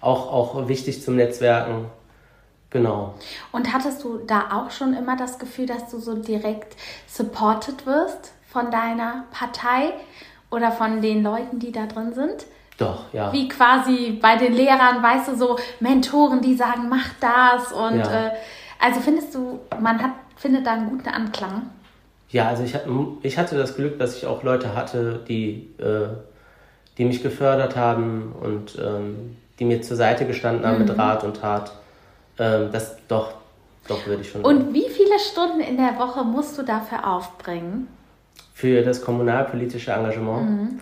auch, 0.00 0.32
auch 0.32 0.68
wichtig 0.68 1.02
zum 1.02 1.16
Netzwerken. 1.16 1.86
Genau. 2.70 3.14
Und 3.50 3.72
hattest 3.72 4.04
du 4.04 4.18
da 4.18 4.50
auch 4.52 4.70
schon 4.70 4.94
immer 4.94 5.16
das 5.16 5.38
Gefühl, 5.38 5.66
dass 5.66 5.90
du 5.90 5.98
so 5.98 6.14
direkt 6.14 6.76
supported 7.08 7.84
wirst 7.84 8.32
von 8.48 8.70
deiner 8.70 9.24
Partei 9.32 9.92
oder 10.50 10.70
von 10.70 11.02
den 11.02 11.22
Leuten, 11.22 11.58
die 11.58 11.72
da 11.72 11.86
drin 11.86 12.12
sind? 12.14 12.46
Doch, 12.78 13.12
ja. 13.12 13.32
Wie 13.32 13.48
quasi 13.48 14.18
bei 14.22 14.36
den 14.36 14.54
Lehrern, 14.54 15.02
weißt 15.02 15.28
du, 15.28 15.36
so 15.36 15.58
Mentoren, 15.80 16.40
die 16.40 16.54
sagen, 16.54 16.88
mach 16.88 17.08
das 17.20 17.72
und 17.72 17.98
ja. 17.98 18.28
äh, 18.28 18.30
also 18.78 19.00
findest 19.00 19.34
du, 19.34 19.60
man 19.80 20.02
hat, 20.02 20.12
findet 20.36 20.66
da 20.66 20.72
einen 20.72 20.88
guten 20.88 21.08
Anklang? 21.08 21.70
Ja, 22.30 22.48
also 22.48 22.62
ich, 22.62 22.74
ich 23.22 23.36
hatte 23.36 23.58
das 23.58 23.76
Glück, 23.76 23.98
dass 23.98 24.16
ich 24.16 24.26
auch 24.26 24.42
Leute 24.44 24.74
hatte, 24.74 25.22
die, 25.28 25.68
äh, 25.78 26.08
die 26.96 27.04
mich 27.04 27.22
gefördert 27.22 27.76
haben 27.76 28.32
und 28.40 28.78
ähm, 28.78 29.36
die 29.60 29.66
mir 29.66 29.82
zur 29.82 29.96
Seite 29.96 30.26
gestanden 30.26 30.66
haben 30.66 30.80
mhm. 30.80 30.86
mit 30.86 30.98
Rat 30.98 31.22
und 31.22 31.36
Tat. 31.36 31.72
Ähm, 32.38 32.70
das 32.72 32.96
doch, 33.06 33.34
doch 33.86 34.06
würde 34.06 34.22
ich 34.22 34.30
schon 34.30 34.40
Und 34.40 34.58
sagen. 34.58 34.74
wie 34.74 34.88
viele 34.88 35.18
Stunden 35.18 35.60
in 35.60 35.76
der 35.76 35.98
Woche 35.98 36.24
musst 36.24 36.58
du 36.58 36.62
dafür 36.62 37.06
aufbringen? 37.06 37.86
Für 38.54 38.82
das 38.82 39.02
kommunalpolitische 39.02 39.92
Engagement 39.92 40.50
mhm. 40.50 40.80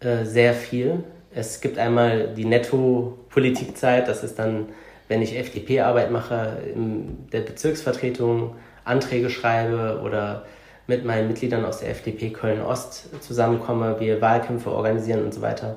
äh, 0.00 0.24
sehr 0.24 0.54
viel. 0.54 1.04
Es 1.34 1.60
gibt 1.60 1.78
einmal 1.78 2.28
die 2.34 2.46
Netto-Politikzeit, 2.46 4.08
das 4.08 4.24
ist 4.24 4.38
dann, 4.38 4.70
wenn 5.08 5.20
ich 5.20 5.36
FDP-Arbeit 5.38 6.10
mache, 6.10 6.58
in 6.74 7.28
der 7.30 7.40
Bezirksvertretung 7.40 8.56
Anträge 8.84 9.28
schreibe 9.28 10.00
oder 10.02 10.46
mit 10.86 11.04
meinen 11.04 11.28
Mitgliedern 11.28 11.64
aus 11.64 11.80
der 11.80 11.90
FDP 11.90 12.30
Köln-Ost 12.30 13.08
zusammenkomme, 13.20 13.96
wir 14.00 14.22
Wahlkämpfe 14.22 14.70
organisieren 14.70 15.24
und 15.24 15.34
so 15.34 15.42
weiter 15.42 15.76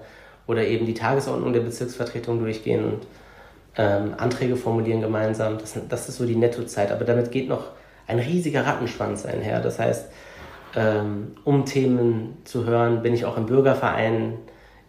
oder 0.49 0.65
eben 0.65 0.87
die 0.87 0.95
Tagesordnung 0.95 1.53
der 1.53 1.59
Bezirksvertretung 1.59 2.39
durchgehen 2.39 2.83
und 2.83 3.07
ähm, 3.77 4.15
Anträge 4.17 4.55
formulieren 4.55 4.99
gemeinsam. 4.99 5.59
Das, 5.59 5.77
das 5.87 6.09
ist 6.09 6.17
so 6.17 6.25
die 6.25 6.35
Nettozeit. 6.35 6.91
Aber 6.91 7.05
damit 7.05 7.31
geht 7.31 7.47
noch 7.47 7.65
ein 8.07 8.17
riesiger 8.17 8.65
Rattenschwanz 8.65 9.27
einher. 9.27 9.61
Das 9.61 9.77
heißt, 9.77 10.09
ähm, 10.75 11.35
um 11.43 11.65
Themen 11.65 12.39
zu 12.45 12.65
hören, 12.65 13.03
bin 13.03 13.13
ich 13.13 13.25
auch 13.25 13.37
im 13.37 13.45
Bürgerverein. 13.45 14.39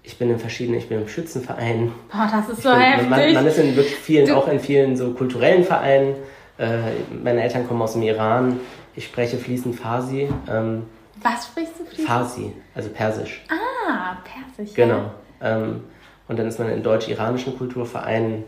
Ich 0.02 0.16
bin 0.16 0.30
in 0.30 0.38
verschiedenen, 0.38 0.78
ich 0.78 0.88
bin 0.88 1.02
im 1.02 1.08
Schützenverein. 1.08 1.92
Boah, 2.10 2.30
das 2.32 2.48
ist 2.48 2.62
so 2.62 2.70
bin, 2.70 2.80
heftig. 2.80 3.10
Man, 3.10 3.34
man, 3.34 3.46
ist 3.46 3.58
in 3.58 3.76
wirklich 3.76 3.96
vielen, 3.96 4.26
du 4.26 4.36
auch 4.36 4.48
in 4.48 4.60
vielen 4.60 4.96
so 4.96 5.12
kulturellen 5.12 5.64
Vereinen. 5.64 6.14
Äh, 6.56 6.78
meine 7.22 7.42
Eltern 7.42 7.68
kommen 7.68 7.82
aus 7.82 7.92
dem 7.92 8.02
Iran. 8.02 8.58
Ich 8.96 9.04
spreche 9.04 9.36
fließend 9.36 9.76
Farsi. 9.76 10.26
Ähm, 10.50 10.84
Was 11.22 11.48
sprichst 11.48 11.74
du 11.78 11.84
fließend? 11.84 12.08
Farsi, 12.08 12.52
also 12.74 12.88
Persisch. 12.88 13.44
Ah, 13.50 14.16
Persisch. 14.24 14.74
Genau. 14.74 15.10
Ähm, 15.40 15.84
und 16.28 16.38
dann 16.38 16.46
ist 16.46 16.58
man 16.58 16.68
in 16.68 16.82
deutsch-iranischen 16.82 17.56
Kulturvereinen 17.58 18.44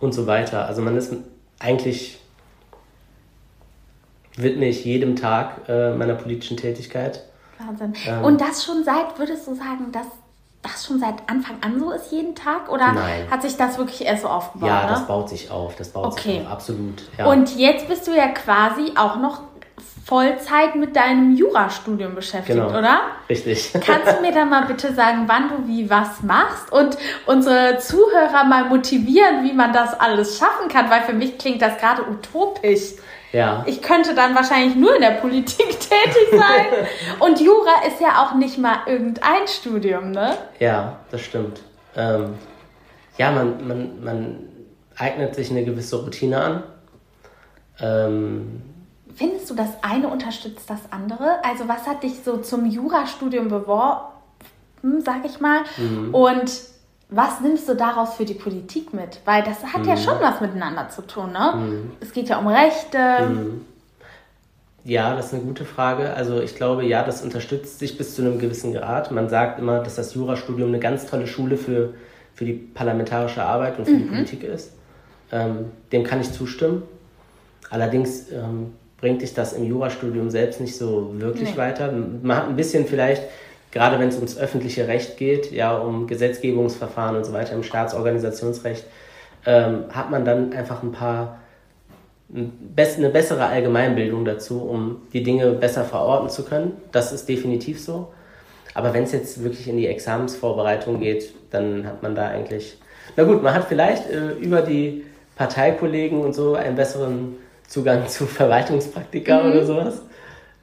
und 0.00 0.12
so 0.14 0.26
weiter. 0.26 0.66
Also 0.66 0.82
man 0.82 0.96
ist 0.96 1.12
eigentlich 1.58 2.18
widme 4.36 4.66
ich 4.66 4.84
jedem 4.84 5.16
Tag 5.16 5.68
äh, 5.68 5.94
meiner 5.94 6.14
politischen 6.14 6.56
Tätigkeit. 6.56 7.22
Wahnsinn. 7.58 7.94
Ähm, 8.06 8.24
und 8.24 8.40
das 8.40 8.64
schon 8.64 8.84
seit, 8.84 9.18
würdest 9.18 9.46
du 9.46 9.54
sagen, 9.54 9.92
dass 9.92 10.06
das 10.62 10.86
schon 10.86 10.98
seit 10.98 11.28
Anfang 11.28 11.56
an 11.60 11.78
so 11.78 11.92
ist, 11.92 12.10
jeden 12.10 12.34
Tag? 12.34 12.70
Oder 12.70 12.92
Nein. 12.92 13.30
hat 13.30 13.42
sich 13.42 13.56
das 13.56 13.78
wirklich 13.78 14.04
erst 14.04 14.22
so 14.22 14.28
aufgebaut? 14.28 14.68
Ja, 14.68 14.82
ne? 14.84 14.88
das 14.88 15.06
baut 15.06 15.28
sich 15.28 15.50
auf. 15.50 15.76
Das 15.76 15.90
baut 15.90 16.06
Okay. 16.06 16.38
sich 16.38 16.40
auf, 16.40 16.52
absolut. 16.52 17.02
Ja. 17.18 17.26
Und 17.26 17.56
jetzt 17.56 17.86
bist 17.88 18.06
du 18.06 18.16
ja 18.16 18.28
quasi 18.28 18.92
auch 18.96 19.16
noch 19.16 19.42
Vollzeit 20.04 20.74
mit 20.74 20.94
deinem 20.96 21.34
Jurastudium 21.34 22.14
beschäftigt, 22.14 22.58
Genau. 22.58 22.76
oder? 22.78 23.00
Richtig. 23.28 23.72
Kannst 23.86 24.16
du 24.16 24.20
mir 24.20 24.32
dann 24.32 24.50
mal 24.50 24.66
bitte 24.66 24.92
sagen, 24.92 25.24
wann 25.26 25.48
du 25.48 25.66
wie 25.66 25.88
was 25.88 26.22
machst 26.22 26.70
und 26.72 26.98
unsere 27.26 27.78
Zuhörer 27.78 28.44
mal 28.44 28.64
motivieren, 28.66 29.44
wie 29.44 29.52
man 29.54 29.72
das 29.72 29.98
alles 29.98 30.38
schaffen 30.38 30.68
kann? 30.68 30.90
Weil 30.90 31.02
für 31.02 31.14
mich 31.14 31.38
klingt 31.38 31.62
das 31.62 31.78
gerade 31.78 32.02
utopisch. 32.02 32.92
ja. 33.32 33.62
Ich 33.66 33.80
könnte 33.80 34.14
dann 34.14 34.34
wahrscheinlich 34.34 34.76
nur 34.76 34.94
in 34.94 35.00
der 35.00 35.12
Politik 35.12 35.70
tätig 35.80 36.28
sein. 36.32 36.66
Und 37.20 37.40
Jura 37.40 37.86
ist 37.88 38.00
ja 38.00 38.22
auch 38.22 38.34
nicht 38.34 38.58
mal 38.58 38.80
irgendein 38.86 39.46
Studium, 39.48 40.10
ne? 40.10 40.36
Ja, 40.60 40.98
das 41.10 41.22
stimmt. 41.22 41.60
Ähm, 41.96 42.34
ja, 43.16 43.30
man, 43.30 43.66
man, 43.66 44.04
man 44.04 44.38
eignet 44.98 45.34
sich 45.34 45.50
eine 45.50 45.64
gewisse 45.64 45.96
Routine 46.02 46.40
an. 46.42 46.62
Ähm, 47.80 48.62
Findest 49.14 49.48
du, 49.50 49.54
das 49.54 49.68
eine 49.82 50.08
unterstützt 50.08 50.68
das 50.68 50.80
andere? 50.90 51.44
Also 51.44 51.68
was 51.68 51.86
hat 51.86 52.02
dich 52.02 52.22
so 52.24 52.38
zum 52.38 52.66
Jurastudium 52.66 53.48
beworben, 53.48 54.10
sag 55.04 55.24
ich 55.24 55.40
mal? 55.40 55.60
Und 56.12 56.50
was 57.10 57.40
nimmst 57.40 57.68
du 57.68 57.74
daraus 57.74 58.14
für 58.14 58.24
die 58.24 58.34
Politik 58.34 58.92
mit? 58.92 59.20
Weil 59.24 59.42
das 59.44 59.64
hat 59.72 59.86
ja 59.86 59.96
schon 59.96 60.20
was 60.20 60.40
miteinander 60.40 60.88
zu 60.88 61.02
tun, 61.02 61.32
ne? 61.32 61.54
Es 62.00 62.12
geht 62.12 62.28
ja 62.28 62.38
um 62.38 62.48
Rechte. 62.48 62.98
ja, 64.84 65.14
das 65.14 65.26
ist 65.26 65.34
eine 65.34 65.42
gute 65.44 65.64
Frage. 65.64 66.12
Also 66.14 66.40
ich 66.40 66.56
glaube, 66.56 66.84
ja, 66.84 67.04
das 67.04 67.22
unterstützt 67.22 67.78
sich 67.78 67.96
bis 67.96 68.14
zu 68.14 68.22
einem 68.22 68.38
gewissen 68.38 68.72
Grad. 68.72 69.10
Man 69.12 69.28
sagt 69.28 69.58
immer, 69.58 69.78
dass 69.80 69.94
das 69.94 70.14
Jurastudium 70.14 70.68
eine 70.68 70.80
ganz 70.80 71.06
tolle 71.06 71.26
Schule 71.26 71.56
für, 71.56 71.94
für 72.34 72.44
die 72.44 72.52
parlamentarische 72.52 73.44
Arbeit 73.44 73.78
und 73.78 73.84
für 73.84 73.96
die 73.96 74.04
Politik 74.04 74.42
ist. 74.42 74.72
Ähm, 75.32 75.72
dem 75.92 76.04
kann 76.04 76.20
ich 76.20 76.32
zustimmen. 76.32 76.82
Allerdings 77.70 78.30
ähm, 78.30 78.74
bringt 78.98 79.22
dich 79.22 79.34
das 79.34 79.52
im 79.52 79.64
Jurastudium 79.64 80.30
selbst 80.30 80.60
nicht 80.60 80.76
so 80.76 81.10
wirklich 81.18 81.50
Nee. 81.52 81.56
weiter. 81.56 81.92
Man 82.22 82.36
hat 82.36 82.48
ein 82.48 82.56
bisschen 82.56 82.86
vielleicht, 82.86 83.22
gerade 83.70 83.98
wenn 83.98 84.08
es 84.08 84.16
ums 84.16 84.38
öffentliche 84.38 84.88
Recht 84.88 85.16
geht, 85.16 85.52
ja, 85.52 85.76
um 85.76 86.06
Gesetzgebungsverfahren 86.06 87.16
und 87.16 87.24
so 87.24 87.32
weiter 87.32 87.54
im 87.54 87.62
Staatsorganisationsrecht, 87.62 88.84
ähm, 89.46 89.84
hat 89.90 90.10
man 90.10 90.24
dann 90.24 90.52
einfach 90.52 90.82
ein 90.82 90.92
paar 90.92 91.40
eine 92.34 93.10
bessere 93.10 93.46
Allgemeinbildung 93.46 94.24
dazu, 94.24 94.62
um 94.62 95.02
die 95.12 95.22
Dinge 95.22 95.50
besser 95.52 95.84
verorten 95.84 96.30
zu 96.30 96.44
können. 96.44 96.72
Das 96.90 97.12
ist 97.12 97.28
definitiv 97.28 97.80
so. 97.80 98.12
Aber 98.72 98.92
wenn 98.92 99.04
es 99.04 99.12
jetzt 99.12 99.44
wirklich 99.44 99.68
in 99.68 99.76
die 99.76 99.86
Examensvorbereitung 99.86 100.98
geht, 100.98 101.32
dann 101.50 101.86
hat 101.86 102.02
man 102.02 102.14
da 102.14 102.28
eigentlich. 102.28 102.78
Na 103.16 103.24
gut, 103.24 103.42
man 103.42 103.54
hat 103.54 103.66
vielleicht 103.66 104.10
äh, 104.10 104.32
über 104.40 104.62
die 104.62 105.04
Parteikollegen 105.36 106.20
und 106.22 106.34
so 106.34 106.54
einen 106.54 106.74
besseren 106.74 107.36
Zugang 107.68 108.06
zu 108.08 108.26
Verwaltungspraktika 108.26 109.42
oder 109.42 109.64
sowas. 109.64 110.02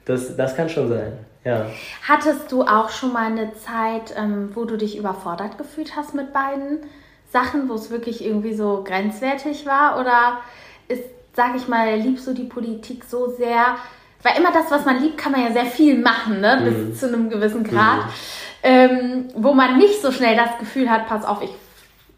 Das, 0.04 0.36
das 0.36 0.56
kann 0.56 0.68
schon 0.68 0.88
sein, 0.88 1.12
ja. 1.44 1.66
Hattest 2.08 2.50
du 2.50 2.62
auch 2.62 2.90
schon 2.90 3.12
mal 3.12 3.26
eine 3.26 3.52
Zeit, 3.54 4.14
ähm, 4.16 4.50
wo 4.54 4.64
du 4.64 4.76
dich 4.76 4.96
überfordert 4.96 5.58
gefühlt 5.58 5.96
hast 5.96 6.14
mit 6.14 6.32
beiden 6.32 6.80
Sachen, 7.32 7.68
wo 7.68 7.74
es 7.74 7.90
wirklich 7.90 8.24
irgendwie 8.24 8.54
so 8.54 8.82
grenzwertig 8.84 9.64
war? 9.64 10.00
Oder 10.00 10.38
ist, 10.88 11.04
sag 11.34 11.56
ich 11.56 11.68
mal, 11.68 11.96
liebst 11.96 12.26
du 12.26 12.32
die 12.32 12.44
Politik 12.44 13.04
so 13.04 13.28
sehr? 13.30 13.76
Weil 14.22 14.36
immer 14.38 14.52
das, 14.52 14.70
was 14.70 14.84
man 14.84 15.00
liebt, 15.02 15.18
kann 15.18 15.32
man 15.32 15.42
ja 15.42 15.52
sehr 15.52 15.66
viel 15.66 15.98
machen, 15.98 16.40
ne? 16.40 16.62
bis 16.64 17.00
zu 17.00 17.08
einem 17.08 17.30
gewissen 17.30 17.64
Grad. 17.64 18.00
Ähm, 18.64 19.28
wo 19.34 19.54
man 19.54 19.78
nicht 19.78 20.00
so 20.00 20.12
schnell 20.12 20.36
das 20.36 20.58
Gefühl 20.58 20.88
hat, 20.88 21.08
pass 21.08 21.24
auf, 21.24 21.42
ich 21.42 21.50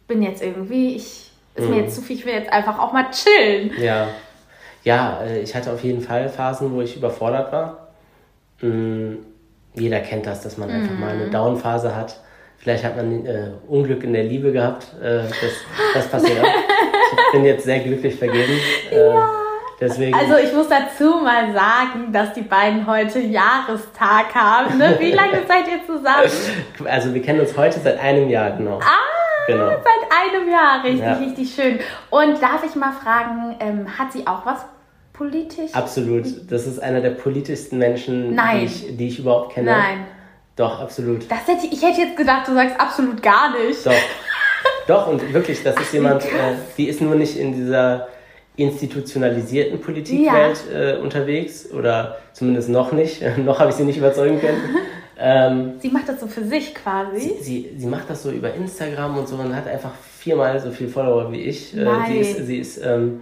bin 0.07 0.23
jetzt 0.23 0.43
irgendwie, 0.43 0.97
ich, 0.97 1.31
ist 1.55 1.69
mir 1.71 1.83
jetzt 1.83 1.95
zu 1.95 2.03
viel, 2.03 2.17
ich 2.17 2.27
will 2.27 2.35
jetzt 2.35 2.53
einfach 2.53 2.79
auch 2.79 2.93
mal 2.93 3.07
chillen. 3.11 3.73
Ja, 3.81 4.09
ja 4.85 5.21
äh, 5.23 5.41
ich 5.41 5.55
hatte 5.55 5.73
auf 5.73 5.83
jeden 5.83 6.01
Fall 6.01 6.29
Phasen, 6.29 6.73
wo 6.75 6.81
ich 6.81 6.97
überfordert 6.97 7.53
war. 7.53 7.89
Mm, 8.61 9.17
Jeder 9.75 10.01
kennt 10.01 10.27
das, 10.27 10.43
dass 10.43 10.57
man 10.57 10.71
einfach 10.71 10.97
mal 10.97 11.11
eine 11.15 11.29
Down-Phase 11.31 11.95
hat. 11.97 12.21
Vielleicht 12.59 12.85
hat 12.85 12.97
man 12.97 13.27
äh, 13.27 13.49
Unglück 13.67 14.05
in 14.05 14.13
der 14.13 14.23
Liebe 14.25 14.53
gehabt. 14.53 14.87
Äh, 15.03 15.23
das, 15.25 15.53
das 15.95 16.07
passiert 16.09 16.41
auch. 16.41 16.47
Ich 16.47 17.33
bin 17.33 17.45
jetzt 17.45 17.65
sehr 17.65 17.81
glücklich 17.81 18.15
vergeben. 18.15 18.59
Äh, 18.91 19.13
Deswegen, 19.81 20.15
Also 20.15 20.37
ich 20.37 20.53
muss 20.53 20.69
dazu 20.69 21.17
mal 21.23 21.53
sagen, 21.53 22.13
dass 22.13 22.33
die 22.33 22.43
beiden 22.43 22.87
heute 22.87 23.19
Jahrestag 23.19 24.35
haben. 24.35 24.79
Ne? 24.79 24.95
Wie 24.99 25.11
lange 25.11 25.43
seid 25.49 25.67
ihr 25.69 25.85
zusammen? 25.85 26.31
also 26.85 27.13
wir 27.13 27.21
kennen 27.23 27.41
uns 27.41 27.57
heute 27.57 27.81
seit 27.81 27.99
einem 27.99 28.29
Jahr, 28.29 28.53
genau. 28.53 28.79
Ah, 28.79 29.14
genau. 29.47 29.69
Seit 29.71 30.35
einem 30.35 30.51
Jahr, 30.51 30.85
richtig, 30.85 31.01
Ja. 31.01 31.13
richtig 31.15 31.55
schön. 31.55 31.79
Und 32.11 32.43
darf 32.43 32.65
ich 32.65 32.75
mal 32.75 32.93
fragen, 32.93 33.57
ähm, 33.61 33.99
hat 33.99 34.13
sie 34.13 34.27
auch 34.27 34.45
was 34.45 34.65
politisch? 35.13 35.73
Absolut. 35.73 36.27
Das 36.51 36.67
ist 36.67 36.79
einer 36.81 37.01
der 37.01 37.11
politischsten 37.11 37.79
Menschen. 37.79 38.37
Die, 38.37 38.65
ich, 38.65 38.97
die 38.97 39.09
ich 39.09 39.19
überhaupt 39.19 39.55
kenne. 39.55 39.71
Nein. 39.71 40.07
Doch, 40.57 40.81
absolut. 40.81 41.31
Das 41.31 41.47
hätte, 41.49 41.67
ich 41.67 41.83
hätte 41.83 42.01
jetzt 42.03 42.17
gedacht, 42.17 42.47
du 42.47 42.55
sagst 42.55 42.79
absolut 42.79 43.23
gar 43.23 43.53
nicht. 43.59 43.85
Doch. 43.85 43.93
Doch, 44.87 45.07
und 45.07 45.33
wirklich, 45.33 45.63
das 45.63 45.81
ist 45.81 45.93
jemand, 45.95 46.25
äh, 46.25 46.57
die 46.77 46.89
ist 46.89 47.01
nur 47.01 47.15
nicht 47.15 47.39
in 47.39 47.55
dieser 47.55 48.09
institutionalisierten 48.57 49.81
Politikwelt 49.81 50.61
äh, 50.73 50.97
unterwegs 50.99 51.71
oder 51.73 52.19
zumindest 52.33 52.69
noch 52.69 52.93
nicht. 52.93 53.23
noch 53.39 53.59
habe 53.59 53.71
ich 53.71 53.77
sie 53.77 53.85
nicht 53.85 53.99
überzeugen 53.99 54.41
können. 54.41 54.61
Ähm, 55.27 55.73
Sie 55.81 55.89
macht 55.89 56.09
das 56.09 56.21
so 56.21 56.27
für 56.27 56.45
sich 56.45 56.75
quasi. 56.75 57.37
sie, 57.41 57.71
sie 57.79 57.87
macht 57.87 58.11
das 58.11 58.23
so 58.23 58.31
über 58.31 58.53
Instagram 58.55 59.17
und 59.19 59.27
so 59.29 59.37
und 59.37 59.55
hat 59.57 59.67
einfach 59.67 59.95
viermal 59.95 60.61
so 60.61 60.71
viel 60.71 60.89
Follower 60.89 61.33
wie 61.33 61.41
ich. 61.43 61.75
Äh, 61.77 61.87
sie 62.09 62.19
ist, 62.19 62.47
sie 62.47 62.59
ist 62.59 62.81
ähm, 62.85 63.21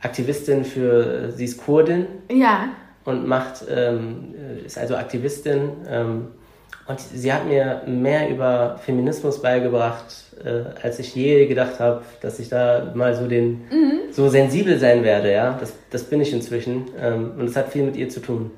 Aktivistin 0.00 0.64
für, 0.64 1.30
sie 1.30 1.44
ist 1.44 1.58
Kurdin 1.64 2.06
Ja. 2.30 2.68
und 3.04 3.26
macht, 3.26 3.64
ähm, 3.70 4.34
äh, 4.62 4.66
ist 4.66 4.78
also 4.78 4.96
Aktivistin. 4.96 5.70
Ähm, 5.88 6.28
und 6.88 6.98
sie 6.98 7.32
hat 7.32 7.46
mir 7.46 7.82
mehr 7.86 8.28
über 8.28 8.76
Feminismus 8.84 9.40
beigebracht, 9.40 10.06
äh, 10.44 10.64
als 10.82 10.98
ich 10.98 11.14
je 11.14 11.46
gedacht 11.46 11.78
habe, 11.78 12.02
dass 12.20 12.40
ich 12.40 12.48
da 12.48 12.90
mal 12.96 13.14
so 13.14 13.28
den 13.28 13.60
so 14.10 14.28
sensibel 14.28 14.78
sein 14.78 15.04
werde. 15.04 15.30
Ja, 15.32 15.56
das, 15.60 15.72
das 15.90 16.02
bin 16.04 16.20
ich 16.20 16.32
inzwischen. 16.32 16.86
Ähm, 17.00 17.32
und 17.38 17.44
es 17.48 17.54
hat 17.56 17.68
viel 17.68 17.84
mit 17.84 17.96
ihr 17.96 18.08
zu 18.08 18.18
tun. 18.20 18.50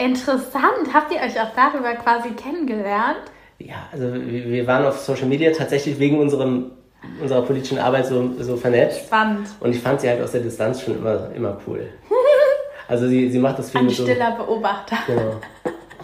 Interessant. 0.00 0.94
Habt 0.94 1.12
ihr 1.12 1.18
euch 1.18 1.38
auch 1.38 1.54
darüber 1.54 1.92
quasi 1.94 2.30
kennengelernt? 2.30 3.18
Ja, 3.58 3.86
also 3.92 4.06
wir 4.14 4.66
waren 4.66 4.86
auf 4.86 4.98
Social 4.98 5.26
Media 5.26 5.52
tatsächlich 5.52 5.98
wegen 5.98 6.18
unserem, 6.18 6.70
unserer 7.20 7.42
politischen 7.42 7.78
Arbeit 7.78 8.06
so, 8.06 8.30
so 8.38 8.56
vernetzt. 8.56 9.00
Spannend. 9.00 9.48
Und 9.60 9.74
ich 9.74 9.80
fand 9.80 10.00
sie 10.00 10.08
halt 10.08 10.22
aus 10.22 10.32
der 10.32 10.40
Distanz 10.40 10.80
schon 10.80 10.96
immer, 10.96 11.30
immer 11.34 11.58
cool. 11.66 11.88
Also 12.88 13.06
sie, 13.06 13.30
sie 13.30 13.38
macht 13.38 13.56
das 13.56 13.70
viel 13.70 13.82
Ein 13.82 13.86
mit 13.86 13.94
so. 13.94 14.02
stiller 14.02 14.32
Beobachter. 14.32 14.96
Genau. 15.06 15.36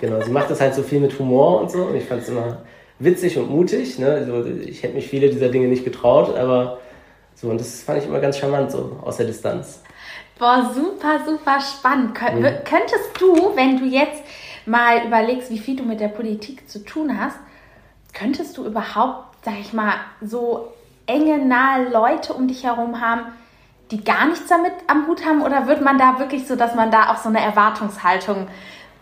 genau. 0.00 0.22
Sie 0.24 0.30
macht 0.30 0.48
das 0.48 0.60
halt 0.60 0.72
so 0.72 0.84
viel 0.84 1.00
mit 1.00 1.18
Humor 1.18 1.62
und 1.62 1.72
so. 1.72 1.82
Und 1.82 1.96
ich 1.96 2.04
fand 2.04 2.22
es 2.22 2.28
immer 2.28 2.58
witzig 3.00 3.36
und 3.36 3.50
mutig. 3.50 3.98
Ne? 3.98 4.08
Also 4.08 4.44
ich 4.44 4.84
hätte 4.84 4.94
mich 4.94 5.08
viele 5.08 5.28
dieser 5.28 5.48
Dinge 5.48 5.66
nicht 5.66 5.84
getraut, 5.84 6.36
aber 6.38 6.78
so, 7.34 7.48
und 7.48 7.60
das 7.60 7.82
fand 7.82 7.98
ich 7.98 8.06
immer 8.06 8.20
ganz 8.20 8.38
charmant, 8.38 8.70
so 8.70 9.00
aus 9.02 9.16
der 9.16 9.26
Distanz. 9.26 9.82
Boah, 10.38 10.70
super, 10.74 11.20
super 11.24 11.60
spannend. 11.60 12.14
Kön 12.14 12.42
w- 12.42 12.58
Könntest 12.64 13.18
du, 13.20 13.52
wenn 13.56 13.78
du 13.78 13.84
jetzt 13.84 14.22
mal 14.66 15.04
überlegst, 15.06 15.50
wie 15.50 15.58
viel 15.58 15.76
du 15.76 15.82
mit 15.84 16.00
der 16.00 16.08
Politik 16.08 16.68
zu 16.68 16.84
tun 16.84 17.18
hast, 17.18 17.36
könntest 18.12 18.56
du 18.58 18.64
überhaupt, 18.66 19.24
sag 19.44 19.54
ich 19.60 19.72
mal, 19.72 19.94
so 20.20 20.72
enge, 21.06 21.38
nahe 21.38 21.88
Leute 21.88 22.34
um 22.34 22.48
dich 22.48 22.64
herum 22.64 23.00
haben, 23.00 23.22
die 23.90 24.02
gar 24.04 24.26
nichts 24.26 24.48
damit 24.48 24.72
am 24.88 25.06
Hut 25.06 25.24
haben? 25.24 25.42
Oder 25.42 25.66
wird 25.66 25.80
man 25.80 25.96
da 25.98 26.18
wirklich 26.18 26.46
so, 26.46 26.56
dass 26.56 26.74
man 26.74 26.90
da 26.90 27.12
auch 27.12 27.18
so 27.18 27.28
eine 27.28 27.40
Erwartungshaltung 27.40 28.48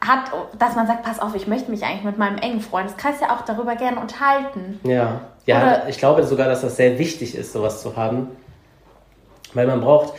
hat, 0.07 0.31
dass 0.59 0.77
man 0.77 0.87
sagt, 0.87 1.03
pass 1.03 1.19
auf, 1.19 1.35
ich 1.35 1.47
möchte 1.49 1.71
mich 1.71 1.83
eigentlich 1.85 2.05
mit 2.05 2.19
meinem 2.19 2.37
engen 2.39 2.61
Freundeskreis 2.61 3.21
ja 3.21 3.35
auch 3.35 3.41
darüber 3.41 3.75
gerne 3.75 3.99
unterhalten? 3.99 4.79
Ja, 4.85 5.23
ja 5.47 5.57
Oder- 5.63 5.89
ich 5.89 5.99
glaube 5.99 6.23
sogar, 6.25 6.47
dass 6.47 6.61
das 6.61 6.77
sehr 6.77 6.99
wichtig 6.99 7.35
ist, 7.35 7.53
sowas 7.55 7.81
zu 7.83 7.97
haben. 7.97 8.29
Weil 9.55 9.67
man 9.67 9.81
braucht 9.81 10.13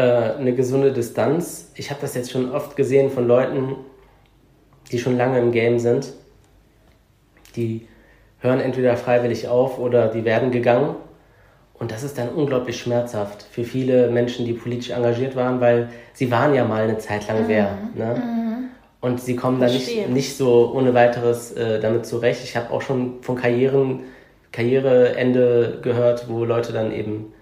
äh, 0.00 0.38
eine 0.38 0.54
gesunde 0.54 0.92
Distanz. 0.92 1.70
Ich 1.74 1.90
habe 1.90 2.00
das 2.00 2.14
jetzt 2.14 2.30
schon 2.30 2.50
oft 2.50 2.74
gesehen 2.74 3.10
von 3.10 3.26
Leuten, 3.26 3.76
die 4.90 4.98
schon 4.98 5.16
lange 5.16 5.38
im 5.38 5.52
Game 5.52 5.78
sind. 5.78 6.14
Die 7.54 7.86
hören 8.38 8.60
entweder 8.60 8.96
freiwillig 8.96 9.48
auf 9.48 9.78
oder 9.78 10.08
die 10.08 10.24
werden 10.24 10.50
gegangen. 10.50 10.96
Und 11.74 11.92
das 11.92 12.02
ist 12.02 12.16
dann 12.16 12.30
unglaublich 12.30 12.78
schmerzhaft 12.78 13.42
für 13.42 13.64
viele 13.64 14.10
Menschen, 14.10 14.46
die 14.46 14.54
politisch 14.54 14.90
engagiert 14.90 15.36
waren, 15.36 15.60
weil 15.60 15.90
sie 16.14 16.30
waren 16.30 16.54
ja 16.54 16.64
mal 16.64 16.82
eine 16.82 16.98
Zeit 16.98 17.28
lang 17.28 17.44
wer. 17.46 17.76
Ne? 17.94 18.22
Und 19.00 19.20
sie 19.20 19.36
kommen 19.36 19.60
da 19.60 19.66
nicht, 19.66 20.08
nicht 20.08 20.36
so 20.36 20.72
ohne 20.74 20.94
weiteres 20.94 21.52
äh, 21.52 21.80
damit 21.80 22.06
zurecht. 22.06 22.42
Ich 22.44 22.56
habe 22.56 22.70
auch 22.70 22.82
schon 22.82 23.22
von 23.22 23.36
Karrieren, 23.36 24.00
Karriereende 24.52 25.80
gehört, 25.82 26.28
wo 26.28 26.44
Leute 26.44 26.72
dann 26.72 26.92
eben 26.92 27.32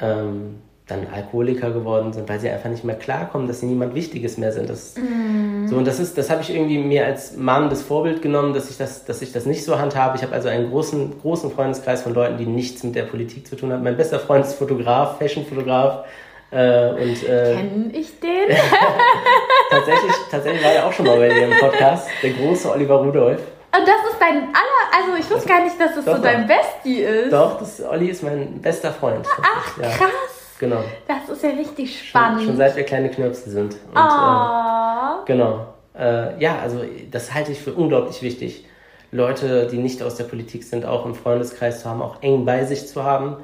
ähm, 0.00 0.56
dann 0.88 1.08
Alkoholiker 1.12 1.70
geworden 1.72 2.12
sind, 2.12 2.28
weil 2.28 2.38
sie 2.38 2.48
einfach 2.48 2.70
nicht 2.70 2.84
mehr 2.84 2.94
klarkommen, 2.94 3.48
dass 3.48 3.58
sie 3.58 3.66
niemand 3.66 3.96
Wichtiges 3.96 4.38
mehr 4.38 4.52
sind. 4.52 4.70
Das, 4.70 4.94
mm. 4.96 5.66
So, 5.66 5.76
und 5.76 5.84
das 5.84 5.98
ist, 5.98 6.16
das 6.16 6.30
habe 6.30 6.42
ich 6.42 6.54
irgendwie 6.54 6.78
mir 6.78 7.04
als 7.04 7.36
mahnendes 7.36 7.82
Vorbild 7.82 8.22
genommen, 8.22 8.54
dass 8.54 8.70
ich 8.70 8.76
das, 8.76 9.04
dass 9.04 9.20
ich 9.20 9.32
das 9.32 9.46
nicht 9.46 9.64
so 9.64 9.80
handhabe. 9.80 10.16
Ich 10.16 10.22
habe 10.22 10.32
also 10.32 10.48
einen 10.48 10.70
großen, 10.70 11.20
großen 11.20 11.50
Freundeskreis 11.50 12.02
von 12.02 12.14
Leuten, 12.14 12.38
die 12.38 12.46
nichts 12.46 12.84
mit 12.84 12.94
der 12.94 13.02
Politik 13.02 13.48
zu 13.48 13.56
tun 13.56 13.72
haben. 13.72 13.82
Mein 13.82 13.96
bester 13.96 14.20
Freund 14.20 14.46
ist 14.46 14.54
Fotograf, 14.54 15.18
Fashionfotograf. 15.18 16.04
Äh, 16.52 16.90
und, 16.90 17.28
äh, 17.28 17.56
Kenn 17.56 17.90
ich 17.92 18.20
den? 18.20 18.48
tatsächlich, 19.70 20.12
tatsächlich 20.30 20.64
war 20.64 20.70
er 20.70 20.86
auch 20.86 20.92
schon 20.92 21.06
mal 21.06 21.16
bei 21.16 21.30
dir 21.30 21.48
im 21.48 21.58
Podcast, 21.58 22.06
der 22.22 22.30
große 22.30 22.70
Oliver 22.70 22.94
Rudolph. 22.94 23.40
Und 23.76 23.86
das 23.86 24.12
ist 24.12 24.20
dein 24.20 24.36
aller, 24.36 24.96
also 24.96 25.16
ich 25.18 25.28
wusste 25.28 25.48
gar 25.48 25.64
nicht, 25.64 25.78
dass 25.80 25.96
das 25.96 26.04
doch, 26.04 26.16
so 26.16 26.22
dein 26.22 26.46
Bestie 26.46 27.02
ist. 27.02 27.32
Doch, 27.32 27.58
das, 27.58 27.82
Olli 27.82 28.06
ist 28.06 28.22
mein 28.22 28.60
bester 28.62 28.92
Freund. 28.92 29.26
Ach, 29.42 29.78
ja. 29.82 29.88
krass. 29.88 30.35
Genau. 30.58 30.82
Das 31.06 31.28
ist 31.28 31.42
ja 31.42 31.50
richtig 31.50 32.08
spannend. 32.08 32.40
Schon, 32.40 32.48
schon 32.48 32.56
seit 32.56 32.76
wir 32.76 32.84
kleine 32.84 33.10
Knirpse 33.10 33.50
sind. 33.50 33.74
Und, 33.74 33.96
oh. 33.96 35.22
äh, 35.22 35.26
genau. 35.26 35.66
Äh, 35.98 36.38
ja, 36.42 36.58
also 36.58 36.82
das 37.10 37.32
halte 37.34 37.52
ich 37.52 37.60
für 37.60 37.72
unglaublich 37.72 38.22
wichtig. 38.22 38.64
Leute, 39.12 39.68
die 39.70 39.78
nicht 39.78 40.02
aus 40.02 40.16
der 40.16 40.24
Politik 40.24 40.64
sind, 40.64 40.84
auch 40.84 41.06
im 41.06 41.14
Freundeskreis 41.14 41.82
zu 41.82 41.88
haben, 41.88 42.02
auch 42.02 42.22
eng 42.22 42.44
bei 42.44 42.64
sich 42.64 42.86
zu 42.86 43.04
haben, 43.04 43.36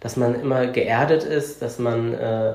dass 0.00 0.16
man 0.16 0.40
immer 0.40 0.66
geerdet 0.68 1.24
ist, 1.24 1.60
dass 1.60 1.78
man, 1.78 2.14
äh, 2.14 2.54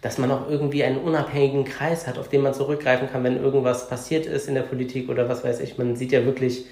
dass 0.00 0.18
man 0.18 0.30
auch 0.30 0.48
irgendwie 0.48 0.82
einen 0.82 0.98
unabhängigen 0.98 1.64
Kreis 1.64 2.06
hat, 2.06 2.18
auf 2.18 2.28
den 2.28 2.40
man 2.40 2.54
zurückgreifen 2.54 3.10
kann, 3.10 3.22
wenn 3.24 3.42
irgendwas 3.42 3.88
passiert 3.88 4.26
ist 4.26 4.48
in 4.48 4.54
der 4.54 4.62
Politik 4.62 5.08
oder 5.08 5.28
was 5.28 5.44
weiß 5.44 5.60
ich. 5.60 5.76
Man 5.76 5.96
sieht 5.96 6.12
ja 6.12 6.24
wirklich, 6.24 6.66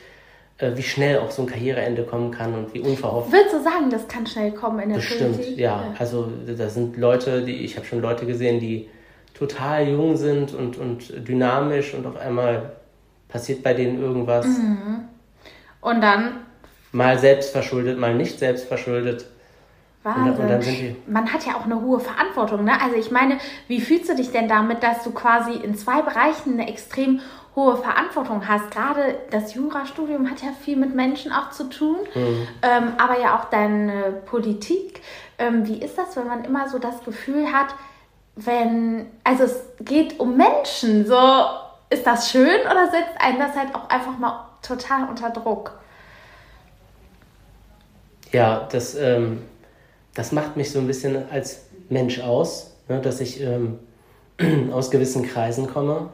wie 0.58 0.82
schnell 0.82 1.18
auch 1.18 1.30
so 1.30 1.42
ein 1.42 1.48
Karriereende 1.48 2.04
kommen 2.04 2.30
kann 2.30 2.54
und 2.54 2.72
wie 2.72 2.80
unverhofft. 2.80 3.30
Würdest 3.30 3.54
du 3.54 3.62
sagen, 3.62 3.90
das 3.90 4.08
kann 4.08 4.26
schnell 4.26 4.52
kommen 4.52 4.80
in 4.80 4.88
der 4.90 4.96
Bestimmt, 4.96 5.36
Politik? 5.36 5.58
ja. 5.58 5.82
ja. 5.82 5.94
Also 5.98 6.28
da 6.46 6.68
sind 6.68 6.96
Leute, 6.96 7.42
die 7.42 7.64
ich 7.64 7.76
habe 7.76 7.86
schon 7.86 8.00
Leute 8.00 8.24
gesehen, 8.24 8.58
die 8.58 8.88
total 9.34 9.86
jung 9.88 10.16
sind 10.16 10.54
und, 10.54 10.78
und 10.78 11.28
dynamisch 11.28 11.92
und 11.92 12.06
auf 12.06 12.16
einmal 12.16 12.72
passiert 13.28 13.62
bei 13.62 13.74
denen 13.74 14.00
irgendwas. 14.00 14.46
Mhm. 14.46 15.08
Und 15.82 16.00
dann? 16.00 16.40
Mal 16.92 17.18
selbst 17.18 17.50
verschuldet, 17.50 17.98
mal 17.98 18.14
nicht 18.14 18.38
selbst 18.38 18.66
verschuldet. 18.66 19.26
Wahnsinn. 20.02 20.42
Und 20.42 20.48
dann 20.48 20.62
sind 20.62 20.78
die 20.78 20.96
Man 21.06 21.30
hat 21.32 21.44
ja 21.44 21.56
auch 21.56 21.64
eine 21.64 21.80
hohe 21.80 22.00
Verantwortung. 22.00 22.64
Ne? 22.64 22.72
Also 22.80 22.96
ich 22.96 23.10
meine, 23.10 23.38
wie 23.68 23.80
fühlst 23.80 24.08
du 24.08 24.14
dich 24.14 24.30
denn 24.30 24.48
damit, 24.48 24.82
dass 24.82 25.04
du 25.04 25.10
quasi 25.10 25.52
in 25.52 25.76
zwei 25.76 26.00
Bereichen 26.00 26.54
eine 26.54 26.68
extrem 26.68 27.20
hohe 27.56 27.78
Verantwortung 27.78 28.46
hast. 28.46 28.70
Gerade 28.70 29.16
das 29.30 29.54
Jurastudium 29.54 30.30
hat 30.30 30.42
ja 30.42 30.50
viel 30.52 30.76
mit 30.76 30.94
Menschen 30.94 31.32
auch 31.32 31.50
zu 31.50 31.64
tun, 31.64 31.96
mhm. 32.14 32.48
ähm, 32.62 32.92
aber 32.98 33.18
ja 33.18 33.38
auch 33.38 33.46
deine 33.46 34.22
Politik. 34.26 35.00
Ähm, 35.38 35.66
wie 35.66 35.78
ist 35.78 35.96
das, 35.96 36.14
wenn 36.16 36.26
man 36.26 36.44
immer 36.44 36.68
so 36.68 36.78
das 36.78 37.02
Gefühl 37.02 37.50
hat, 37.50 37.74
wenn, 38.36 39.06
also 39.24 39.44
es 39.44 39.64
geht 39.80 40.20
um 40.20 40.36
Menschen, 40.36 41.06
so 41.06 41.16
ist 41.88 42.06
das 42.06 42.30
schön 42.30 42.60
oder 42.60 42.90
setzt 42.90 43.18
einen 43.18 43.38
das 43.38 43.56
halt 43.56 43.74
auch 43.74 43.88
einfach 43.88 44.18
mal 44.18 44.46
total 44.60 45.08
unter 45.08 45.30
Druck? 45.30 45.72
Ja, 48.32 48.68
das, 48.70 48.94
ähm, 48.96 49.42
das 50.14 50.32
macht 50.32 50.56
mich 50.58 50.70
so 50.70 50.78
ein 50.78 50.86
bisschen 50.86 51.30
als 51.30 51.62
Mensch 51.88 52.20
aus, 52.20 52.74
ne, 52.88 53.00
dass 53.00 53.20
ich 53.20 53.40
ähm, 53.40 53.78
aus 54.72 54.90
gewissen 54.90 55.26
Kreisen 55.26 55.72
komme 55.72 56.10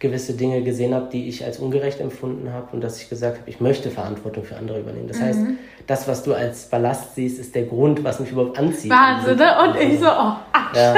gewisse 0.00 0.32
Dinge 0.32 0.62
gesehen 0.62 0.94
habe, 0.94 1.08
die 1.12 1.28
ich 1.28 1.44
als 1.44 1.58
ungerecht 1.58 2.00
empfunden 2.00 2.52
habe 2.52 2.68
und 2.72 2.82
dass 2.82 3.00
ich 3.00 3.10
gesagt 3.10 3.38
habe, 3.38 3.50
ich 3.50 3.60
möchte 3.60 3.90
Verantwortung 3.90 4.44
für 4.44 4.56
andere 4.56 4.80
übernehmen. 4.80 5.06
Das 5.06 5.18
mhm. 5.18 5.22
heißt, 5.22 5.40
das, 5.86 6.08
was 6.08 6.22
du 6.22 6.32
als 6.32 6.64
Ballast 6.64 7.14
siehst, 7.14 7.38
ist 7.38 7.54
der 7.54 7.64
Grund, 7.64 8.02
was 8.02 8.18
mich 8.18 8.32
überhaupt 8.32 8.58
anzieht. 8.58 8.90
Wahnsinn, 8.90 9.36
ne? 9.36 9.54
Und 9.62 9.78
ich 9.78 10.00
so, 10.00 10.06
oh, 10.06 10.32
ja. 10.74 10.94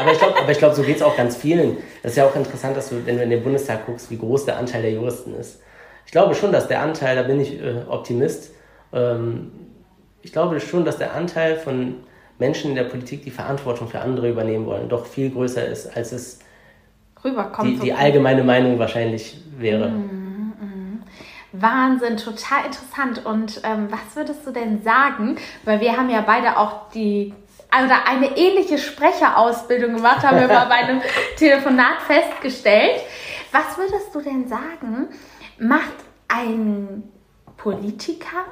Aber 0.00 0.10
ich 0.10 0.18
glaube, 0.18 0.54
glaub, 0.54 0.74
so 0.74 0.82
geht 0.82 0.96
es 0.96 1.02
auch 1.02 1.16
ganz 1.16 1.36
vielen. 1.36 1.76
Das 2.02 2.12
ist 2.12 2.16
ja 2.16 2.26
auch 2.26 2.34
interessant, 2.34 2.76
dass 2.76 2.88
du, 2.88 3.04
wenn 3.04 3.16
du 3.16 3.22
in 3.22 3.30
den 3.30 3.42
Bundestag 3.42 3.84
guckst, 3.84 4.10
wie 4.10 4.18
groß 4.18 4.46
der 4.46 4.56
Anteil 4.56 4.82
der 4.82 4.92
Juristen 4.92 5.34
ist. 5.34 5.60
Ich 6.06 6.12
glaube 6.12 6.34
schon, 6.34 6.50
dass 6.50 6.66
der 6.66 6.80
Anteil, 6.80 7.14
da 7.14 7.22
bin 7.22 7.40
ich 7.40 7.60
äh, 7.60 7.82
Optimist, 7.88 8.52
ähm, 8.92 9.52
ich 10.22 10.32
glaube 10.32 10.60
schon, 10.60 10.86
dass 10.86 10.96
der 10.96 11.14
Anteil 11.14 11.56
von 11.56 11.96
Menschen 12.38 12.70
in 12.70 12.76
der 12.76 12.84
Politik, 12.84 13.22
die 13.22 13.30
Verantwortung 13.30 13.88
für 13.88 14.00
andere 14.00 14.30
übernehmen 14.30 14.64
wollen, 14.66 14.88
doch 14.88 15.04
viel 15.04 15.30
größer 15.30 15.66
ist, 15.66 15.94
als 15.94 16.12
es 16.12 16.38
rüberkommt. 17.24 17.68
Die, 17.68 17.78
die 17.78 17.92
allgemeine 17.92 18.44
Meinung 18.44 18.78
wahrscheinlich 18.78 19.36
wäre. 19.58 19.88
Mm, 19.88 20.52
mm. 20.60 21.02
Wahnsinn, 21.52 22.16
total 22.16 22.66
interessant. 22.66 23.24
Und 23.24 23.60
ähm, 23.64 23.88
was 23.90 24.14
würdest 24.14 24.46
du 24.46 24.52
denn 24.52 24.82
sagen? 24.82 25.36
Weil 25.64 25.80
wir 25.80 25.96
haben 25.96 26.10
ja 26.10 26.20
beide 26.20 26.58
auch 26.58 26.90
die 26.90 27.34
oder 27.72 28.06
eine 28.06 28.36
ähnliche 28.36 28.78
Sprecherausbildung 28.78 29.96
gemacht, 29.96 30.22
haben 30.22 30.40
wir 30.40 30.48
mal 30.54 30.66
bei 30.66 30.76
einem 30.76 31.02
Telefonat 31.36 32.00
festgestellt. 32.06 33.02
Was 33.52 33.76
würdest 33.76 34.14
du 34.14 34.20
denn 34.20 34.48
sagen, 34.48 35.08
macht 35.58 35.94
ein 36.28 37.02
Politiker 37.56 38.44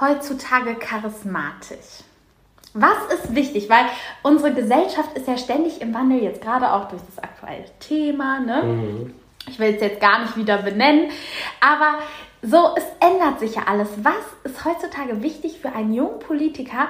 heutzutage 0.00 0.74
charismatisch? 0.76 2.04
Was 2.74 3.12
ist 3.12 3.34
wichtig? 3.34 3.68
Weil 3.68 3.86
unsere 4.22 4.52
Gesellschaft 4.52 5.16
ist 5.16 5.26
ja 5.26 5.36
ständig 5.36 5.80
im 5.80 5.94
Wandel, 5.94 6.22
jetzt 6.22 6.40
gerade 6.40 6.72
auch 6.72 6.88
durch 6.88 7.02
das 7.06 7.22
aktuelle 7.22 7.64
Thema. 7.80 8.40
Ne? 8.40 8.62
Mhm. 8.62 9.14
Ich 9.48 9.58
will 9.58 9.74
es 9.74 9.80
jetzt 9.80 10.00
gar 10.00 10.20
nicht 10.20 10.36
wieder 10.36 10.58
benennen, 10.58 11.10
aber 11.60 11.98
so, 12.42 12.74
es 12.76 12.84
ändert 13.00 13.40
sich 13.40 13.56
ja 13.56 13.62
alles. 13.66 13.88
Was 14.02 14.14
ist 14.44 14.64
heutzutage 14.64 15.22
wichtig 15.22 15.58
für 15.60 15.72
einen 15.72 15.92
jungen 15.92 16.20
Politiker 16.20 16.88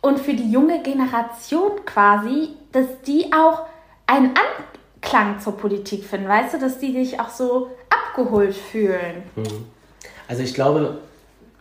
und 0.00 0.18
für 0.18 0.34
die 0.34 0.50
junge 0.50 0.82
Generation 0.82 1.84
quasi, 1.84 2.50
dass 2.72 2.86
die 3.06 3.32
auch 3.32 3.62
einen 4.06 4.34
Anklang 5.02 5.40
zur 5.40 5.56
Politik 5.56 6.04
finden, 6.04 6.28
weißt 6.28 6.54
du, 6.54 6.58
dass 6.58 6.78
die 6.78 6.92
sich 6.92 7.20
auch 7.20 7.30
so 7.30 7.70
abgeholt 7.90 8.56
fühlen? 8.56 9.22
Mhm. 9.36 9.66
Also 10.26 10.42
ich 10.42 10.54
glaube, 10.54 10.98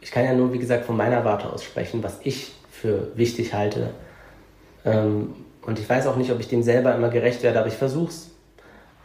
ich 0.02 0.12
kann 0.12 0.26
ja 0.26 0.34
nur, 0.34 0.52
wie 0.52 0.60
gesagt, 0.60 0.86
von 0.86 0.98
meiner 0.98 1.24
Warte 1.24 1.52
aus 1.52 1.64
sprechen, 1.64 2.02
was 2.04 2.20
ich 2.24 2.54
für 2.84 3.16
wichtig 3.16 3.54
halte. 3.54 3.92
Ähm, 4.84 5.36
und 5.62 5.80
ich 5.80 5.88
weiß 5.88 6.06
auch 6.08 6.18
nicht, 6.18 6.32
ob 6.32 6.42
ich 6.42 6.50
dem 6.50 6.64
selber 6.64 6.94
immer 6.94 7.08
gerecht 7.08 7.42
werde, 7.42 7.60
aber 7.60 7.70
ich 7.70 7.76
versuche 7.76 8.10
es. 8.10 8.32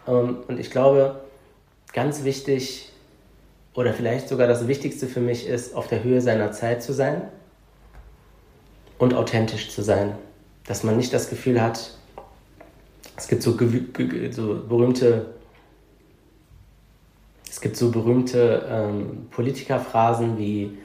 Ähm, 0.09 0.39
und 0.49 0.59
ich 0.59 0.73
glaube, 0.73 1.21
ganz 1.93 2.25
wichtig 2.25 2.91
oder 3.75 3.93
vielleicht 3.93 4.29
sogar 4.29 4.49
das 4.49 4.67
Wichtigste 4.67 5.07
für 5.07 5.21
mich 5.21 5.47
ist, 5.47 5.77
auf 5.77 5.87
der 5.87 6.03
Höhe 6.03 6.21
seiner 6.21 6.51
Zeit 6.51 6.83
zu 6.83 6.93
sein 6.93 7.23
und 8.99 9.15
authentisch 9.15 9.71
zu 9.71 9.83
sein. 9.83 10.17
Dass 10.67 10.83
man 10.83 10.97
nicht 10.97 11.15
das 11.15 11.31
Gefühl 11.31 11.63
hat, 11.63 11.93
es 13.17 13.29
gibt 13.29 13.45
so, 13.45 13.57
so 14.33 14.65
berühmte 14.69 15.27
es 17.49 17.61
gibt 17.61 17.77
so 17.77 17.91
berühmte 17.93 18.67
ähm, 18.69 19.29
Politikerphrasen 19.31 20.37
wie 20.37 20.79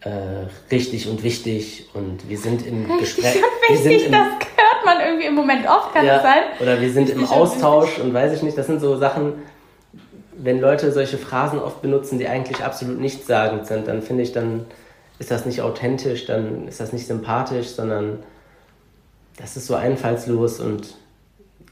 äh, 0.00 0.46
richtig 0.70 1.08
und 1.08 1.22
wichtig 1.22 1.88
und 1.94 2.28
wir 2.28 2.38
sind 2.38 2.66
im 2.66 2.90
richtig 2.90 3.16
Gespräch. 3.16 3.42
Und 3.68 3.76
wichtig, 3.76 4.06
im, 4.06 4.12
das 4.12 4.28
hört 4.28 4.84
man 4.84 5.00
irgendwie 5.00 5.26
im 5.26 5.34
Moment 5.34 5.66
oft, 5.68 5.92
kann 5.94 6.06
ja, 6.06 6.14
das 6.14 6.22
sein? 6.22 6.42
Oder 6.60 6.80
wir 6.80 6.90
sind 6.90 7.08
richtig 7.08 7.22
im 7.22 7.28
Austausch 7.28 7.98
und, 7.98 8.08
und 8.08 8.14
weiß 8.14 8.32
ich 8.32 8.42
nicht, 8.42 8.56
das 8.56 8.66
sind 8.66 8.80
so 8.80 8.96
Sachen, 8.96 9.34
wenn 10.32 10.60
Leute 10.60 10.90
solche 10.92 11.18
Phrasen 11.18 11.58
oft 11.58 11.82
benutzen, 11.82 12.18
die 12.18 12.28
eigentlich 12.28 12.64
absolut 12.64 12.98
nichtssagend 12.98 13.66
sind, 13.66 13.88
dann 13.88 14.00
finde 14.02 14.22
ich, 14.22 14.32
dann 14.32 14.66
ist 15.18 15.30
das 15.30 15.44
nicht 15.44 15.60
authentisch, 15.60 16.24
dann 16.24 16.66
ist 16.66 16.80
das 16.80 16.92
nicht 16.94 17.06
sympathisch, 17.06 17.68
sondern 17.68 18.22
das 19.36 19.56
ist 19.56 19.66
so 19.66 19.74
einfallslos 19.74 20.60
und 20.60 20.94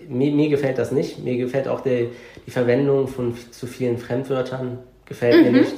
mir, 0.06 0.32
mir 0.32 0.48
gefällt 0.48 0.78
das 0.78 0.92
nicht. 0.92 1.18
Mir 1.18 1.36
gefällt 1.36 1.68
auch 1.68 1.80
die, 1.80 2.10
die 2.46 2.50
Verwendung 2.50 3.08
von 3.08 3.34
zu 3.50 3.66
vielen 3.66 3.98
Fremdwörtern, 3.98 4.78
gefällt 5.06 5.36
mhm. 5.36 5.52
mir 5.52 5.60
nicht. 5.60 5.74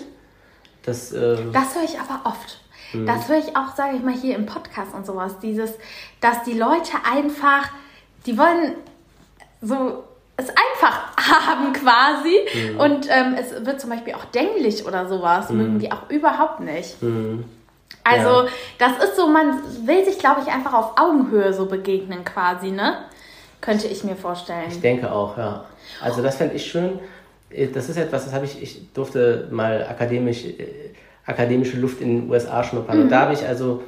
Das, 0.84 1.12
äh, 1.12 1.36
das 1.52 1.74
höre 1.74 1.84
ich 1.84 1.98
aber 1.98 2.20
oft. 2.24 2.60
Mhm. 2.92 3.06
Das 3.06 3.28
höre 3.28 3.38
ich 3.38 3.56
auch, 3.56 3.74
sage 3.74 3.96
ich 3.96 4.02
mal, 4.02 4.14
hier 4.14 4.36
im 4.36 4.46
Podcast 4.46 4.94
und 4.94 5.06
sowas. 5.06 5.38
Dieses, 5.40 5.72
dass 6.20 6.42
die 6.44 6.54
Leute 6.54 6.92
einfach, 7.10 7.68
die 8.26 8.36
wollen 8.36 8.74
so 9.60 10.04
es 10.40 10.48
einfach 10.48 11.16
haben 11.46 11.72
quasi. 11.72 12.37
Mhm. 12.54 12.81
Und 12.81 13.06
ähm, 13.10 13.37
es 13.38 13.64
wird 13.64 13.81
zum 13.81 13.90
Beispiel 13.90 14.14
auch 14.14 14.24
dänglich 14.26 14.87
oder 14.87 15.08
sowas, 15.08 15.50
mhm. 15.50 15.58
mögen 15.58 15.78
die 15.78 15.92
auch 15.92 16.08
überhaupt 16.08 16.60
nicht. 16.60 17.02
Mhm. 17.02 17.44
Also, 18.02 18.44
ja. 18.44 18.48
das 18.78 19.04
ist 19.04 19.16
so, 19.16 19.28
man 19.28 19.60
will 19.87 20.04
sich, 20.04 20.18
glaube 20.18 20.40
ich, 20.40 20.52
einfach 20.52 20.72
auf 20.72 20.98
Augenhöhe 20.98 21.52
so 21.52 21.66
begegnen 21.66 22.24
quasi, 22.24 22.70
ne? 22.70 23.04
Könnte 23.60 23.88
ich 23.88 24.04
mir 24.04 24.16
vorstellen. 24.16 24.64
Ich 24.68 24.81
denke 24.81 25.12
auch, 25.12 25.37
ja. 25.37 25.64
Also, 26.00 26.22
das 26.22 26.37
fände 26.37 26.54
ich 26.54 26.66
schön. 26.70 26.98
Äh, 27.51 27.69
das 27.69 27.88
ist 27.88 27.96
etwas, 27.96 28.25
das 28.25 28.35
habe 28.35 28.44
ich, 28.44 28.63
ich 28.63 28.92
durfte 28.92 29.48
mal 29.51 29.87
akademisch 29.88 30.44
äh, 30.44 30.90
akademische 31.27 31.79
Luft 31.79 32.01
in 32.01 32.21
den 32.21 32.31
USA 32.31 32.65
schnuppern. 32.65 32.96
Mhm. 32.96 33.03
Und 33.05 33.09
da 33.11 33.21
habe 33.21 33.35
ich 33.35 33.46
also 33.46 33.83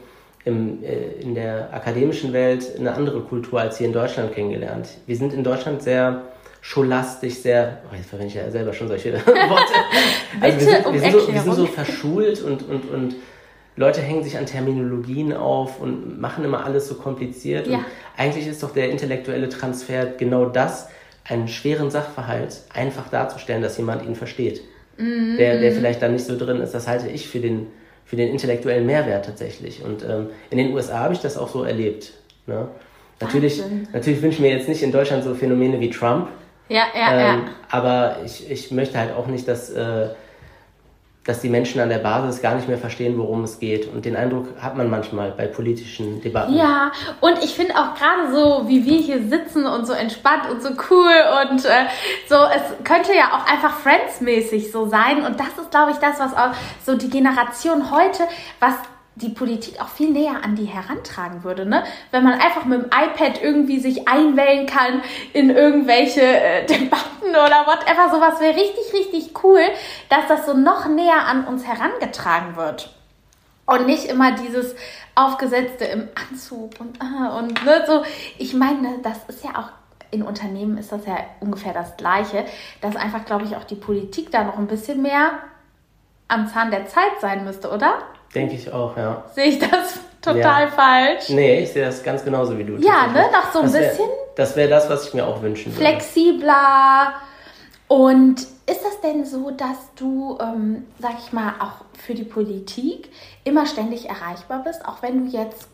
im, 0.44 0.82
äh, 0.82 1.20
in 1.20 1.34
der 1.34 1.72
akademischen 1.72 2.32
Welt 2.32 2.64
eine 2.78 2.94
andere 2.94 3.20
Kultur 3.20 3.60
als 3.60 3.78
hier 3.78 3.86
in 3.86 3.92
Deutschland 3.92 4.34
kennengelernt. 4.34 4.88
Wir 5.06 5.16
sind 5.16 5.32
in 5.32 5.44
Deutschland 5.44 5.82
sehr 5.82 6.22
scholastisch, 6.60 7.34
sehr, 7.34 7.78
oh, 7.90 7.96
jetzt 7.96 8.08
verwende 8.08 8.28
ich 8.28 8.34
ja 8.34 8.50
selber 8.50 8.72
schon 8.72 8.88
solche 8.88 9.12
Worte. 9.26 9.72
also 10.40 10.58
wir, 10.58 10.66
sind, 10.66 10.92
wir, 10.92 11.00
sind 11.00 11.12
so, 11.12 11.32
wir 11.32 11.40
sind 11.40 11.54
so 11.54 11.66
verschult 11.66 12.42
und, 12.42 12.68
und, 12.68 12.90
und 12.90 13.16
Leute 13.74 14.00
hängen 14.00 14.22
sich 14.22 14.36
an 14.36 14.46
Terminologien 14.46 15.32
auf 15.32 15.80
und 15.80 16.20
machen 16.20 16.44
immer 16.44 16.64
alles 16.64 16.88
so 16.88 16.94
kompliziert. 16.94 17.66
Ja. 17.66 17.78
Und 17.78 17.84
eigentlich 18.16 18.46
ist 18.46 18.62
doch 18.62 18.72
der 18.72 18.90
intellektuelle 18.90 19.48
Transfer 19.48 20.06
genau 20.06 20.46
das, 20.46 20.88
einen 21.24 21.48
schweren 21.48 21.90
Sachverhalt 21.90 22.62
einfach 22.72 23.08
darzustellen, 23.08 23.62
dass 23.62 23.76
jemand 23.76 24.04
ihn 24.04 24.14
versteht. 24.14 24.62
Mhm. 24.98 25.36
Der, 25.38 25.60
der 25.60 25.72
vielleicht 25.72 26.02
da 26.02 26.08
nicht 26.08 26.24
so 26.24 26.36
drin 26.36 26.60
ist. 26.60 26.72
Das 26.74 26.86
halte 26.88 27.08
ich 27.08 27.28
für 27.28 27.40
den, 27.40 27.68
für 28.04 28.16
den 28.16 28.28
intellektuellen 28.28 28.86
Mehrwert 28.86 29.24
tatsächlich. 29.24 29.82
Und 29.82 30.04
ähm, 30.04 30.28
in 30.50 30.58
den 30.58 30.74
USA 30.74 31.00
habe 31.00 31.14
ich 31.14 31.20
das 31.20 31.38
auch 31.38 31.48
so 31.48 31.62
erlebt. 31.62 32.12
Ne? 32.46 32.68
Natürlich, 33.20 33.62
natürlich 33.92 34.20
wünsche 34.20 34.36
ich 34.36 34.40
mir 34.40 34.50
jetzt 34.50 34.68
nicht 34.68 34.82
in 34.82 34.90
Deutschland 34.90 35.22
so 35.24 35.34
Phänomene 35.34 35.80
wie 35.80 35.90
Trump. 35.90 36.28
Ja, 36.68 36.86
ja, 36.94 37.12
ähm, 37.12 37.18
ja. 37.18 37.44
Aber 37.70 38.16
ich, 38.24 38.50
ich 38.50 38.70
möchte 38.70 38.98
halt 38.98 39.14
auch 39.14 39.26
nicht, 39.26 39.46
dass. 39.48 39.70
Äh, 39.70 40.08
dass 41.24 41.40
die 41.40 41.48
Menschen 41.48 41.80
an 41.80 41.88
der 41.88 41.98
Basis 41.98 42.42
gar 42.42 42.56
nicht 42.56 42.68
mehr 42.68 42.78
verstehen, 42.78 43.16
worum 43.16 43.44
es 43.44 43.60
geht. 43.60 43.92
Und 43.92 44.04
den 44.04 44.16
Eindruck 44.16 44.48
hat 44.60 44.76
man 44.76 44.90
manchmal 44.90 45.30
bei 45.30 45.46
politischen 45.46 46.20
Debatten. 46.20 46.54
Ja, 46.54 46.90
und 47.20 47.38
ich 47.44 47.54
finde 47.54 47.74
auch 47.76 47.94
gerade 47.94 48.32
so, 48.32 48.68
wie 48.68 48.84
wir 48.84 48.98
hier 48.98 49.22
sitzen 49.28 49.66
und 49.66 49.86
so 49.86 49.92
entspannt 49.92 50.50
und 50.50 50.62
so 50.62 50.70
cool 50.90 51.12
und 51.42 51.64
äh, 51.64 51.86
so, 52.28 52.34
es 52.34 52.84
könnte 52.84 53.14
ja 53.14 53.30
auch 53.32 53.46
einfach 53.46 53.78
Friends-mäßig 53.78 54.72
so 54.72 54.86
sein. 54.86 55.24
Und 55.24 55.38
das 55.38 55.48
ist, 55.60 55.70
glaube 55.70 55.92
ich, 55.92 55.98
das, 55.98 56.18
was 56.18 56.34
auch 56.34 56.50
so 56.84 56.96
die 56.96 57.10
Generation 57.10 57.92
heute, 57.92 58.24
was 58.58 58.74
die 59.14 59.28
Politik 59.28 59.80
auch 59.80 59.88
viel 59.88 60.10
näher 60.10 60.42
an 60.42 60.56
die 60.56 60.64
herantragen 60.64 61.44
würde, 61.44 61.66
ne? 61.66 61.84
Wenn 62.10 62.24
man 62.24 62.34
einfach 62.34 62.64
mit 62.64 62.82
dem 62.82 62.86
iPad 62.86 63.42
irgendwie 63.42 63.78
sich 63.78 64.08
einwählen 64.08 64.66
kann 64.66 65.02
in 65.32 65.50
irgendwelche 65.50 66.22
äh, 66.22 66.66
Debatten 66.66 67.30
oder 67.30 67.66
whatever, 67.66 68.10
sowas 68.10 68.40
wäre 68.40 68.56
richtig, 68.56 68.92
richtig 68.94 69.44
cool, 69.44 69.60
dass 70.08 70.26
das 70.28 70.46
so 70.46 70.54
noch 70.54 70.88
näher 70.88 71.26
an 71.26 71.44
uns 71.44 71.66
herangetragen 71.66 72.56
wird. 72.56 72.94
Und 73.66 73.86
nicht 73.86 74.06
immer 74.06 74.32
dieses 74.32 74.74
aufgesetzte 75.14 75.84
im 75.84 76.08
Anzug 76.14 76.72
und, 76.80 77.00
ah, 77.00 77.38
und 77.38 77.64
ne, 77.64 77.84
so. 77.86 78.02
Ich 78.38 78.54
meine, 78.54 78.98
das 79.02 79.18
ist 79.28 79.44
ja 79.44 79.50
auch 79.50 79.68
in 80.10 80.22
Unternehmen 80.22 80.76
ist 80.76 80.92
das 80.92 81.06
ja 81.06 81.16
ungefähr 81.40 81.72
das 81.72 81.96
Gleiche, 81.96 82.44
dass 82.82 82.96
einfach, 82.96 83.24
glaube 83.24 83.44
ich, 83.44 83.56
auch 83.56 83.64
die 83.64 83.76
Politik 83.76 84.30
da 84.30 84.44
noch 84.44 84.58
ein 84.58 84.66
bisschen 84.66 85.00
mehr 85.00 85.32
am 86.28 86.48
Zahn 86.48 86.70
der 86.70 86.86
Zeit 86.86 87.20
sein 87.20 87.44
müsste, 87.44 87.70
oder? 87.70 87.94
Denke 88.34 88.54
ich 88.54 88.72
auch, 88.72 88.96
ja. 88.96 89.24
Sehe 89.34 89.44
ich 89.44 89.58
das 89.58 90.00
total 90.20 90.64
ja. 90.64 90.68
falsch? 90.68 91.28
Nee, 91.28 91.60
ich 91.60 91.72
sehe 91.72 91.84
das 91.84 92.02
ganz 92.02 92.24
genauso 92.24 92.56
wie 92.56 92.64
du. 92.64 92.76
Ja, 92.76 93.06
ne? 93.08 93.26
Noch 93.32 93.52
so 93.52 93.58
ein 93.60 93.64
das 93.64 93.74
wär, 93.74 93.88
bisschen. 93.88 94.08
Das 94.36 94.56
wäre 94.56 94.68
das, 94.68 94.88
was 94.88 95.08
ich 95.08 95.14
mir 95.14 95.26
auch 95.26 95.42
wünschen 95.42 95.72
würde. 95.72 95.84
Flexibler. 95.84 97.14
Und 97.88 98.40
ist 98.40 98.84
das 98.84 99.00
denn 99.02 99.26
so, 99.26 99.50
dass 99.50 99.92
du, 99.96 100.38
ähm, 100.40 100.86
sag 100.98 101.14
ich 101.18 101.32
mal, 101.32 101.54
auch 101.58 101.84
für 101.98 102.14
die 102.14 102.24
Politik 102.24 103.10
immer 103.44 103.66
ständig 103.66 104.08
erreichbar 104.08 104.62
bist, 104.64 104.86
auch 104.86 105.02
wenn 105.02 105.26
du 105.26 105.36
jetzt 105.36 105.68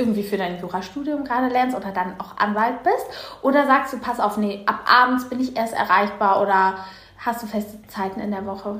irgendwie 0.00 0.22
für 0.22 0.36
dein 0.36 0.60
Jurastudium 0.60 1.24
gerade 1.24 1.48
lernst 1.48 1.76
oder 1.76 1.90
dann 1.90 2.18
auch 2.20 2.36
Anwalt 2.38 2.82
bist? 2.82 3.06
Oder 3.42 3.66
sagst 3.66 3.92
du, 3.92 3.98
pass 3.98 4.20
auf, 4.20 4.36
nee, 4.36 4.62
ab 4.66 4.80
abends 4.86 5.28
bin 5.28 5.40
ich 5.40 5.56
erst 5.56 5.74
erreichbar 5.74 6.40
oder 6.40 6.78
hast 7.18 7.42
du 7.42 7.46
feste 7.46 7.78
Zeiten 7.88 8.20
in 8.20 8.30
der 8.30 8.46
Woche? 8.46 8.78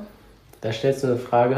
Da 0.61 0.71
stellst 0.71 1.03
du 1.03 1.07
eine 1.07 1.17
Frage, 1.17 1.55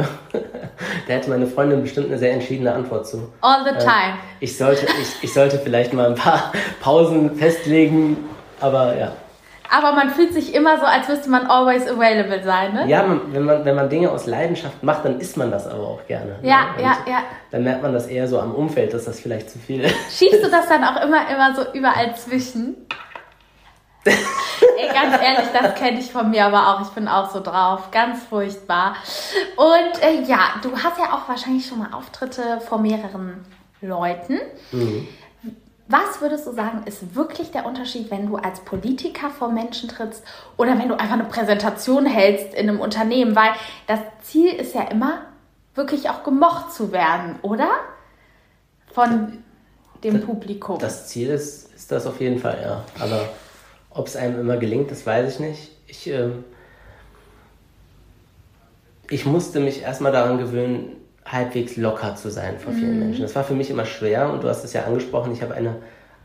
da 1.07 1.13
hätte 1.13 1.29
meine 1.29 1.45
Freundin 1.45 1.81
bestimmt 1.81 2.07
eine 2.07 2.17
sehr 2.17 2.31
entschiedene 2.31 2.73
Antwort 2.73 3.05
zu. 3.05 3.33
All 3.41 3.65
the 3.65 3.71
ähm, 3.71 3.79
time. 3.79 4.13
ich, 4.39 4.57
sollte, 4.57 4.85
ich, 5.01 5.23
ich 5.23 5.33
sollte 5.33 5.59
vielleicht 5.59 5.91
mal 5.91 6.07
ein 6.07 6.15
paar 6.15 6.53
Pausen 6.79 7.35
festlegen, 7.35 8.17
aber 8.61 8.95
ja. 8.97 9.11
Aber 9.69 9.91
man 9.91 10.09
fühlt 10.11 10.33
sich 10.33 10.55
immer 10.55 10.79
so, 10.79 10.85
als 10.85 11.09
müsste 11.09 11.29
man 11.29 11.47
always 11.47 11.85
available 11.85 12.41
sein, 12.43 12.73
ne? 12.73 12.87
Ja, 12.87 13.03
man, 13.03 13.33
wenn, 13.33 13.43
man, 13.43 13.65
wenn 13.65 13.75
man 13.75 13.89
Dinge 13.89 14.09
aus 14.09 14.25
Leidenschaft 14.25 14.81
macht, 14.83 15.03
dann 15.03 15.19
isst 15.19 15.35
man 15.35 15.51
das 15.51 15.67
aber 15.67 15.85
auch 15.85 16.07
gerne. 16.07 16.37
Ja, 16.41 16.73
ne? 16.77 16.83
ja, 16.83 16.97
ja. 17.05 17.23
Dann 17.51 17.63
merkt 17.63 17.81
man 17.81 17.91
das 17.91 18.07
eher 18.07 18.27
so 18.27 18.39
am 18.39 18.55
Umfeld, 18.55 18.93
dass 18.93 19.03
das 19.03 19.19
vielleicht 19.19 19.49
zu 19.49 19.59
viel 19.59 19.83
ist. 19.83 19.95
Schiebst 20.17 20.43
du 20.45 20.49
das 20.49 20.67
dann 20.69 20.83
auch 20.83 21.03
immer, 21.03 21.29
immer 21.29 21.53
so 21.55 21.63
überall 21.73 22.15
zwischen? 22.15 22.87
Ey, 24.77 24.87
ganz 24.93 25.21
ehrlich, 25.21 25.49
das 25.53 25.75
kenne 25.75 25.99
ich 25.99 26.11
von 26.11 26.29
mir 26.29 26.45
aber 26.45 26.69
auch. 26.69 26.81
Ich 26.81 26.89
bin 26.89 27.07
auch 27.07 27.31
so 27.31 27.39
drauf. 27.39 27.91
Ganz 27.91 28.23
furchtbar. 28.23 28.95
Und 29.55 30.03
äh, 30.03 30.21
ja, 30.23 30.55
du 30.61 30.71
hast 30.71 30.97
ja 30.97 31.13
auch 31.13 31.27
wahrscheinlich 31.27 31.67
schon 31.67 31.79
mal 31.79 31.93
Auftritte 31.93 32.61
vor 32.61 32.79
mehreren 32.79 33.45
Leuten. 33.81 34.39
Mhm. 34.71 35.07
Was 35.87 36.21
würdest 36.21 36.47
du 36.47 36.53
sagen, 36.53 36.83
ist 36.85 37.13
wirklich 37.13 37.51
der 37.51 37.65
Unterschied, 37.65 38.09
wenn 38.09 38.27
du 38.27 38.37
als 38.37 38.61
Politiker 38.61 39.29
vor 39.29 39.51
Menschen 39.51 39.89
trittst 39.89 40.23
oder 40.55 40.79
wenn 40.79 40.87
du 40.87 40.97
einfach 40.97 41.13
eine 41.13 41.25
Präsentation 41.25 42.05
hältst 42.05 42.53
in 42.53 42.69
einem 42.69 42.79
Unternehmen? 42.79 43.35
Weil 43.35 43.51
das 43.85 43.99
Ziel 44.23 44.53
ist 44.53 44.73
ja 44.73 44.83
immer, 44.83 45.21
wirklich 45.75 46.09
auch 46.09 46.23
gemocht 46.23 46.71
zu 46.71 46.91
werden, 46.91 47.37
oder? 47.41 47.69
Von 48.93 49.43
dem 50.03 50.15
das, 50.15 50.25
Publikum. 50.25 50.79
Das 50.79 51.07
Ziel 51.07 51.29
ist, 51.29 51.73
ist 51.73 51.91
das 51.91 52.05
auf 52.05 52.19
jeden 52.21 52.39
Fall, 52.39 52.59
ja. 52.61 52.83
Aber 53.03 53.29
ob 53.93 54.07
es 54.07 54.15
einem 54.15 54.39
immer 54.39 54.57
gelingt, 54.57 54.91
das 54.91 55.05
weiß 55.05 55.33
ich 55.33 55.39
nicht. 55.39 55.71
Ich, 55.87 56.09
äh, 56.09 56.29
ich 59.09 59.25
musste 59.25 59.59
mich 59.59 59.81
erstmal 59.81 60.11
daran 60.11 60.37
gewöhnen, 60.37 60.97
halbwegs 61.25 61.77
locker 61.77 62.15
zu 62.15 62.29
sein 62.29 62.59
vor 62.59 62.73
vielen 62.73 62.95
mhm. 62.95 62.99
Menschen. 62.99 63.21
Das 63.21 63.35
war 63.35 63.43
für 63.43 63.53
mich 63.53 63.69
immer 63.69 63.85
schwer 63.85 64.29
und 64.29 64.43
du 64.43 64.49
hast 64.49 64.63
es 64.63 64.73
ja 64.73 64.83
angesprochen, 64.83 65.31
ich 65.31 65.41
habe 65.41 65.53
eine 65.53 65.77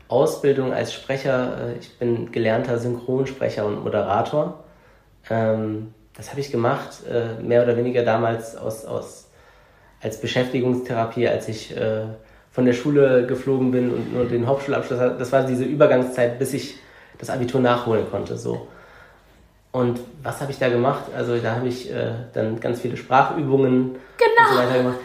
Ausbildung 0.07 0.73
als 0.73 0.93
Sprecher, 0.93 1.69
äh, 1.69 1.79
ich 1.79 1.97
bin 1.97 2.31
gelernter 2.31 2.77
Synchronsprecher 2.79 3.65
und 3.65 3.83
Moderator. 3.83 4.63
Ähm, 5.29 5.93
das 6.15 6.31
habe 6.31 6.41
ich 6.41 6.51
gemacht, 6.51 7.05
äh, 7.09 7.41
mehr 7.41 7.63
oder 7.63 7.77
weniger 7.77 8.03
damals 8.03 8.57
aus, 8.57 8.85
aus, 8.85 9.29
als 10.01 10.19
Beschäftigungstherapie, 10.19 11.27
als 11.27 11.47
ich 11.47 11.75
äh, 11.77 12.01
von 12.51 12.65
der 12.65 12.73
Schule 12.73 13.25
geflogen 13.27 13.71
bin 13.71 13.91
und 13.91 14.13
nur 14.13 14.25
den 14.25 14.47
Hauptschulabschluss 14.47 14.99
hatte. 14.99 15.17
Das 15.17 15.31
war 15.31 15.43
diese 15.43 15.63
Übergangszeit, 15.63 16.39
bis 16.39 16.53
ich 16.53 16.75
das 17.19 17.29
Abitur 17.29 17.61
nachholen 17.61 18.09
konnte. 18.09 18.37
So. 18.37 18.67
Und 19.71 19.99
was 20.23 20.41
habe 20.41 20.51
ich 20.51 20.57
da 20.57 20.69
gemacht? 20.69 21.05
Also 21.15 21.37
da 21.37 21.55
habe 21.55 21.67
ich 21.67 21.91
äh, 21.91 22.13
dann 22.33 22.59
ganz 22.59 22.81
viele 22.81 22.97
Sprachübungen 22.97 23.95
genau. 24.17 24.49
und 24.49 24.55
so 24.55 24.57
weiter 24.57 24.77
gemacht. 24.77 24.99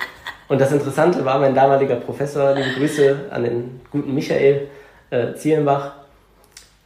Und 0.49 0.61
das 0.61 0.73
Interessante 0.73 1.25
war, 1.25 1.39
mein 1.39 1.55
damaliger 1.55 1.97
Professor, 1.97 2.55
liebe 2.55 2.71
Grüße 2.79 3.27
an 3.31 3.45
den 3.45 3.81
guten 3.91 4.15
Michael 4.15 4.69
äh, 5.11 5.35
Zielenbach, 5.35 5.93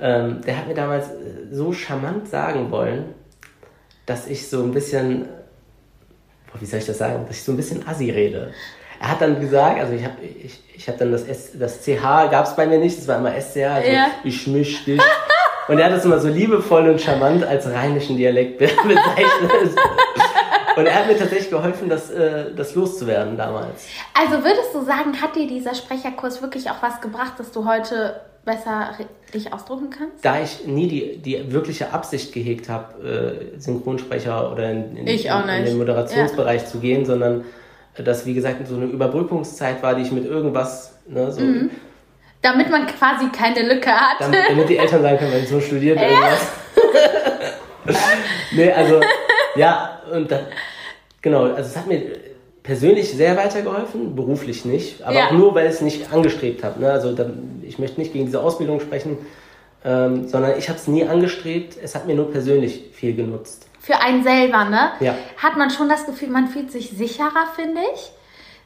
ähm, 0.01 0.41
der 0.43 0.57
hat 0.57 0.68
mir 0.68 0.74
damals 0.74 1.09
äh, 1.09 1.53
so 1.53 1.72
charmant 1.72 2.29
sagen 2.29 2.70
wollen, 2.70 3.14
dass 4.07 4.26
ich 4.26 4.49
so 4.49 4.62
ein 4.62 4.72
bisschen, 4.72 5.26
boah, 6.51 6.61
wie 6.61 6.66
soll 6.66 6.79
ich 6.79 6.87
das 6.87 6.99
sagen, 6.99 7.26
dass 7.26 7.37
ich 7.37 7.43
so 7.43 7.53
ein 7.53 7.57
bisschen 7.57 7.87
assi 7.87 8.11
rede. 8.11 8.53
Er 9.01 9.11
hat 9.11 9.20
dann 9.20 9.40
gesagt, 9.40 9.80
also 9.80 9.92
ich 9.92 10.05
habe 10.05 10.16
ich, 10.22 10.61
ich 10.74 10.88
hab 10.88 10.99
dann 10.99 11.12
das, 11.12 11.26
S, 11.26 11.51
das 11.55 11.82
CH 11.82 12.30
gab 12.30 12.46
es 12.46 12.57
bei 12.57 12.66
mir 12.66 12.78
nicht, 12.78 12.99
das 12.99 13.07
war 13.07 13.18
immer 13.18 13.32
SCH, 13.32 13.64
also 13.64 13.90
ja. 13.90 14.07
ich 14.24 14.46
misch 14.46 14.84
dich. 14.84 15.01
Und 15.68 15.78
er 15.78 15.86
hat 15.86 15.92
das 15.92 16.05
immer 16.05 16.18
so 16.18 16.28
liebevoll 16.28 16.88
und 16.88 17.01
charmant 17.01 17.44
als 17.44 17.66
rheinischen 17.66 18.16
Dialekt 18.16 18.59
bezeichnet. 18.59 19.78
Und 20.76 20.86
er 20.86 20.94
hat 20.94 21.09
mir 21.09 21.18
tatsächlich 21.18 21.51
geholfen, 21.51 21.88
das, 21.88 22.09
äh, 22.11 22.55
das 22.55 22.74
loszuwerden 22.74 23.36
damals. 23.36 23.88
Also 24.14 24.44
würdest 24.44 24.72
du 24.72 24.82
sagen, 24.82 25.20
hat 25.20 25.34
dir 25.34 25.46
dieser 25.46 25.74
Sprecherkurs 25.74 26.40
wirklich 26.40 26.70
auch 26.70 26.80
was 26.80 27.01
gebracht, 27.01 27.32
dass 27.38 27.51
du 27.51 27.66
heute 27.66 28.20
besser 28.44 28.90
dich 29.34 29.53
ausdrücken 29.53 29.90
kannst? 29.90 30.24
Da 30.24 30.40
ich 30.40 30.66
nie 30.66 30.86
die, 30.86 31.18
die 31.18 31.53
wirkliche 31.53 31.92
Absicht 31.92 32.32
gehegt 32.32 32.68
habe, 32.68 33.53
äh, 33.57 33.61
Synchronsprecher 33.61 34.53
oder 34.53 34.70
in, 34.70 34.96
in, 34.96 35.07
in, 35.07 35.18
in 35.18 35.64
den 35.64 35.78
Moderationsbereich 35.78 36.62
ja. 36.62 36.68
zu 36.68 36.78
gehen, 36.78 37.05
sondern 37.05 37.44
das, 38.03 38.26
wie 38.26 38.34
gesagt, 38.34 38.66
so 38.66 38.76
eine 38.76 38.86
Überbrückungszeit 38.86 39.82
war, 39.82 39.94
die 39.94 40.03
ich 40.03 40.12
mit 40.12 40.24
irgendwas, 40.24 40.94
ne, 41.07 41.30
so. 41.32 41.40
Mhm. 41.40 41.70
Damit 42.40 42.70
man 42.70 42.86
quasi 42.86 43.28
keine 43.30 43.74
Lücke 43.74 43.90
hat. 43.90 44.20
Damit, 44.20 44.38
damit 44.49 44.68
die 44.68 44.76
Eltern 44.76 45.03
sagen 45.03 45.18
können, 45.18 45.32
wenn 45.32 45.46
so 45.46 45.61
studiert 45.61 46.01
ja. 46.01 46.09
irgendwas. 46.09 46.46
nee, 48.53 48.70
also, 48.70 49.01
ja, 49.57 50.01
und 50.12 50.30
dann, 50.30 50.46
genau, 51.20 51.44
also 51.44 51.68
es 51.68 51.76
hat 51.76 51.88
mir 51.88 52.03
persönlich 52.62 53.11
sehr 53.11 53.36
weitergeholfen, 53.36 54.14
beruflich 54.14 54.64
nicht, 54.64 55.03
aber 55.03 55.14
ja. 55.14 55.26
auch 55.26 55.32
nur, 55.32 55.55
weil 55.55 55.66
ich 55.66 55.74
es 55.74 55.80
nicht 55.80 56.12
angestrebt 56.12 56.62
habe. 56.62 56.80
Ne? 56.80 56.92
Also 56.92 57.12
dann, 57.12 57.62
ich 57.66 57.78
möchte 57.78 57.99
nicht 57.99 58.12
gegen 58.12 58.26
diese 58.26 58.40
Ausbildung 58.40 58.78
sprechen, 58.78 59.18
ähm, 59.84 60.28
sondern 60.28 60.57
ich 60.59 60.68
habe 60.68 60.78
es 60.78 60.86
nie 60.86 61.05
angestrebt, 61.05 61.76
es 61.82 61.94
hat 61.94 62.07
mir 62.07 62.14
nur 62.14 62.30
persönlich 62.30 62.84
viel 62.92 63.16
genutzt 63.16 63.68
für 63.81 64.01
einen 64.01 64.22
selber, 64.22 64.64
ne? 64.64 64.91
Ja. 65.01 65.14
Hat 65.43 65.57
man 65.57 65.70
schon 65.70 65.89
das 65.89 66.07
Gefühl, 66.07 66.29
man 66.29 66.49
fühlt 66.49 66.70
sich 66.70 66.91
sicherer, 66.91 67.47
finde 67.55 67.81
ich. 67.95 68.11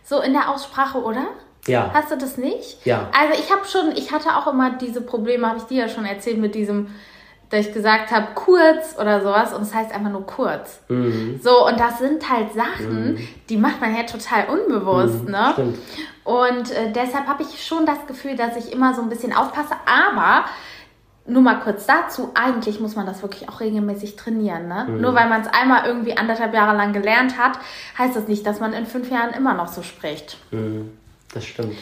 So 0.04 0.20
in 0.20 0.32
der 0.32 0.50
Aussprache, 0.50 0.98
oder? 0.98 1.26
Ja. 1.66 1.90
Hast 1.94 2.10
du 2.10 2.16
das 2.16 2.36
nicht? 2.36 2.84
Ja. 2.84 3.08
Also 3.16 3.40
ich 3.40 3.52
habe 3.52 3.64
schon, 3.66 3.92
ich 3.96 4.10
hatte 4.10 4.36
auch 4.36 4.52
immer 4.52 4.70
diese 4.70 5.00
Probleme, 5.00 5.48
habe 5.48 5.58
ich 5.58 5.64
dir 5.64 5.82
ja 5.82 5.88
schon 5.88 6.04
erzählt, 6.04 6.38
mit 6.38 6.54
diesem 6.54 6.88
dass 7.52 7.66
ich 7.66 7.74
gesagt 7.74 8.10
habe, 8.10 8.28
kurz 8.34 8.96
oder 8.98 9.20
sowas 9.20 9.52
und 9.52 9.60
es 9.60 9.74
heißt 9.74 9.92
einfach 9.92 10.10
nur 10.10 10.26
kurz. 10.26 10.80
Mhm. 10.88 11.38
So, 11.42 11.66
und 11.66 11.78
das 11.78 11.98
sind 11.98 12.26
halt 12.30 12.54
Sachen, 12.54 13.12
mhm. 13.12 13.28
die 13.50 13.58
macht 13.58 13.78
man 13.78 13.94
ja 13.94 14.04
total 14.04 14.46
unbewusst, 14.46 15.24
mhm, 15.24 15.32
ne? 15.32 15.50
Stimmt. 15.52 15.78
Und 16.24 16.70
äh, 16.70 16.90
deshalb 16.94 17.26
habe 17.26 17.42
ich 17.42 17.62
schon 17.62 17.84
das 17.84 18.06
Gefühl, 18.06 18.36
dass 18.36 18.56
ich 18.56 18.72
immer 18.72 18.94
so 18.94 19.02
ein 19.02 19.10
bisschen 19.10 19.34
aufpasse, 19.34 19.74
aber 19.84 20.46
nur 21.26 21.42
mal 21.42 21.60
kurz 21.60 21.86
dazu, 21.86 22.30
eigentlich 22.34 22.80
muss 22.80 22.96
man 22.96 23.06
das 23.06 23.22
wirklich 23.22 23.48
auch 23.48 23.60
regelmäßig 23.60 24.16
trainieren. 24.16 24.68
Ne? 24.68 24.86
Mhm. 24.88 25.00
Nur 25.00 25.14
weil 25.14 25.28
man 25.28 25.42
es 25.42 25.48
einmal 25.48 25.86
irgendwie 25.86 26.16
anderthalb 26.16 26.52
Jahre 26.52 26.76
lang 26.76 26.92
gelernt 26.92 27.38
hat, 27.38 27.58
heißt 27.96 28.16
das 28.16 28.28
nicht, 28.28 28.44
dass 28.46 28.60
man 28.60 28.72
in 28.72 28.86
fünf 28.86 29.10
Jahren 29.10 29.32
immer 29.32 29.54
noch 29.54 29.68
so 29.68 29.82
spricht. 29.82 30.36
Mhm. 30.50 30.90
Das 31.32 31.46
stimmt. 31.46 31.74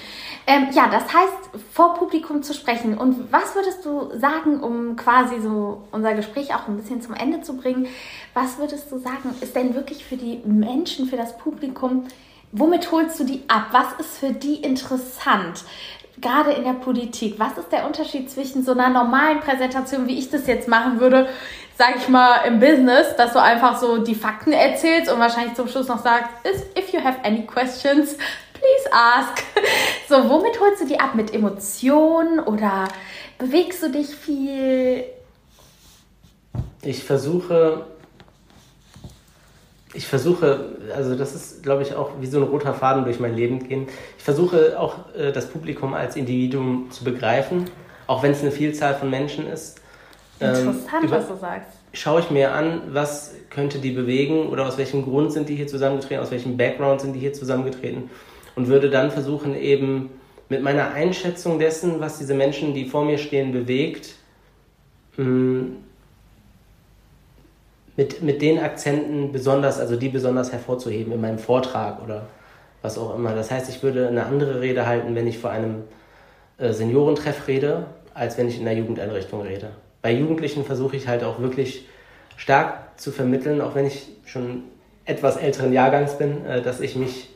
Ähm, 0.46 0.68
ja, 0.72 0.88
das 0.88 1.12
heißt, 1.12 1.64
vor 1.72 1.94
Publikum 1.94 2.42
zu 2.42 2.54
sprechen. 2.54 2.96
Und 2.96 3.32
was 3.32 3.56
würdest 3.56 3.84
du 3.84 4.16
sagen, 4.16 4.60
um 4.60 4.94
quasi 4.94 5.40
so 5.40 5.88
unser 5.90 6.14
Gespräch 6.14 6.54
auch 6.54 6.68
ein 6.68 6.76
bisschen 6.76 7.02
zum 7.02 7.14
Ende 7.14 7.40
zu 7.40 7.56
bringen? 7.56 7.88
Was 8.32 8.58
würdest 8.58 8.92
du 8.92 8.98
sagen, 8.98 9.34
ist 9.40 9.56
denn 9.56 9.74
wirklich 9.74 10.04
für 10.04 10.16
die 10.16 10.40
Menschen, 10.44 11.06
für 11.06 11.16
das 11.16 11.36
Publikum, 11.36 12.06
womit 12.52 12.92
holst 12.92 13.18
du 13.18 13.24
die 13.24 13.42
ab? 13.48 13.68
Was 13.72 13.92
ist 13.98 14.18
für 14.18 14.30
die 14.30 14.56
interessant? 14.56 15.64
Gerade 16.18 16.52
in 16.52 16.64
der 16.64 16.74
Politik, 16.74 17.38
was 17.38 17.56
ist 17.56 17.72
der 17.72 17.86
Unterschied 17.86 18.30
zwischen 18.30 18.62
so 18.62 18.72
einer 18.72 18.90
normalen 18.90 19.40
Präsentation, 19.40 20.06
wie 20.06 20.18
ich 20.18 20.30
das 20.30 20.46
jetzt 20.46 20.68
machen 20.68 21.00
würde, 21.00 21.28
sag 21.78 21.96
ich 21.96 22.08
mal, 22.08 22.42
im 22.46 22.60
Business, 22.60 23.16
dass 23.16 23.32
du 23.32 23.40
einfach 23.40 23.78
so 23.78 23.98
die 23.98 24.14
Fakten 24.14 24.52
erzählst 24.52 25.10
und 25.10 25.18
wahrscheinlich 25.18 25.54
zum 25.54 25.66
Schluss 25.66 25.88
noch 25.88 26.02
sagst, 26.02 26.30
if 26.76 26.92
you 26.92 27.02
have 27.02 27.18
any 27.24 27.46
questions, 27.46 28.16
please 28.52 28.92
ask. 28.92 29.42
So, 30.08 30.28
womit 30.28 30.58
holst 30.58 30.82
du 30.82 30.86
die 30.86 30.98
ab? 30.98 31.14
Mit 31.14 31.32
Emotionen 31.32 32.40
oder 32.40 32.88
bewegst 33.38 33.80
du 33.80 33.90
dich 33.90 34.08
viel? 34.08 35.04
Ich 36.82 37.04
versuche, 37.04 37.86
ich 39.92 40.06
versuche, 40.06 40.76
also 40.94 41.16
das 41.16 41.34
ist, 41.34 41.62
glaube 41.62 41.82
ich, 41.82 41.94
auch 41.94 42.10
wie 42.20 42.26
so 42.26 42.38
ein 42.38 42.44
roter 42.44 42.74
Faden 42.74 43.04
durch 43.04 43.18
mein 43.18 43.34
Leben 43.34 43.66
gehen. 43.66 43.88
Ich 44.16 44.24
versuche 44.24 44.78
auch 44.78 45.14
äh, 45.16 45.32
das 45.32 45.48
Publikum 45.48 45.94
als 45.94 46.16
Individuum 46.16 46.90
zu 46.90 47.02
begreifen, 47.02 47.64
auch 48.06 48.22
wenn 48.22 48.32
es 48.32 48.40
eine 48.40 48.52
Vielzahl 48.52 48.94
von 48.94 49.10
Menschen 49.10 49.48
ist. 49.48 49.80
Ähm, 50.40 50.54
Interessant, 50.54 51.04
ähm, 51.04 51.10
was 51.10 51.28
du 51.28 51.36
sagst. 51.36 51.68
Schaue 51.92 52.20
ich 52.20 52.30
mir 52.30 52.52
an, 52.52 52.82
was 52.92 53.34
könnte 53.50 53.78
die 53.78 53.90
bewegen 53.90 54.48
oder 54.48 54.66
aus 54.66 54.78
welchem 54.78 55.02
Grund 55.02 55.32
sind 55.32 55.48
die 55.48 55.56
hier 55.56 55.66
zusammengetreten, 55.66 56.22
aus 56.22 56.30
welchem 56.30 56.56
Background 56.56 57.00
sind 57.00 57.14
die 57.14 57.18
hier 57.18 57.32
zusammengetreten 57.32 58.10
und 58.54 58.68
würde 58.68 58.90
dann 58.90 59.10
versuchen, 59.10 59.56
eben 59.56 60.10
mit 60.48 60.62
meiner 60.62 60.92
Einschätzung 60.92 61.58
dessen, 61.58 61.98
was 61.98 62.18
diese 62.18 62.34
Menschen, 62.34 62.74
die 62.74 62.84
vor 62.84 63.04
mir 63.04 63.18
stehen, 63.18 63.50
bewegt, 63.52 64.14
mm, 65.16 65.64
mit, 68.00 68.22
mit 68.22 68.40
den 68.40 68.58
Akzenten 68.58 69.30
besonders, 69.30 69.78
also 69.78 69.94
die 69.94 70.08
besonders 70.08 70.52
hervorzuheben 70.52 71.12
in 71.12 71.20
meinem 71.20 71.38
Vortrag 71.38 72.02
oder 72.02 72.28
was 72.80 72.96
auch 72.96 73.14
immer. 73.14 73.34
Das 73.34 73.50
heißt, 73.50 73.68
ich 73.68 73.82
würde 73.82 74.08
eine 74.08 74.24
andere 74.24 74.62
Rede 74.62 74.86
halten, 74.86 75.14
wenn 75.14 75.26
ich 75.26 75.36
vor 75.36 75.50
einem 75.50 75.82
äh, 76.56 76.72
Seniorentreff 76.72 77.46
rede, 77.46 77.84
als 78.14 78.38
wenn 78.38 78.48
ich 78.48 78.58
in 78.58 78.64
der 78.64 78.72
Jugendeinrichtung 78.72 79.42
rede. 79.42 79.72
Bei 80.00 80.10
Jugendlichen 80.12 80.64
versuche 80.64 80.96
ich 80.96 81.08
halt 81.08 81.22
auch 81.22 81.40
wirklich 81.40 81.88
stark 82.38 82.98
zu 82.98 83.12
vermitteln, 83.12 83.60
auch 83.60 83.74
wenn 83.74 83.84
ich 83.84 84.08
schon 84.24 84.62
etwas 85.04 85.36
älteren 85.36 85.74
Jahrgangs 85.74 86.16
bin, 86.16 86.46
äh, 86.46 86.62
dass 86.62 86.80
ich 86.80 86.96
mich 86.96 87.28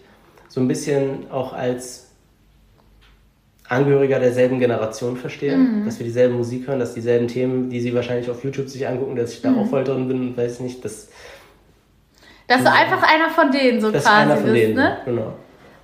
so 0.49 0.63
ein 0.63 0.69
bisschen 0.69 1.31
auch 1.31 1.53
als 1.53 2.14
Angehöriger 3.69 4.21
derselben 4.21 4.59
Generation 4.59 5.17
verstehe, 5.17 5.57
mhm. 5.57 5.87
dass 5.87 5.99
wir 5.99 6.05
dieselbe 6.05 6.35
Musik 6.35 6.67
hören, 6.67 6.79
dass 6.79 6.93
dieselben 6.95 7.29
Themen, 7.29 7.71
die 7.71 7.81
sie 7.81 7.95
wahrscheinlich 7.95 8.31
auf 8.31 8.45
YouTube 8.45 8.69
sich 8.69 8.87
angucken, 8.87 9.17
dass 9.17 9.33
ich 9.33 9.41
da 9.41 9.51
mhm. 9.51 9.59
auch 9.61 9.67
voll 9.67 9.85
drin 9.85 10.07
bin 10.07 10.21
und 10.21 10.37
weiß 10.37 10.61
nicht, 10.61 10.85
dass. 10.85 11.09
Dass 12.47 12.63
du 12.63 12.71
einfach 12.71 13.03
einer 13.03 13.31
von 13.31 13.51
denen 13.51 13.81
so 13.81 13.91
quasi 13.91 14.07
einer 14.07 14.37
von 14.37 14.45
bist, 14.45 14.57
denen, 14.57 14.75
ne? 14.75 14.99
Genau. 15.07 15.33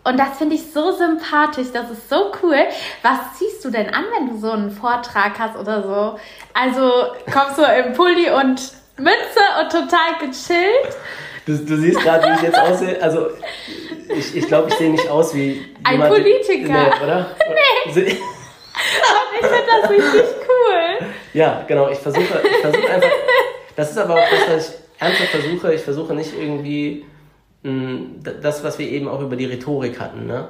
Und 0.05 0.19
das 0.19 0.39
finde 0.39 0.57
ich 0.57 0.73
so 0.73 0.93
sympathisch, 0.93 1.69
das 1.73 1.91
ist 1.91 2.09
so 2.09 2.33
cool. 2.43 2.57
Was 3.03 3.19
ziehst 3.39 3.65
du 3.65 3.71
denn 3.71 3.89
an, 3.89 4.05
wenn 4.17 4.29
du 4.29 4.39
so 4.39 4.51
einen 4.51 4.71
Vortrag 4.71 5.39
hast 5.39 5.57
oder 5.57 5.83
so? 5.83 6.19
Also 6.55 6.91
kommst 7.33 7.59
du 7.59 7.63
im 7.63 7.93
Pulli 7.95 8.31
und 8.31 8.73
Mütze 8.99 9.41
und 9.61 9.71
total 9.71 10.19
gechillt? 10.21 10.97
Du, 11.47 11.57
du 11.57 11.77
siehst 11.77 12.01
gerade, 12.01 12.27
wie 12.29 12.35
ich 12.35 12.43
jetzt 12.43 12.59
aussehe. 12.59 13.03
Also, 13.03 13.29
ich, 14.09 14.37
ich 14.37 14.47
glaube, 14.47 14.69
ich 14.69 14.75
sehe 14.75 14.91
nicht 14.91 15.09
aus 15.09 15.35
wie. 15.35 15.61
Ein 15.85 15.93
jemand, 15.93 16.15
Politiker. 16.15 16.73
Nee, 16.73 17.05
oder? 17.05 17.37
Nee. 17.49 17.91
Und 17.93 18.07
ich 18.07 19.47
finde 19.47 19.67
das 19.83 19.91
richtig 19.91 20.25
cool. 20.49 21.07
Ja, 21.33 21.65
genau. 21.67 21.91
Ich 21.91 21.99
versuche 21.99 22.23
ich 22.23 22.57
versuche 22.59 22.91
einfach. 22.91 23.11
Das 23.77 23.91
ist 23.91 23.99
aber 23.99 24.15
auch 24.15 24.29
das, 24.31 24.57
was 24.57 24.69
ich 24.69 24.75
ernsthaft 25.01 25.31
versuche. 25.31 25.75
Ich 25.75 25.83
versuche 25.83 26.15
nicht 26.15 26.35
irgendwie 26.39 27.05
mh, 27.63 27.71
hm, 27.71 28.21
das, 28.43 28.63
was 28.65 28.79
wir 28.79 28.89
eben 28.89 29.09
auch 29.09 29.21
über 29.21 29.37
die 29.37 29.47
Rhetorik 29.47 30.01
hatten, 30.01 30.27
ne? 30.27 30.49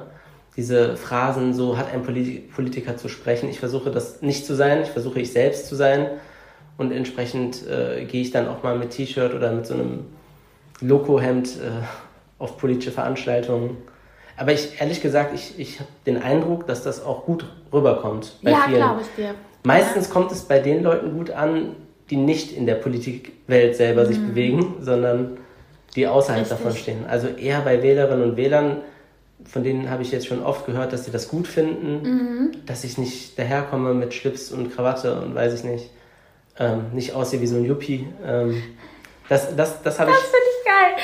Diese 0.57 0.97
Phrasen, 0.97 1.53
so 1.53 1.77
hat 1.77 1.93
ein 1.93 2.03
Politiker 2.03 2.97
zu 2.97 3.07
sprechen. 3.07 3.49
Ich 3.49 3.59
versuche 3.59 3.89
das 3.89 4.21
nicht 4.21 4.45
zu 4.45 4.53
sein. 4.53 4.81
Ich 4.81 4.89
versuche 4.89 5.21
ich 5.21 5.31
selbst 5.31 5.67
zu 5.67 5.75
sein. 5.75 6.09
Und 6.77 6.91
entsprechend 6.91 7.65
äh, 7.67 8.03
gehe 8.03 8.21
ich 8.21 8.31
dann 8.31 8.49
auch 8.49 8.61
mal 8.61 8.77
mit 8.77 8.89
T-Shirt 8.89 9.33
oder 9.33 9.53
mit 9.53 9.65
so 9.65 9.75
einem 9.75 10.07
Lokohemd 10.81 11.47
äh, 11.47 11.83
auf 12.39 12.57
politische 12.57 12.91
Veranstaltungen. 12.91 13.77
Aber 14.37 14.51
ich, 14.51 14.81
ehrlich 14.81 15.01
gesagt, 15.01 15.33
ich, 15.35 15.59
ich 15.59 15.79
habe 15.79 15.89
den 16.05 16.21
Eindruck, 16.21 16.65
dass 16.65 16.83
das 16.83 17.03
auch 17.03 17.25
gut 17.25 17.45
rüberkommt. 17.71 18.37
Bei 18.41 18.51
ja, 18.51 18.65
glaube 18.67 19.01
ich 19.01 19.07
dir. 19.15 19.35
Meistens 19.63 20.07
ja. 20.07 20.13
kommt 20.13 20.31
es 20.31 20.41
bei 20.41 20.59
den 20.59 20.81
Leuten 20.81 21.15
gut 21.15 21.29
an, 21.29 21.75
die 22.09 22.17
nicht 22.17 22.51
in 22.51 22.65
der 22.65 22.75
Politikwelt 22.75 23.75
selber 23.75 24.03
mhm. 24.03 24.07
sich 24.07 24.19
bewegen, 24.19 24.75
sondern 24.81 25.37
die 25.95 26.07
außerhalb 26.07 26.41
Richtig. 26.41 26.57
davon 26.57 26.75
stehen. 26.75 27.05
Also 27.07 27.27
eher 27.27 27.61
bei 27.61 27.83
Wählerinnen 27.83 28.31
und 28.31 28.37
Wählern, 28.37 28.77
von 29.45 29.63
denen 29.63 29.89
habe 29.89 30.03
ich 30.03 30.11
jetzt 30.11 30.27
schon 30.27 30.43
oft 30.43 30.65
gehört, 30.65 30.93
dass 30.93 31.05
sie 31.05 31.11
das 31.11 31.27
gut 31.27 31.47
finden, 31.47 32.01
mhm. 32.01 32.51
dass 32.65 32.83
ich 32.83 32.97
nicht 32.97 33.37
daherkomme 33.37 33.93
mit 33.93 34.13
Schlips 34.13 34.51
und 34.51 34.73
Krawatte 34.73 35.21
und 35.21 35.35
weiß 35.35 35.53
ich 35.53 35.63
nicht, 35.63 35.89
ähm, 36.59 36.85
nicht 36.93 37.13
aussehe 37.13 37.41
wie 37.41 37.47
so 37.47 37.57
ein 37.57 37.65
Yuppie. 37.65 38.07
Ähm, 38.25 38.61
das 39.29 39.55
das, 39.55 39.81
das 39.81 39.99
habe 39.99 40.11
ich. 40.11 40.17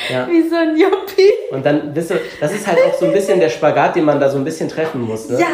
Ja. 0.10 0.28
Wie 0.30 0.48
so 0.50 0.56
ein 0.56 0.78
Yuppie. 0.78 1.32
Und 1.52 1.66
dann 1.66 1.94
bist 1.94 2.12
du, 2.12 2.16
das 2.40 2.54
ist 2.54 2.68
halt 2.68 2.78
auch 2.86 2.94
so 2.94 3.06
ein 3.06 3.14
bisschen 3.14 3.40
der 3.40 3.50
Spagat, 3.50 3.96
den 3.96 4.06
man 4.06 4.20
da 4.20 4.30
so 4.30 4.38
ein 4.38 4.44
bisschen 4.44 4.70
treffen 4.70 5.02
muss. 5.02 5.30
Ne? 5.30 5.40
Ja. 5.40 5.48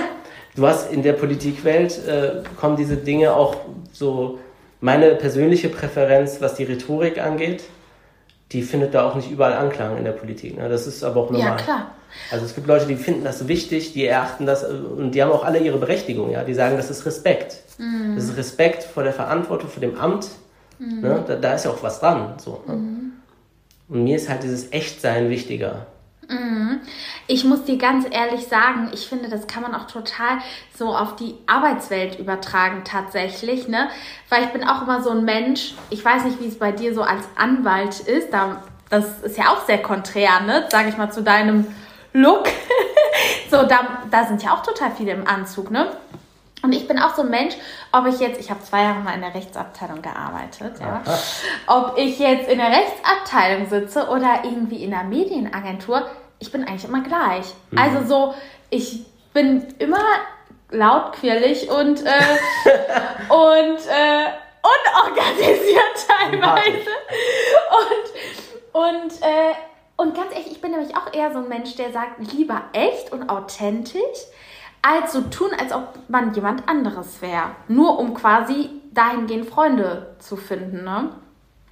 Du 0.55 0.67
hast 0.67 0.91
in 0.91 1.01
der 1.01 1.13
Politikwelt, 1.13 1.99
äh, 2.07 2.43
kommen 2.59 2.75
diese 2.75 2.97
Dinge 2.97 3.33
auch 3.33 3.55
so, 3.91 4.39
meine 4.81 5.15
persönliche 5.15 5.69
Präferenz, 5.69 6.41
was 6.41 6.55
die 6.55 6.65
Rhetorik 6.65 7.17
angeht, 7.17 7.63
die 8.51 8.61
findet 8.61 8.93
da 8.93 9.09
auch 9.09 9.15
nicht 9.15 9.31
überall 9.31 9.53
Anklang 9.53 9.97
in 9.97 10.03
der 10.03 10.11
Politik. 10.11 10.57
Ne? 10.57 10.67
Das 10.69 10.85
ist 10.85 11.03
aber 11.03 11.21
auch 11.21 11.31
normal. 11.31 11.51
Ja, 11.51 11.55
klar. 11.55 11.91
Also 12.31 12.45
es 12.45 12.53
gibt 12.53 12.67
Leute, 12.67 12.85
die 12.85 12.95
finden 12.95 13.23
das 13.23 13.47
wichtig, 13.47 13.93
die 13.93 14.05
erachten 14.05 14.45
das 14.45 14.63
äh, 14.63 14.67
und 14.67 15.11
die 15.15 15.23
haben 15.23 15.31
auch 15.31 15.43
alle 15.43 15.59
ihre 15.59 15.77
Berechtigung. 15.77 16.31
Ja? 16.31 16.43
Die 16.43 16.53
sagen, 16.53 16.77
das 16.77 16.91
ist 16.91 17.05
Respekt. 17.05 17.57
Mhm. 17.77 18.15
Das 18.15 18.25
ist 18.25 18.37
Respekt 18.37 18.83
vor 18.83 19.03
der 19.03 19.13
Verantwortung, 19.13 19.69
vor 19.69 19.81
dem 19.81 19.97
Amt. 19.97 20.27
Mhm. 20.79 21.01
Ne? 21.01 21.23
Da, 21.25 21.35
da, 21.35 21.53
ist 21.53 21.65
ja 21.65 21.71
auch 21.71 21.81
was 21.81 21.99
dran. 21.99 22.33
So, 22.37 22.61
ne? 22.67 22.75
mhm. 22.75 23.02
Und 23.87 24.03
mir 24.03 24.15
ist 24.15 24.29
halt 24.29 24.43
dieses 24.43 24.71
Echtsein 24.71 25.29
wichtiger. 25.29 25.87
Mhm. 26.29 26.79
Ich 27.27 27.43
muss 27.43 27.63
dir 27.63 27.77
ganz 27.77 28.05
ehrlich 28.09 28.47
sagen, 28.47 28.91
ich 28.93 29.07
finde, 29.07 29.29
das 29.29 29.47
kann 29.47 29.61
man 29.63 29.75
auch 29.75 29.87
total 29.87 30.39
so 30.75 30.95
auf 30.95 31.15
die 31.15 31.35
Arbeitswelt 31.47 32.19
übertragen 32.19 32.83
tatsächlich, 32.85 33.67
ne? 33.67 33.89
Weil 34.29 34.43
ich 34.43 34.49
bin 34.49 34.63
auch 34.63 34.81
immer 34.81 35.01
so 35.01 35.11
ein 35.11 35.25
Mensch, 35.25 35.73
ich 35.89 36.03
weiß 36.03 36.25
nicht, 36.25 36.41
wie 36.41 36.47
es 36.47 36.59
bei 36.59 36.71
dir 36.71 36.93
so 36.93 37.01
als 37.01 37.23
Anwalt 37.35 37.99
ist, 37.99 38.31
da, 38.31 38.63
das 38.89 39.21
ist 39.21 39.37
ja 39.37 39.51
auch 39.51 39.65
sehr 39.65 39.81
konträr, 39.81 40.41
ne? 40.41 40.65
Sag 40.69 40.87
ich 40.87 40.97
mal, 40.97 41.11
zu 41.11 41.23
deinem 41.23 41.67
Look. 42.13 42.47
so, 43.51 43.63
da, 43.63 44.03
da 44.09 44.25
sind 44.25 44.43
ja 44.43 44.53
auch 44.53 44.63
total 44.63 44.91
viele 44.91 45.11
im 45.11 45.27
Anzug, 45.27 45.71
ne? 45.71 45.91
Und 46.63 46.71
ich 46.71 46.87
bin 46.87 46.97
auch 46.97 47.13
so 47.13 47.23
ein 47.23 47.29
Mensch, 47.29 47.55
ob 47.91 48.07
ich 48.07 48.19
jetzt, 48.19 48.39
ich 48.39 48.49
habe 48.49 48.63
zwei 48.63 48.83
Jahre 48.83 49.01
mal 49.01 49.13
in 49.13 49.21
der 49.21 49.35
Rechtsabteilung 49.35 50.01
gearbeitet, 50.01 50.79
ja, 50.79 51.03
ob 51.67 51.97
ich 51.97 52.17
jetzt 52.17 52.49
in 52.49 52.57
der 52.57 52.69
Rechtsabteilung 52.69 53.67
sitze 53.67 54.07
oder 54.07 54.43
irgendwie 54.45 54.81
in 54.81 54.91
der 54.91 55.03
Medienagentur, 55.03 56.09
ich 56.39 56.53
bin 56.53 56.63
eigentlich 56.63 56.85
immer 56.85 57.01
gleich. 57.01 57.53
Mhm. 57.69 57.77
Also 57.77 58.05
so, 58.05 58.33
ich 58.69 59.05
bin 59.33 59.67
immer 59.79 59.99
laut, 60.71 61.13
quirlig 61.13 61.69
und, 61.69 62.01
äh, 62.05 62.09
und 63.29 63.79
äh, 63.87 64.29
unorganisiert 64.63 66.07
teilweise. 66.07 66.89
Und, 68.71 68.81
und, 68.81 69.21
äh, 69.21 69.53
und 69.97 70.15
ganz 70.15 70.31
ehrlich, 70.31 70.51
ich 70.53 70.61
bin 70.61 70.71
nämlich 70.71 70.95
auch 70.95 71.13
eher 71.13 71.33
so 71.33 71.39
ein 71.39 71.49
Mensch, 71.49 71.75
der 71.75 71.91
sagt, 71.91 72.19
lieber 72.33 72.61
echt 72.71 73.11
und 73.11 73.29
authentisch 73.29 73.99
als 74.83 75.13
so 75.13 75.21
tun, 75.21 75.49
als 75.59 75.71
ob 75.71 75.97
man 76.09 76.33
jemand 76.35 76.67
anderes 76.69 77.21
wäre. 77.21 77.55
Nur 77.67 77.97
um 77.97 78.13
quasi 78.13 78.69
dahingehend 78.93 79.47
Freunde 79.47 80.15
zu 80.19 80.35
finden, 80.35 80.83
ne? 80.83 81.09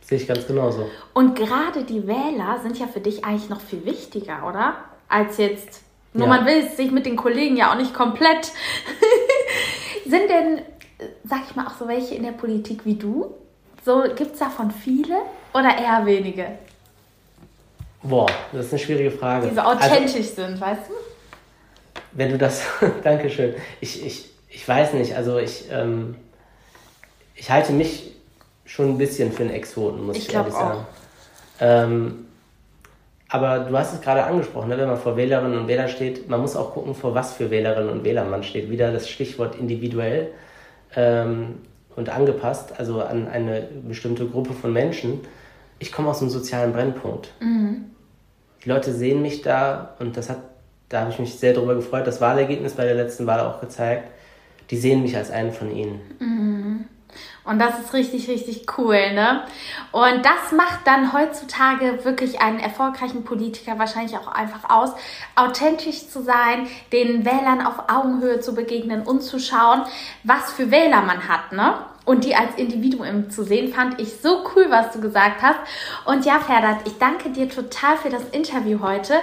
Sehe 0.02 0.18
ich 0.18 0.28
ganz 0.28 0.48
genauso. 0.48 0.90
Und 1.14 1.36
gerade 1.36 1.84
die 1.84 2.08
Wähler 2.08 2.60
sind 2.64 2.80
ja 2.80 2.88
für 2.88 3.02
dich 3.02 3.24
eigentlich 3.24 3.50
noch 3.50 3.62
viel 3.62 3.86
wichtiger, 3.86 4.48
oder? 4.48 4.76
Als 5.08 5.38
jetzt. 5.38 5.82
Nur 6.14 6.28
ja. 6.28 6.36
man 6.36 6.46
will 6.46 6.68
sich 6.70 6.92
mit 6.92 7.06
den 7.06 7.16
Kollegen 7.16 7.56
ja 7.56 7.72
auch 7.72 7.78
nicht 7.78 7.94
komplett. 7.94 8.52
sind 10.06 10.30
denn, 10.30 10.62
sag 11.24 11.42
ich 11.50 11.56
mal, 11.56 11.68
auch 11.68 11.78
so 11.78 11.88
welche 11.88 12.16
in 12.16 12.24
der 12.24 12.32
Politik 12.32 12.86
wie 12.86 12.96
du? 12.96 13.36
So, 13.86 14.04
gibt 14.16 14.34
es 14.34 14.40
davon 14.40 14.72
viele 14.72 15.18
oder 15.54 15.78
eher 15.78 16.06
wenige? 16.06 16.48
Boah, 18.04 18.28
das 18.52 18.68
ist 18.68 18.74
eine 18.74 18.80
schwierige 18.80 19.12
Frage. 19.12 19.48
Die 19.48 19.56
so 19.56 19.62
authentisch 19.62 20.16
also, 20.16 20.36
sind, 20.36 20.62
weißt 20.62 20.90
du? 20.90 20.94
Wenn 22.14 22.30
du 22.30 22.38
das, 22.38 22.64
Dankeschön. 23.04 23.56
Ich, 23.80 24.06
ich, 24.06 24.30
ich 24.50 24.68
weiß 24.68 24.94
nicht, 24.94 25.16
also 25.16 25.38
ich, 25.38 25.66
ähm, 25.72 26.16
ich 27.36 27.50
halte 27.50 27.74
mich 27.74 28.14
schon 28.66 28.90
ein 28.90 28.98
bisschen 28.98 29.32
für 29.32 29.44
einen 29.44 29.54
Exoten, 29.54 30.06
muss 30.06 30.18
ich, 30.18 30.30
ich 30.30 30.34
ehrlich 30.34 30.54
sagen. 30.54 30.86
Ähm, 31.60 32.26
aber 33.32 33.60
du 33.60 33.78
hast 33.78 33.94
es 33.94 34.02
gerade 34.02 34.24
angesprochen, 34.26 34.70
ne? 34.70 34.78
wenn 34.78 34.88
man 34.88 34.98
vor 34.98 35.16
Wählerinnen 35.16 35.58
und 35.58 35.68
Wählern 35.70 35.88
steht, 35.88 36.30
man 36.30 36.42
muss 36.42 36.58
auch 36.58 36.74
gucken, 36.74 36.94
vor 36.94 37.16
was 37.16 37.34
für 37.34 37.50
Wählerinnen 37.50 37.90
und 37.90 38.04
Wählern 38.04 38.30
man 38.30 38.44
steht. 38.44 38.70
Wieder 38.70 38.92
das 38.92 39.10
Stichwort 39.10 39.56
individuell 39.56 40.32
ähm, 40.98 41.60
und 41.96 42.10
angepasst, 42.10 42.74
also 42.78 43.02
an 43.02 43.30
eine 43.30 43.70
bestimmte 43.88 44.28
Gruppe 44.28 44.54
von 44.54 44.74
Menschen. 44.74 45.22
Ich 45.80 45.94
komme 45.94 46.10
aus 46.10 46.20
einem 46.20 46.30
sozialen 46.30 46.74
Brennpunkt. 46.74 47.32
Mhm. 47.40 47.86
Die 48.64 48.70
Leute 48.70 48.92
sehen 48.92 49.22
mich 49.22 49.42
da 49.42 49.96
und 50.00 50.18
das 50.18 50.30
hat, 50.30 50.40
da 50.92 51.02
habe 51.02 51.12
ich 51.12 51.20
mich 51.20 51.40
sehr 51.40 51.54
darüber 51.54 51.76
gefreut. 51.76 52.06
Das 52.06 52.20
Wahlergebnis 52.20 52.74
bei 52.74 52.84
der 52.84 52.96
letzten 52.96 53.26
Wahl 53.26 53.40
auch 53.40 53.62
gezeigt. 53.62 54.10
Die 54.70 54.78
sehen 54.78 55.02
mich 55.02 55.16
als 55.16 55.32
einen 55.32 55.52
von 55.54 55.72
ihnen. 55.72 56.02
Mhm. 56.20 56.86
Und 57.44 57.60
das 57.60 57.80
ist 57.80 57.94
richtig, 57.94 58.30
richtig 58.30 58.66
cool, 58.78 59.14
ne? 59.14 59.44
Und 59.92 60.24
das 60.24 60.52
macht 60.56 60.86
dann 60.86 61.12
heutzutage 61.12 62.06
wirklich 62.06 62.40
einen 62.40 62.60
erfolgreichen 62.60 63.24
Politiker 63.24 63.80
wahrscheinlich 63.80 64.18
auch 64.18 64.28
einfach 64.28 64.70
aus, 64.70 64.92
authentisch 65.36 66.08
zu 66.08 66.22
sein, 66.22 66.68
den 66.94 67.26
Wählern 67.26 67.66
auf 67.66 67.90
Augenhöhe 67.90 68.40
zu 68.40 68.54
begegnen 68.54 69.02
und 69.02 69.22
zu 69.22 69.40
schauen, 69.40 69.84
was 70.24 70.54
für 70.54 70.72
Wähler 70.72 71.02
man 71.02 71.28
hat, 71.28 71.52
ne? 71.52 71.74
Und 72.04 72.26
die 72.26 72.36
als 72.36 72.56
Individuum 72.56 73.30
zu 73.30 73.44
sehen, 73.44 73.72
fand 73.72 74.02
ich 74.02 74.22
so 74.22 74.44
cool, 74.56 74.66
was 74.70 74.92
du 74.92 75.00
gesagt 75.02 75.42
hast. 75.42 75.60
Und 76.06 76.26
ja, 76.26 76.40
Ferdat, 76.40 76.80
ich 76.86 76.98
danke 76.98 77.30
dir 77.30 77.48
total 77.48 77.96
für 77.98 78.10
das 78.10 78.24
Interview 78.32 78.80
heute. 78.82 79.14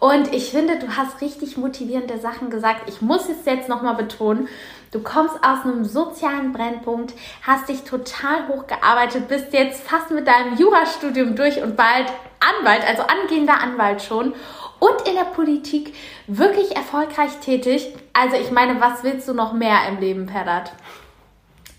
Und 0.00 0.34
ich 0.34 0.50
finde, 0.50 0.78
du 0.78 0.96
hast 0.96 1.20
richtig 1.20 1.56
motivierende 1.56 2.18
Sachen 2.18 2.50
gesagt. 2.50 2.88
Ich 2.88 3.00
muss 3.00 3.28
es 3.28 3.44
jetzt 3.44 3.68
nochmal 3.68 3.94
betonen. 3.94 4.48
Du 4.90 5.00
kommst 5.00 5.34
aus 5.42 5.64
einem 5.64 5.84
sozialen 5.84 6.52
Brennpunkt, 6.52 7.14
hast 7.42 7.68
dich 7.68 7.82
total 7.82 8.46
hochgearbeitet, 8.46 9.26
bist 9.26 9.52
jetzt 9.52 9.82
fast 9.82 10.12
mit 10.12 10.26
deinem 10.26 10.56
Jurastudium 10.56 11.34
durch 11.34 11.60
und 11.62 11.76
bald 11.76 12.06
Anwalt, 12.38 12.86
also 12.86 13.02
angehender 13.02 13.60
Anwalt 13.60 14.02
schon 14.02 14.34
und 14.78 15.08
in 15.08 15.14
der 15.14 15.24
Politik 15.24 15.94
wirklich 16.26 16.76
erfolgreich 16.76 17.32
tätig. 17.40 17.94
Also 18.12 18.36
ich 18.36 18.50
meine, 18.50 18.80
was 18.80 19.02
willst 19.02 19.26
du 19.26 19.34
noch 19.34 19.52
mehr 19.52 19.88
im 19.88 19.98
Leben, 19.98 20.28
Ferdat? 20.28 20.72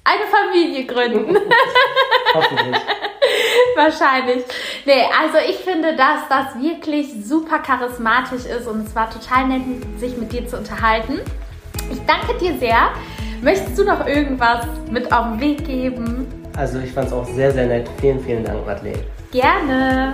Eine 0.05 0.23
Familie 0.27 0.85
gründen. 0.85 1.35
Hoffentlich. 2.33 2.75
Wahrscheinlich. 3.75 4.45
Nee, 4.85 5.03
also 5.19 5.37
ich 5.49 5.57
finde, 5.57 5.95
dass 5.95 6.29
das 6.29 6.61
wirklich 6.61 7.07
super 7.25 7.59
charismatisch 7.59 8.45
ist 8.45 8.67
und 8.67 8.85
es 8.85 8.95
war 8.95 9.09
total 9.09 9.47
nett, 9.47 9.63
sich 9.97 10.15
mit 10.15 10.31
dir 10.31 10.47
zu 10.47 10.57
unterhalten. 10.57 11.21
Ich 11.91 11.99
danke 12.05 12.37
dir 12.39 12.57
sehr. 12.59 12.89
Möchtest 13.41 13.77
du 13.77 13.83
noch 13.83 14.05
irgendwas 14.07 14.65
mit 14.91 15.11
auf 15.11 15.25
den 15.25 15.39
Weg 15.41 15.65
geben? 15.65 16.27
Also 16.55 16.79
ich 16.79 16.91
fand 16.91 17.07
es 17.07 17.13
auch 17.13 17.25
sehr, 17.25 17.51
sehr 17.51 17.65
nett. 17.65 17.89
Vielen, 17.99 18.19
vielen 18.23 18.43
Dank, 18.43 18.65
Madeleine. 18.65 19.03
Gerne. 19.31 20.13